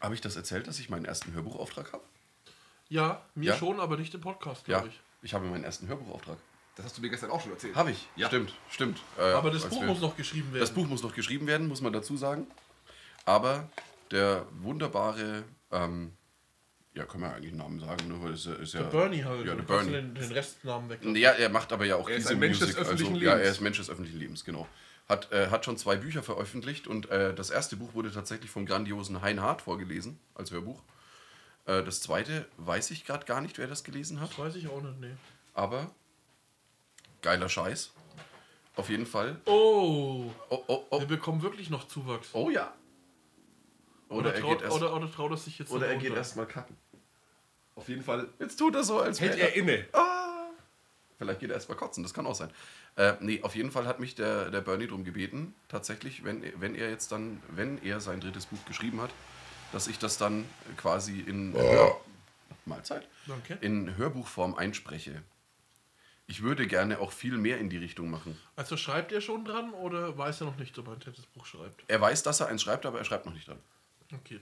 habe 0.00 0.14
ich 0.14 0.20
das 0.20 0.34
erzählt, 0.34 0.66
dass 0.66 0.80
ich 0.80 0.90
meinen 0.90 1.04
ersten 1.04 1.32
Hörbuchauftrag 1.32 1.92
habe? 1.92 2.02
Ja, 2.88 3.24
mir 3.36 3.50
Ja? 3.50 3.56
schon, 3.56 3.78
aber 3.78 3.96
nicht 3.96 4.12
im 4.14 4.20
Podcast, 4.22 4.66
Ja, 4.66 4.78
glaube 4.80 4.88
ich. 4.92 5.00
ich 5.22 5.34
habe 5.34 5.46
meinen 5.46 5.62
ersten 5.62 5.86
Hörbuchauftrag. 5.86 6.38
Das 6.76 6.86
hast 6.86 6.96
du 6.98 7.02
mir 7.02 7.10
gestern 7.10 7.30
auch 7.30 7.40
schon 7.40 7.52
erzählt. 7.52 7.74
Habe 7.74 7.90
ich, 7.90 8.08
Ja. 8.16 8.28
stimmt, 8.28 8.54
stimmt. 8.70 9.00
Äh, 9.18 9.22
Aber 9.32 9.50
das 9.50 9.66
Buch 9.68 9.80
wir- 9.80 9.88
muss 9.88 10.00
noch 10.00 10.16
geschrieben 10.16 10.52
werden. 10.52 10.60
Das 10.60 10.70
Buch 10.72 10.86
muss 10.86 11.02
noch 11.02 11.14
geschrieben 11.14 11.46
werden, 11.46 11.68
muss 11.68 11.80
man 11.80 11.92
dazu 11.92 12.16
sagen. 12.16 12.46
Aber 13.26 13.68
der 14.10 14.46
wunderbare, 14.60 15.44
ähm, 15.72 16.12
ja, 16.94 17.04
kann 17.04 17.20
man 17.20 17.30
ja 17.30 17.36
eigentlich 17.36 17.50
einen 17.50 17.58
Namen 17.58 17.80
sagen, 17.80 18.08
ne? 18.08 18.22
weil 18.22 18.32
es 18.32 18.46
ist, 18.46 18.58
ist 18.60 18.74
ja. 18.74 18.82
Der 18.82 18.88
Bernie 18.90 19.22
halt. 19.24 19.44
Ja, 19.46 19.52
du 19.52 19.58
der 19.58 19.62
Bernie. 19.64 19.92
Den, 19.92 20.14
den 20.14 20.32
Restnamen 20.32 20.88
weg. 20.88 21.00
Ja, 21.16 21.32
er 21.32 21.48
macht 21.48 21.72
aber 21.72 21.84
ja 21.84 21.96
auch 21.96 22.08
Er 22.08 22.16
ist 22.16 22.24
diese 22.24 22.34
ein 22.34 22.40
Mensch 22.40 22.58
des 22.58 22.68
Music, 22.68 22.80
öffentlichen 22.82 23.12
also, 23.14 23.24
Ja, 23.24 23.32
er 23.32 23.36
Lebens. 23.38 23.56
ist 23.56 23.60
Mensch 23.60 23.76
des 23.78 23.90
öffentlichen 23.90 24.18
Lebens, 24.18 24.44
genau. 24.44 24.66
Hat, 25.08 25.30
äh, 25.32 25.48
hat 25.50 25.64
schon 25.64 25.76
zwei 25.76 25.96
Bücher 25.96 26.22
veröffentlicht 26.22 26.86
und 26.86 27.10
äh, 27.10 27.34
das 27.34 27.50
erste 27.50 27.76
Buch 27.76 27.94
wurde 27.94 28.12
tatsächlich 28.12 28.50
vom 28.50 28.64
grandiosen 28.64 29.22
Hein 29.22 29.40
Hart 29.40 29.62
vorgelesen 29.62 30.18
als 30.34 30.50
Hörbuch. 30.52 30.82
Äh, 31.66 31.82
das 31.82 32.00
zweite 32.00 32.46
weiß 32.58 32.90
ich 32.92 33.04
gerade 33.04 33.26
gar 33.26 33.40
nicht, 33.40 33.58
wer 33.58 33.66
das 33.66 33.82
gelesen 33.84 34.20
hat, 34.20 34.30
Das 34.30 34.38
weiß 34.38 34.54
ich 34.56 34.68
auch 34.68 34.80
nicht, 34.82 35.00
nee. 35.00 35.10
aber 35.52 35.90
geiler 37.22 37.48
Scheiß. 37.48 37.92
Auf 38.76 38.88
jeden 38.88 39.06
Fall. 39.06 39.40
Oh, 39.46 40.30
Oh, 40.48 40.64
oh, 40.66 40.84
oh. 40.90 41.00
wir 41.00 41.06
bekommen 41.06 41.42
wirklich 41.42 41.70
noch 41.70 41.86
Zuwachs. 41.88 42.28
Oh 42.32 42.50
ja. 42.50 42.72
Oder, 44.08 44.34
er 44.34 44.40
traut, 44.40 44.58
geht 44.58 44.62
erst, 44.62 44.76
oder, 44.76 44.94
oder 44.94 45.10
traut 45.12 45.30
er 45.30 45.36
sich 45.36 45.58
jetzt 45.58 45.70
oder 45.70 45.86
er 45.86 45.94
geht 45.96 46.06
runter? 46.08 46.18
erst 46.18 46.36
mal 46.36 46.46
kacken. 46.46 46.76
Auf 47.76 47.88
jeden 47.88 48.02
Fall 48.02 48.28
Jetzt 48.38 48.56
tut 48.58 48.74
er 48.74 48.82
so, 48.82 49.00
als 49.00 49.20
hält 49.20 49.36
wäre 49.36 49.48
er 49.50 49.54
inne. 49.56 49.86
Vielleicht 51.18 51.40
geht 51.40 51.50
er 51.50 51.54
erst 51.56 51.68
mal 51.68 51.74
kotzen, 51.74 52.02
das 52.02 52.14
kann 52.14 52.26
auch 52.26 52.34
sein. 52.34 52.50
Äh, 52.96 53.14
nee, 53.20 53.42
auf 53.42 53.54
jeden 53.54 53.70
Fall 53.70 53.86
hat 53.86 54.00
mich 54.00 54.14
der, 54.14 54.50
der 54.50 54.62
Bernie 54.62 54.86
darum 54.86 55.04
gebeten, 55.04 55.54
tatsächlich, 55.68 56.24
wenn, 56.24 56.42
wenn 56.60 56.74
er 56.74 56.90
jetzt 56.90 57.12
dann, 57.12 57.42
wenn 57.50 57.80
er 57.84 58.00
sein 58.00 58.20
drittes 58.20 58.46
Buch 58.46 58.64
geschrieben 58.66 59.00
hat, 59.00 59.10
dass 59.72 59.86
ich 59.86 59.98
das 59.98 60.16
dann 60.18 60.44
quasi 60.76 61.20
in, 61.20 61.52
Hör 61.54 62.00
Mahlzeit, 62.64 63.06
Danke. 63.26 63.58
in 63.60 63.96
Hörbuchform 63.96 64.54
einspreche. 64.54 65.22
Ich 66.30 66.42
würde 66.42 66.68
gerne 66.68 67.00
auch 67.00 67.10
viel 67.10 67.36
mehr 67.36 67.58
in 67.58 67.68
die 67.70 67.76
Richtung 67.76 68.08
machen. 68.08 68.38
Also 68.54 68.76
schreibt 68.76 69.10
er 69.10 69.20
schon 69.20 69.44
dran 69.44 69.72
oder 69.72 70.16
weiß 70.16 70.42
er 70.42 70.46
noch 70.46 70.58
nicht, 70.58 70.78
ob 70.78 70.86
er 70.86 70.92
ein 70.92 71.14
Buch 71.34 71.44
schreibt? 71.44 71.82
Er 71.88 72.00
weiß, 72.00 72.22
dass 72.22 72.38
er 72.38 72.46
eins 72.46 72.62
schreibt, 72.62 72.86
aber 72.86 72.98
er 72.98 73.04
schreibt 73.04 73.26
noch 73.26 73.34
nicht 73.34 73.48
dran. 73.48 73.58
Okay. 74.14 74.38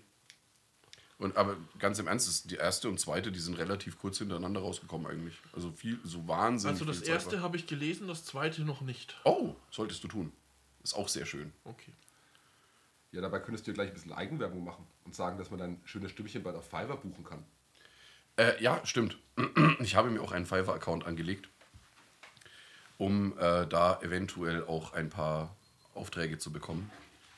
Und, 1.16 1.34
aber 1.38 1.56
ganz 1.78 1.98
im 1.98 2.06
Ernst, 2.06 2.28
ist 2.28 2.50
die 2.50 2.56
erste 2.56 2.90
und 2.90 3.00
zweite, 3.00 3.32
die 3.32 3.40
sind 3.40 3.56
relativ 3.56 3.98
kurz 3.98 4.18
hintereinander 4.18 4.60
rausgekommen 4.60 5.06
eigentlich. 5.06 5.38
Also 5.54 5.72
viel, 5.72 5.98
so 6.04 6.28
wahnsinnig 6.28 6.74
Also 6.74 6.84
das 6.84 7.00
erste 7.00 7.40
habe 7.40 7.56
ich 7.56 7.66
gelesen, 7.66 8.06
das 8.06 8.22
zweite 8.22 8.66
noch 8.66 8.82
nicht. 8.82 9.16
Oh, 9.24 9.56
solltest 9.70 10.04
du 10.04 10.08
tun. 10.08 10.30
Ist 10.84 10.94
auch 10.94 11.08
sehr 11.08 11.24
schön. 11.24 11.54
Okay. 11.64 11.94
Ja, 13.12 13.22
dabei 13.22 13.40
könntest 13.40 13.66
du 13.66 13.70
dir 13.70 13.76
gleich 13.76 13.88
ein 13.88 13.94
bisschen 13.94 14.12
Eigenwerbung 14.12 14.62
machen 14.62 14.86
und 15.06 15.14
sagen, 15.14 15.38
dass 15.38 15.50
man 15.50 15.58
dann 15.58 15.80
schönes 15.84 16.10
Stimmchen 16.10 16.42
bei 16.42 16.52
der 16.52 16.60
Fiverr 16.60 16.98
buchen 16.98 17.24
kann. 17.24 17.46
Äh, 18.36 18.62
ja, 18.62 18.84
stimmt. 18.84 19.16
Ich 19.80 19.96
habe 19.96 20.10
mir 20.10 20.20
auch 20.20 20.32
einen 20.32 20.44
Fiverr-Account 20.44 21.06
angelegt, 21.06 21.48
um 22.98 23.38
äh, 23.38 23.66
da 23.66 24.00
eventuell 24.02 24.64
auch 24.64 24.92
ein 24.92 25.08
paar 25.08 25.56
Aufträge 25.94 26.38
zu 26.38 26.52
bekommen. 26.52 26.90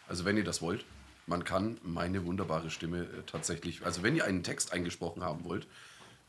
Also 0.09 0.25
wenn 0.25 0.37
ihr 0.37 0.45
das 0.45 0.61
wollt, 0.61 0.85
man 1.27 1.45
kann 1.45 1.79
meine 1.83 2.25
wunderbare 2.25 2.71
Stimme 2.71 3.03
äh, 3.03 3.23
tatsächlich, 3.27 3.85
also 3.85 4.03
wenn 4.03 4.17
ihr 4.17 4.25
einen 4.25 4.43
Text 4.43 4.73
eingesprochen 4.73 5.23
haben 5.23 5.45
wollt, 5.45 5.67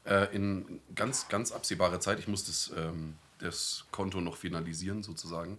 äh, 0.05 0.33
in 0.35 0.79
ganz, 0.95 1.27
ganz 1.27 1.51
absehbarer 1.51 1.99
Zeit, 1.99 2.19
ich 2.19 2.27
muss 2.27 2.45
das, 2.45 2.71
ähm, 2.77 3.15
das 3.39 3.85
Konto 3.91 4.21
noch 4.21 4.37
finalisieren 4.37 5.01
sozusagen, 5.01 5.57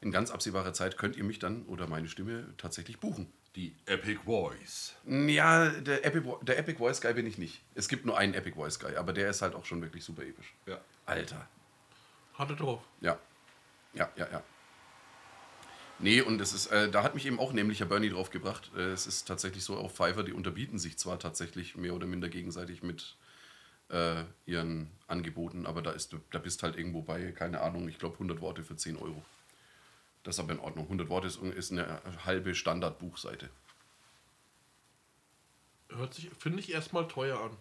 in 0.00 0.12
ganz 0.12 0.30
absehbarer 0.30 0.72
Zeit 0.72 0.98
könnt 0.98 1.16
ihr 1.16 1.24
mich 1.24 1.38
dann 1.38 1.64
oder 1.64 1.86
meine 1.86 2.08
Stimme 2.08 2.46
tatsächlich 2.58 2.98
buchen. 2.98 3.26
Die 3.56 3.74
Epic 3.86 4.20
Voice. 4.26 4.94
Ja, 5.06 5.70
der 5.70 6.04
Epic, 6.04 6.28
der 6.42 6.58
Epic 6.58 6.76
Voice 6.76 7.00
Guy 7.00 7.14
bin 7.14 7.26
ich 7.26 7.38
nicht. 7.38 7.62
Es 7.74 7.88
gibt 7.88 8.04
nur 8.04 8.18
einen 8.18 8.34
Epic 8.34 8.54
Voice 8.54 8.78
Guy, 8.78 8.96
aber 8.96 9.14
der 9.14 9.30
ist 9.30 9.40
halt 9.40 9.54
auch 9.54 9.64
schon 9.64 9.80
wirklich 9.80 10.04
super 10.04 10.22
episch. 10.22 10.52
Ja. 10.66 10.78
Alter. 11.06 11.48
Hat 12.38 12.50
er 12.50 12.56
drauf. 12.56 12.82
Ja. 13.00 13.18
Ja, 13.94 14.10
ja, 14.16 14.28
ja. 14.30 14.42
Nee, 15.98 16.20
und 16.20 16.40
es 16.40 16.52
ist, 16.52 16.66
äh, 16.66 16.90
da 16.90 17.02
hat 17.02 17.14
mich 17.14 17.24
eben 17.24 17.38
auch 17.38 17.52
nämlicher 17.52 17.86
Bernie 17.86 18.10
drauf 18.10 18.30
gebracht. 18.30 18.70
Äh, 18.76 18.90
es 18.90 19.06
ist 19.06 19.26
tatsächlich 19.26 19.64
so, 19.64 19.76
auf 19.76 19.96
Fiverr, 19.96 20.24
die 20.24 20.34
unterbieten 20.34 20.78
sich 20.78 20.98
zwar 20.98 21.18
tatsächlich 21.18 21.76
mehr 21.76 21.94
oder 21.94 22.06
minder 22.06 22.28
gegenseitig 22.28 22.82
mit 22.82 23.16
äh, 23.88 24.24
ihren 24.44 24.90
Angeboten, 25.06 25.64
aber 25.64 25.80
da, 25.80 25.92
ist, 25.92 26.14
da 26.32 26.38
bist 26.38 26.62
halt 26.62 26.76
irgendwo 26.76 27.02
bei, 27.02 27.32
keine 27.32 27.60
Ahnung, 27.62 27.88
ich 27.88 27.98
glaube 27.98 28.14
100 28.14 28.40
Worte 28.42 28.62
für 28.62 28.76
10 28.76 28.96
Euro. 28.96 29.24
Das 30.22 30.36
ist 30.36 30.40
aber 30.40 30.52
in 30.52 30.58
Ordnung. 30.58 30.84
100 30.86 31.08
Worte 31.08 31.28
ist, 31.28 31.40
ist 31.40 31.72
eine 31.72 32.02
halbe 32.24 32.54
Standardbuchseite. 32.54 33.48
Hört 35.90 36.14
sich, 36.14 36.30
finde 36.38 36.58
ich, 36.58 36.72
erstmal 36.72 37.06
teuer 37.06 37.40
an. 37.40 37.56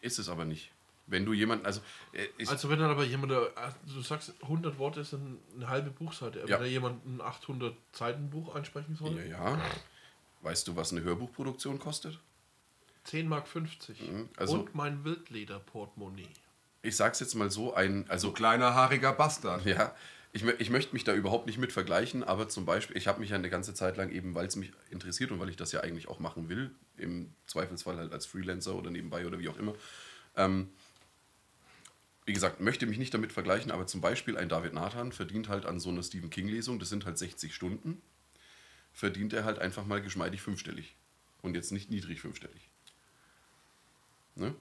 Ist 0.00 0.18
es 0.18 0.28
aber 0.28 0.46
nicht. 0.46 0.72
Wenn 1.10 1.24
du 1.24 1.32
jemanden, 1.32 1.64
also, 1.66 1.80
äh, 2.12 2.26
ich, 2.36 2.48
Also 2.48 2.68
wenn 2.68 2.78
dann 2.78 2.90
aber 2.90 3.02
jemand, 3.04 3.32
der- 3.32 3.50
du 3.92 4.00
sagst 4.02 4.34
100 4.42 4.78
Worte 4.78 5.00
ist 5.00 5.14
ein- 5.14 5.38
eine 5.56 5.68
halbe 5.68 5.90
Buchseite, 5.90 6.40
Ja. 6.40 6.46
wenn 6.46 6.60
da 6.60 6.64
jemand 6.66 7.04
ein 7.06 7.20
800 7.20 7.74
Seiten 7.92 8.28
Buch 8.30 8.54
einsprechen 8.54 8.94
soll, 8.94 9.16
ja, 9.18 9.24
ja. 9.24 9.60
Weißt 10.42 10.68
du, 10.68 10.76
was 10.76 10.92
eine 10.92 11.02
Hörbuchproduktion 11.02 11.78
kostet? 11.78 12.18
10 13.04 13.26
Mark 13.28 13.48
50. 13.48 14.00
Mhm, 14.02 14.28
also- 14.36 14.58
Und 14.60 14.74
mein 14.74 15.02
Wildleder-Portemonnaie. 15.04 16.28
ich 16.82 16.94
sag's 16.96 17.20
jetzt 17.20 17.34
mal 17.34 17.50
so, 17.50 17.74
ein, 17.74 18.04
also 18.08 18.28
So 18.28 18.32
kleiner, 18.34 18.74
haariger 18.74 19.12
Bastard. 19.12 19.64
Ja, 19.64 19.94
ich, 20.32 20.44
ich 20.44 20.68
möchte 20.70 20.92
mich 20.92 21.04
da 21.04 21.14
überhaupt 21.14 21.46
nicht 21.46 21.58
mit 21.58 21.72
vergleichen, 21.72 22.22
aber 22.22 22.48
zum 22.50 22.66
Beispiel, 22.66 22.96
ich 22.98 23.08
habe 23.08 23.20
mich 23.20 23.30
ja 23.30 23.36
eine 23.36 23.48
ganze 23.50 23.72
Zeit 23.74 23.96
lang 23.96 24.10
eben, 24.10 24.34
weil 24.34 24.46
es 24.46 24.56
mich 24.56 24.72
interessiert 24.90 25.30
und 25.32 25.40
weil 25.40 25.48
ich 25.48 25.56
das 25.56 25.72
ja 25.72 25.80
eigentlich 25.80 26.06
auch 26.08 26.18
machen 26.20 26.48
will, 26.50 26.70
im 26.98 27.32
Zweifelsfall 27.46 27.96
halt 27.96 28.12
als 28.12 28.26
Freelancer 28.26 28.74
oder 28.74 28.90
nebenbei 28.90 29.26
oder 29.26 29.38
wie 29.38 29.48
auch 29.48 29.56
immer. 29.58 29.74
Ähm, 30.36 30.68
wie 32.28 32.34
gesagt, 32.34 32.60
möchte 32.60 32.86
mich 32.86 32.98
nicht 32.98 33.14
damit 33.14 33.32
vergleichen, 33.32 33.70
aber 33.70 33.86
zum 33.86 34.02
Beispiel 34.02 34.36
ein 34.36 34.50
David 34.50 34.74
Nathan 34.74 35.12
verdient 35.12 35.48
halt 35.48 35.64
an 35.64 35.80
so 35.80 35.88
einer 35.88 36.02
Stephen 36.02 36.28
King-Lesung, 36.28 36.78
das 36.78 36.90
sind 36.90 37.06
halt 37.06 37.16
60 37.16 37.54
Stunden, 37.54 38.02
verdient 38.92 39.32
er 39.32 39.44
halt 39.46 39.58
einfach 39.58 39.86
mal 39.86 40.02
geschmeidig 40.02 40.42
fünfstellig. 40.42 40.94
Und 41.40 41.54
jetzt 41.54 41.72
nicht 41.72 41.90
niedrig 41.90 42.20
fünfstellig. 42.20 42.68
Ne? 44.34 44.54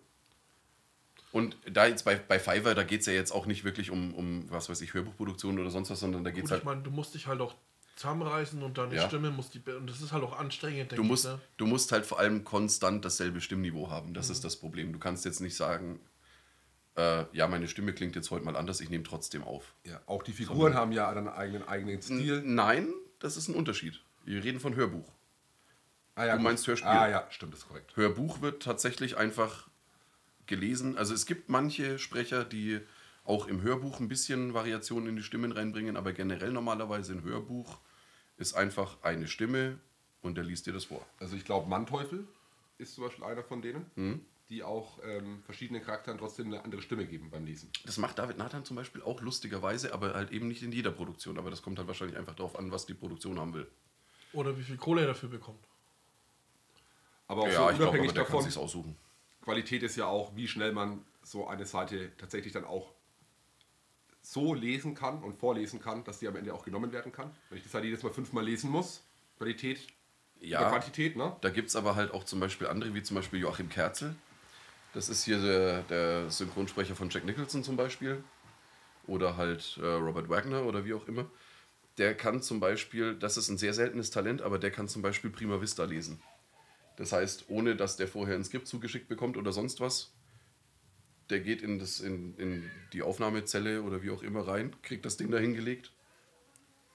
Und 1.34 1.58
da 1.70 1.88
jetzt 1.88 2.06
bei, 2.06 2.16
bei 2.16 2.40
Fiverr, 2.40 2.74
da 2.74 2.84
geht 2.84 3.02
es 3.02 3.06
ja 3.06 3.14
jetzt 3.14 3.32
auch 3.32 3.48
nicht 3.48 3.66
wirklich 3.66 3.92
um, 3.92 4.14
um, 4.14 4.50
was 4.50 4.70
weiß 4.70 4.80
ich, 4.82 4.94
Hörbuchproduktion 4.94 5.60
oder 5.60 5.70
sonst 5.70 5.90
was, 5.90 6.00
sondern 6.00 6.24
da 6.24 6.32
geht 6.32 6.46
es 6.46 6.52
halt. 6.52 6.62
ich 6.62 6.66
meine, 6.66 6.84
du 6.84 6.90
musst 6.92 7.16
dich 7.16 7.28
halt 7.28 7.42
auch 7.42 7.56
zusammenreißen 7.98 8.64
und 8.64 8.78
deine 8.78 8.96
Ja. 8.96 9.08
Stimme 9.08 9.30
muss 9.32 9.50
die. 9.50 9.60
Und 9.60 9.90
das 9.90 10.02
ist 10.02 10.14
halt 10.14 10.24
auch 10.24 10.40
anstrengend, 10.40 10.94
Du 10.94 11.04
musst, 11.04 11.26
ich. 11.26 11.32
Ne? 11.32 11.40
du 11.58 11.66
musst 11.66 11.92
halt 11.92 12.06
vor 12.06 12.20
allem 12.20 12.46
konstant 12.46 13.04
dasselbe 13.04 13.42
Stimmniveau 13.42 13.90
haben. 13.90 14.14
Das 14.14 14.30
ist 14.30 14.46
das 14.46 14.56
Problem. 14.56 14.94
Du 14.94 15.00
kannst 15.00 15.26
jetzt 15.26 15.42
nicht 15.42 15.56
sagen, 15.56 16.00
äh, 16.98 17.26
ja, 17.32 17.48
meine 17.48 17.68
Stimme 17.68 17.94
klingt 17.94 18.16
jetzt 18.16 18.30
heute 18.32 18.44
mal 18.44 18.56
anders, 18.58 18.82
ich 18.82 18.90
nehme 18.90 19.04
trotzdem 19.04 19.44
auf. 19.44 19.74
Ja, 19.86 20.02
auch 20.08 20.24
die 20.24 20.34
Figuren 20.34 20.74
haben 20.74 20.92
ja 20.92 21.10
einen 21.10 21.28
eigenen, 21.30 21.68
eigenen 21.68 22.02
Stil. 22.02 22.42
Nein, 22.44 22.90
das 23.20 23.38
ist 23.38 23.48
ein 23.48 23.56
Unterschied. 23.56 24.02
Wir 24.26 24.44
reden 24.44 24.60
von 24.60 24.76
Hörbuch. 24.76 25.10
Ah, 26.16 26.26
ja, 26.26 26.32
Du 26.34 26.40
gut. 26.40 26.44
meinst 26.46 26.66
Hörspiel? 26.68 26.90
Ah 26.90 27.08
ja, 27.08 27.28
stimmt, 27.30 27.54
das 27.54 27.62
ist 27.62 27.68
korrekt. 27.68 27.96
Hörbuch 27.96 28.42
wird 28.42 28.64
tatsächlich 28.64 29.16
einfach 29.18 29.68
gelesen. 30.48 30.98
Also 30.98 31.14
es 31.14 31.26
gibt 31.26 31.50
manche 31.50 32.00
Sprecher, 32.00 32.44
die 32.44 32.80
auch 33.24 33.48
im 33.48 33.62
Hörbuch 33.62 34.00
ein 34.00 34.08
bisschen 34.08 34.54
Variationen 34.54 35.10
in 35.10 35.16
die 35.18 35.24
Stimmen 35.24 35.52
reinbringen, 35.52 35.98
aber 35.98 36.14
generell 36.14 36.52
normalerweise 36.52 37.14
ein 37.14 37.24
Hörbuch 37.24 37.78
ist 38.38 38.54
einfach 38.54 38.98
eine 39.04 39.28
Stimme 39.28 39.78
und 40.22 40.36
der 40.36 40.44
liest 40.46 40.66
dir 40.66 40.74
das 40.74 40.86
vor. 40.86 41.06
Also 41.20 41.36
ich 41.36 41.44
glaube, 41.46 41.70
Manteuffel 41.70 42.28
ist 42.78 42.96
zum 42.96 43.04
Beispiel 43.04 43.24
einer 43.26 43.44
von 43.44 43.62
denen, 43.62 43.86
Mhm. 43.96 44.22
Die 44.50 44.64
auch 44.64 45.00
ähm, 45.04 45.44
verschiedenen 45.44 45.84
Charakteren 45.84 46.18
trotzdem 46.18 46.48
eine 46.48 46.64
andere 46.64 46.82
Stimme 46.82 47.06
geben 47.06 47.30
beim 47.30 47.46
Lesen. 47.46 47.70
Das 47.86 47.98
macht 47.98 48.18
David 48.18 48.38
Nathan 48.38 48.64
zum 48.64 48.78
Beispiel 48.78 49.02
auch 49.02 49.22
lustigerweise, 49.22 49.94
aber 49.94 50.14
halt 50.14 50.32
eben 50.32 50.48
nicht 50.48 50.64
in 50.64 50.72
jeder 50.72 50.92
Produktion. 50.92 51.38
Aber 51.38 51.50
das 51.50 51.62
kommt 51.62 51.78
halt 51.78 51.88
wahrscheinlich 51.88 52.18
einfach 52.18 52.36
darauf 52.36 52.58
an, 52.58 52.72
was 52.72 52.86
die 52.86 52.94
Produktion 52.94 53.40
haben 53.40 53.54
will. 53.54 53.68
Oder 54.34 54.58
wie 54.58 54.64
viel 54.64 54.78
Kohle 54.78 55.02
er 55.02 55.08
dafür 55.08 55.30
bekommt. 55.30 55.60
Aber 57.28 57.44
auch 57.44 57.48
ja, 57.48 57.54
so 57.54 57.70
ich 57.70 57.76
glaube, 57.76 57.84
unabhängig 57.84 58.08
kann 58.14 58.24
davon, 58.24 58.44
sich's 58.44 58.58
aussuchen. 58.58 58.96
Qualität 59.42 59.84
ist 59.84 59.98
ja 59.98 60.06
auch, 60.06 60.36
wie 60.36 60.48
schnell 60.48 60.72
man 60.72 61.04
so 61.24 61.48
eine 61.48 61.66
Seite 61.66 62.12
tatsächlich 62.18 62.54
dann 62.54 62.64
auch 62.64 62.94
so 64.22 64.54
lesen 64.54 64.94
kann 64.94 65.24
und 65.24 65.36
vorlesen 65.38 65.82
kann, 65.82 66.04
dass 66.04 66.20
die 66.20 66.28
am 66.28 66.36
Ende 66.36 66.54
auch 66.54 66.64
genommen 66.64 66.92
werden 66.92 67.12
kann. 67.12 67.32
Wenn 67.50 67.58
ich 67.58 67.64
die 67.64 67.70
Seite 67.70 67.86
jedes 67.86 68.04
Mal 68.04 68.12
fünfmal 68.12 68.44
lesen 68.44 68.70
muss, 68.70 69.04
Qualität 69.38 69.88
Ja, 70.40 70.70
Quantität, 70.70 71.16
ne? 71.16 71.36
da 71.42 71.50
gibt 71.50 71.70
es 71.70 71.76
aber 71.76 71.96
halt 71.96 72.12
auch 72.12 72.24
zum 72.24 72.40
Beispiel 72.40 72.68
andere, 72.68 72.94
wie 72.94 73.04
zum 73.04 73.16
Beispiel 73.16 73.40
Joachim 73.40 73.70
Kerzel. 73.70 74.16
Das 74.98 75.10
ist 75.10 75.26
hier 75.26 75.38
der, 75.38 75.84
der 75.84 76.32
Synchronsprecher 76.32 76.96
von 76.96 77.12
Jack 77.12 77.24
Nicholson 77.24 77.64
zum 77.64 77.78
Beispiel. 77.78 78.24
Oder 79.06 79.38
halt 79.38 79.78
äh, 79.80 79.86
Robert 79.86 80.28
Wagner 80.28 80.64
oder 80.64 80.86
wie 80.86 80.96
auch 80.96 81.08
immer. 81.08 81.30
Der 82.00 82.18
kann 82.18 82.42
zum 82.42 82.60
Beispiel, 82.60 83.14
das 83.14 83.38
ist 83.38 83.48
ein 83.50 83.60
sehr 83.60 83.76
seltenes 83.76 84.10
Talent, 84.10 84.42
aber 84.42 84.58
der 84.58 84.72
kann 84.72 84.88
zum 84.88 85.04
Beispiel 85.04 85.30
Prima 85.30 85.62
Vista 85.62 85.84
lesen. 85.84 86.20
Das 86.96 87.12
heißt, 87.12 87.46
ohne 87.50 87.76
dass 87.76 87.96
der 87.96 88.08
vorher 88.08 88.34
ein 88.34 88.44
Skript 88.44 88.68
zugeschickt 88.68 89.08
bekommt 89.08 89.38
oder 89.38 89.52
sonst 89.52 89.80
was, 89.82 90.14
der 91.30 91.42
geht 91.42 91.62
in, 91.62 91.78
das, 91.78 92.00
in, 92.00 92.36
in 92.38 92.72
die 92.92 93.04
Aufnahmezelle 93.04 93.84
oder 93.84 94.02
wie 94.02 94.10
auch 94.10 94.24
immer 94.24 94.48
rein, 94.48 94.76
kriegt 94.82 95.06
das 95.06 95.16
Ding 95.16 95.30
da 95.30 95.38
hingelegt 95.38 95.92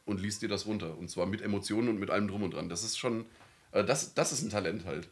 und 0.06 0.20
liest 0.20 0.42
dir 0.42 0.48
das 0.48 0.66
runter. 0.66 0.98
Und 0.98 1.08
zwar 1.08 1.26
mit 1.26 1.40
Emotionen 1.40 1.88
und 1.88 2.00
mit 2.00 2.10
allem 2.10 2.26
drum 2.26 2.42
und 2.42 2.54
dran. 2.54 2.68
Das 2.68 2.82
ist 2.82 2.98
schon, 2.98 3.26
äh, 3.70 3.84
das, 3.84 4.12
das 4.14 4.32
ist 4.32 4.42
ein 4.42 4.50
Talent 4.50 4.86
halt. 4.86 5.08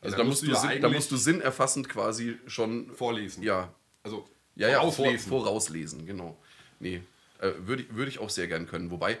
Also 0.00 0.16
da 0.16 0.22
da, 0.22 0.28
musst 0.28 0.44
musst 0.46 0.62
du 0.64 0.68
ja 0.68 0.78
da 0.78 0.88
musst 0.88 1.10
du 1.10 1.16
sinnerfassend 1.16 1.88
quasi 1.88 2.38
schon 2.46 2.90
Vorlesen. 2.94 3.42
Ja, 3.42 3.72
Also 4.02 4.28
ja, 4.54 4.68
ja, 4.68 4.80
vor, 4.80 4.92
vorauslesen. 4.92 5.28
vorauslesen, 5.28 6.06
genau. 6.06 6.38
Nee, 6.78 7.02
äh, 7.40 7.52
würde 7.58 7.82
ich, 7.82 7.94
würd 7.94 8.08
ich 8.08 8.18
auch 8.18 8.30
sehr 8.30 8.46
gern 8.48 8.66
können. 8.66 8.90
Wobei, 8.90 9.18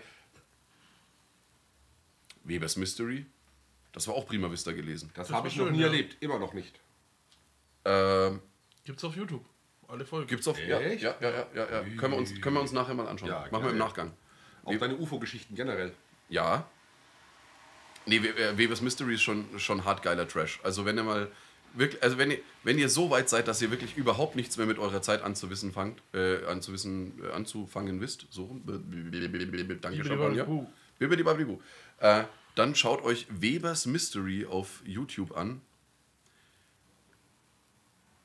Webers 2.44 2.76
Mystery, 2.76 3.26
das 3.92 4.06
war 4.08 4.14
auch 4.14 4.26
Prima 4.26 4.50
Vista 4.50 4.72
gelesen. 4.72 5.10
Das, 5.14 5.28
Das 5.28 5.36
habe 5.36 5.48
ich 5.48 5.56
noch 5.56 5.66
schön, 5.66 5.74
nie 5.74 5.80
ja. 5.80 5.86
erlebt, 5.86 6.16
immer 6.20 6.38
noch 6.38 6.52
nicht. 6.54 6.78
Ähm, 7.84 8.40
Gibt's 8.84 9.02
auf 9.04 9.16
YouTube. 9.16 9.44
Alle 9.88 10.04
Folgen. 10.04 10.26
gibt's 10.26 10.48
auf. 10.48 10.58
Ja, 10.58 10.80
ja, 10.80 10.80
Echt? 10.80 11.02
ja, 11.02 11.14
ja, 11.20 11.30
ja, 11.30 11.70
ja. 11.70 11.82
Können, 11.96 12.12
wir 12.12 12.18
uns, 12.18 12.40
können 12.40 12.56
wir 12.56 12.60
uns 12.60 12.72
nachher 12.72 12.94
mal 12.94 13.06
anschauen. 13.06 13.28
Ja, 13.30 13.46
Machen 13.50 13.64
wir 13.64 13.70
im 13.70 13.78
Nachgang. 13.78 14.12
Auch 14.64 14.74
deine 14.76 14.96
UFO-Geschichten 14.96 15.54
generell. 15.54 15.92
Ja. 16.28 16.68
Nee, 18.06 18.16
äh, 18.16 18.56
Webers 18.56 18.80
Mystery 18.80 19.14
ist 19.14 19.22
schon, 19.22 19.46
schon 19.58 19.84
hart 19.84 20.02
geiler 20.02 20.26
Trash. 20.28 20.60
Also 20.62 20.84
wenn 20.84 20.96
ihr 20.96 21.02
mal 21.02 21.28
wirklich, 21.74 22.02
also 22.02 22.18
wenn 22.18 22.30
ihr, 22.30 22.38
wenn 22.62 22.78
ihr 22.78 22.88
so 22.88 23.10
weit 23.10 23.28
seid, 23.28 23.48
dass 23.48 23.60
ihr 23.60 23.70
wirklich 23.70 23.96
überhaupt 23.96 24.36
nichts 24.36 24.56
mehr 24.56 24.66
mit 24.66 24.78
eurer 24.78 25.02
Zeit 25.02 25.22
anzuwissen 25.22 25.72
fangt, 25.72 26.00
äh, 26.14 26.44
anzuwissen, 26.46 27.20
äh, 27.22 27.32
anzufangen 27.32 28.00
wisst, 28.00 28.26
so 28.30 28.44
rum. 28.44 28.62
Danke, 29.84 29.98
Champagner. 30.04 30.46
Äh, 31.98 32.24
dann 32.54 32.74
schaut 32.74 33.02
euch 33.02 33.26
Webers 33.28 33.86
Mystery 33.86 34.46
auf 34.46 34.82
YouTube 34.86 35.36
an. 35.36 35.60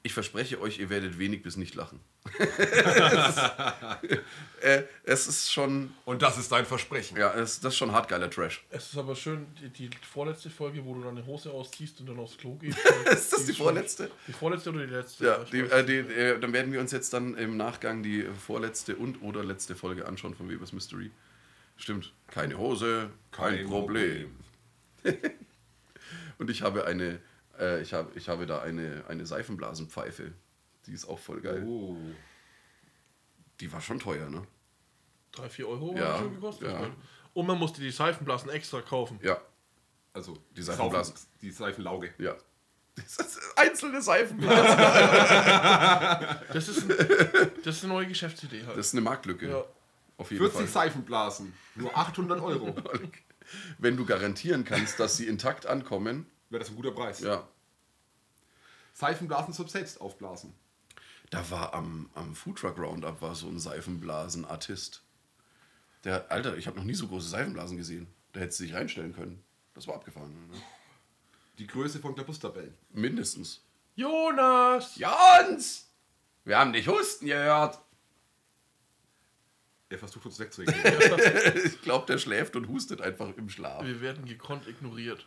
Ich 0.04 0.14
verspreche 0.14 0.60
euch, 0.62 0.80
ihr 0.80 0.90
werdet 0.90 1.20
wenig 1.20 1.44
bis 1.44 1.58
nicht 1.58 1.76
lachen. 1.76 2.00
äh, 4.61 4.84
es 5.03 5.28
ist 5.28 5.51
schon, 5.51 5.93
Und 6.05 6.22
das 6.22 6.38
ist 6.38 6.51
dein 6.51 6.65
Versprechen. 6.65 7.17
ja, 7.17 7.34
es, 7.34 7.59
das 7.59 7.74
ist 7.74 7.78
schon 7.78 7.91
hart 7.91 8.07
geiler 8.09 8.30
Trash. 8.30 8.63
Es 8.69 8.89
ist 8.91 8.97
aber 8.97 9.15
schön, 9.15 9.47
die, 9.59 9.69
die 9.69 9.89
vorletzte 10.09 10.49
Folge, 10.49 10.84
wo 10.86 10.93
du 10.93 11.03
deine 11.03 11.26
Hose 11.26 11.51
ausziehst 11.51 11.99
und 11.99 12.09
dann 12.09 12.19
aufs 12.19 12.38
Klo 12.38 12.55
gehst. 12.55 12.78
Ist 13.11 13.34
das 13.34 13.45
die 13.45 13.53
schon- 13.53 13.65
vorletzte? 13.65 14.11
Die 14.28 14.34
vorletzte 14.34 14.69
oder 14.69 14.86
die 14.86 14.93
letzte? 14.93 15.26
Ja, 15.26 15.39
die, 15.51 15.59
äh, 15.61 15.84
die, 15.84 15.97
äh, 16.13 16.39
dann 16.39 16.53
werden 16.53 16.72
wir 16.72 16.80
uns 16.80 16.91
jetzt 16.91 17.13
dann 17.13 17.36
im 17.38 17.57
Nachgang 17.57 18.03
die 18.03 18.26
vorletzte 18.45 18.95
und 18.95 19.22
oder 19.24 19.43
letzte 19.43 19.76
Folge 19.76 20.07
anschauen 20.07 20.36
von 20.36 20.49
Webers 20.49 20.74
Mystery. 20.74 21.11
Stimmt, 21.78 22.13
keine 22.28 22.57
Hose, 22.57 23.09
kein, 23.32 23.57
Kein 23.57 23.67
Problem. 23.67 24.36
Und 26.38 26.49
ich 26.49 26.61
habe 26.63 26.86
eine, 26.86 27.19
äh, 27.59 27.82
ich 27.82 27.93
habe, 27.93 28.11
ich 28.15 28.28
habe 28.30 28.45
da 28.47 28.61
eine, 28.61 29.03
eine 29.07 29.26
Seifenblasenpfeife. 29.26 30.32
Die 30.88 30.94
ist 30.94 31.06
auch 31.08 31.20
voll 31.20 31.42
geil. 31.42 31.64
Oh. 31.68 31.96
Die 33.60 33.72
war 33.72 33.82
schon 33.82 34.00
teuer, 34.00 34.30
ne? 34.30 34.46
3, 35.34 35.50
4 35.50 35.68
Euro 35.68 35.96
Ja, 35.98 36.14
hat 36.14 36.20
schon 36.20 36.34
gekostet. 36.36 36.68
ja. 36.72 36.90
Und 37.34 37.48
man 37.48 37.58
musste 37.58 37.80
die 37.82 37.92
Seifenblasen 37.92 38.50
extra 38.50 38.82
kaufen. 38.82 39.20
Ja, 39.24 39.40
Also 40.14 40.38
Die 40.58 40.62
Seifenblasen. 40.62 41.16
Saufen- 41.16 41.28
Die 41.41 41.52
Seifenlauge. 41.52 42.14
ja. 42.18 42.36
Das 42.95 43.18
ist 43.20 43.40
einzelne 43.56 44.02
Seifenblasen. 44.02 44.78
Das 46.53 46.68
ist, 46.68 46.84
ein, 46.84 47.52
das 47.64 47.78
ist 47.78 47.84
eine 47.86 47.94
neue 47.94 48.08
Geschäftsidee 48.08 48.66
halt. 48.66 48.78
Das 48.78 48.88
ist 48.88 48.94
eine 48.94 49.02
Marktlücke. 49.02 49.49
Ja. 49.49 49.64
Auf 50.18 50.30
jeden 50.32 50.41
40 50.44 50.58
Fall. 50.60 50.68
Seifenblasen. 50.68 51.53
Nur 51.76 51.95
800 51.98 52.41
Euro. 52.41 52.76
Wenn 53.78 53.95
du 53.95 54.06
garantieren 54.06 54.66
kannst, 54.66 54.99
dass 54.99 55.16
sie 55.18 55.28
intakt 55.28 55.66
ankommen, 55.66 56.26
Wäre 56.49 56.60
das 56.60 56.70
ein 56.70 56.76
guter 56.76 56.91
Preis. 56.91 57.22
ja, 57.22 57.48
Seifenblasen 58.94 59.53
zum 59.53 59.68
Selbst 59.70 59.99
aufblasen. 60.02 60.53
Da 61.32 61.49
war 61.49 61.74
am, 61.74 62.10
am 62.14 62.36
Foodtruck 62.36 62.78
Roundup 62.78 63.22
war 63.22 63.36
so 63.36 63.48
ein 63.48 63.58
Seifenblasen-Artist. 63.58 65.02
Der, 66.03 66.30
Alter, 66.30 66.58
ich 66.58 66.68
habe 66.68 66.78
noch 66.78 66.84
nie 66.84 66.94
so 66.94 67.08
große 67.08 67.30
Seifenblasen 67.30 67.78
gesehen. 67.78 68.08
Da 68.34 68.41
hättest 68.41 68.60
du 68.60 68.64
dich 68.66 68.74
reinstellen 68.74 69.16
können. 69.16 69.41
Das 69.74 69.88
war 69.88 69.95
abgefahren. 69.95 70.30
Ne? 70.52 70.58
Die 71.58 71.68
Größe 71.68 71.99
von 71.99 72.16
der 72.16 72.24
Bustabellen. 72.24 72.74
Mindestens. 72.90 73.64
Jonas! 73.95 74.98
Jans! 74.98 75.90
Wir 76.44 76.58
haben 76.60 76.74
dich 76.74 76.88
husten 76.88 77.28
gehört. 77.28 77.80
Er 79.88 79.99
versucht 79.99 80.26
uns 80.26 80.40
wegzuregen. 80.40 80.74
Ich 81.66 81.82
glaube, 81.82 82.08
der 82.08 82.18
schläft 82.18 82.58
und 82.58 82.68
hustet 82.68 82.99
einfach 83.02 83.30
im 83.38 83.49
Schlaf. 83.49 83.86
Wir 83.86 84.02
werden 84.02 84.26
gekonnt 84.26 84.68
ignoriert. 84.68 85.26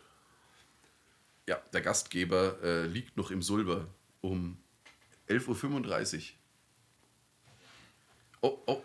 Ja, 1.47 1.59
der 1.73 1.81
Gastgeber 1.81 2.61
äh, 2.61 2.85
liegt 2.85 3.17
noch 3.17 3.31
im 3.31 3.41
Sulber 3.41 3.87
um 4.21 4.57
11.35 5.29 6.17
Uhr. 6.17 6.23
Oh, 8.41 8.59
oh, 8.67 8.81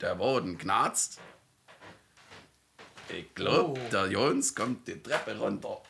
der 0.00 0.14
Boden 0.14 0.56
knarzt. 0.58 1.20
Ich 3.08 3.34
glaube, 3.34 3.80
Oh. 3.80 3.88
der 3.90 4.06
Jons 4.10 4.54
kommt 4.54 4.86
die 4.88 5.02
Treppe 5.02 5.36
runter. 5.38 5.82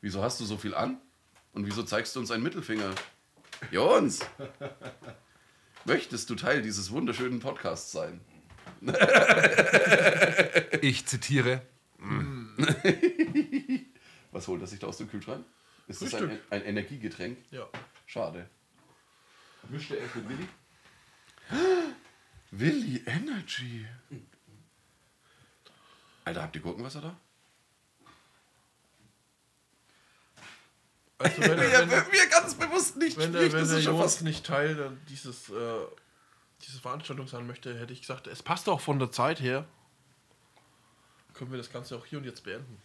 Wieso 0.00 0.22
hast 0.22 0.40
du 0.40 0.44
so 0.44 0.56
viel 0.56 0.74
an? 0.74 0.98
Und 1.52 1.66
wieso 1.66 1.82
zeigst 1.82 2.14
du 2.16 2.20
uns 2.20 2.30
einen 2.30 2.42
Mittelfinger? 2.42 2.94
Jons! 3.70 4.20
Möchtest 5.84 6.28
du 6.30 6.34
Teil 6.34 6.62
dieses 6.62 6.90
wunderschönen 6.90 7.40
Podcasts 7.40 7.92
sein? 7.92 8.20
Ich 10.82 11.04
zitiere. 11.06 11.60
Was 14.32 14.48
holt 14.48 14.62
er 14.62 14.66
sich 14.66 14.78
da 14.78 14.86
aus 14.86 14.96
dem 14.96 15.10
Kühlschrank? 15.10 15.44
Ist 15.88 16.00
das 16.00 16.14
ein, 16.14 16.20
Frühstück. 16.20 16.40
ein 16.50 16.62
Energiegetränk? 16.64 17.36
Ja. 17.50 17.68
Schade. 18.06 18.48
Mischte 19.68 19.98
er 19.98 20.06
es 20.06 20.14
mit 20.14 20.28
Willi? 20.28 20.48
Willy 22.50 23.02
Energy. 23.06 23.86
Alter, 26.24 26.42
habt 26.42 26.56
ihr 26.56 26.62
Gurkenwasser 26.62 27.00
da? 27.00 27.16
Also 31.18 31.42
wenn, 31.42 31.50
er, 31.58 31.90
wenn, 31.90 32.10
mir 32.10 32.26
ganz 32.30 32.54
bewusst 32.54 32.96
nicht 32.96 33.18
wenn 33.18 33.32
der, 33.32 33.52
wenn 33.52 33.68
der 33.68 33.80
Jonas 33.80 34.22
nicht 34.22 34.44
Teil 34.46 34.96
dieses, 35.08 35.50
äh, 35.50 35.54
diese 36.62 36.80
Veranstaltung 36.80 37.28
sein 37.28 37.46
möchte, 37.46 37.78
hätte 37.78 37.92
ich 37.92 38.00
gesagt, 38.00 38.26
es 38.26 38.42
passt 38.42 38.68
auch 38.68 38.80
von 38.80 38.98
der 38.98 39.10
Zeit 39.10 39.40
her. 39.40 39.66
Können 41.34 41.50
wir 41.50 41.58
das 41.58 41.70
Ganze 41.70 41.96
auch 41.96 42.06
hier 42.06 42.18
und 42.18 42.24
jetzt 42.24 42.42
beenden. 42.42 42.80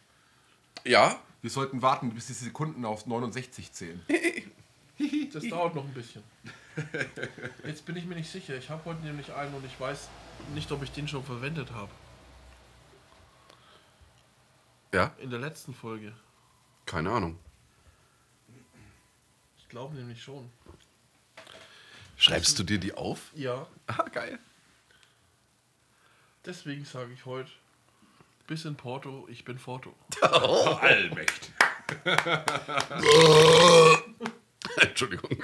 Ja, 0.84 1.19
Wir 1.41 1.49
sollten 1.49 1.81
warten, 1.81 2.14
bis 2.14 2.27
die 2.27 2.34
Sekunden 2.34 2.85
auf 2.85 3.06
69 3.06 3.72
zählen. 3.72 4.03
Das 5.34 5.47
dauert 5.49 5.76
noch 5.76 5.84
ein 5.84 5.93
bisschen. 5.93 6.23
Jetzt 7.65 7.85
bin 7.85 7.95
ich 7.97 8.05
mir 8.05 8.15
nicht 8.15 8.30
sicher. 8.31 8.55
Ich 8.55 8.69
habe 8.69 8.84
heute 8.85 9.01
nämlich 9.01 9.34
einen 9.34 9.53
und 9.53 9.65
ich 9.65 9.77
weiß 9.80 10.07
nicht, 10.53 10.72
ob 10.72 10.81
ich 10.84 10.91
den 10.91 11.07
schon 11.07 11.23
verwendet 11.23 11.72
habe. 11.72 11.91
ja, 14.93 15.11
In 15.17 15.30
der 15.30 15.39
letzten 15.39 15.73
Folge. 15.73 16.13
keine 16.85 17.11
Ahnung. 17.11 17.38
Ich 19.57 19.67
glaube 19.69 19.95
nämlich 19.95 20.23
schon. 20.23 20.49
Schreibst 22.17 22.57
du 22.59 22.63
dir 22.63 22.77
die 22.80 22.93
auf? 22.93 23.31
Ja, 23.35 23.67
Ah, 23.88 24.03
geil. 24.09 24.39
deswegen 26.45 26.85
sage 26.85 27.11
ich 27.13 27.26
heute 27.26 27.49
bis 28.47 28.63
in 28.63 28.76
Porto, 28.76 29.27
ich 29.30 29.43
bin 29.43 29.57
Porto. 29.57 29.93
Allmächtig. 30.22 31.51
Entschuldigung. 34.81 35.38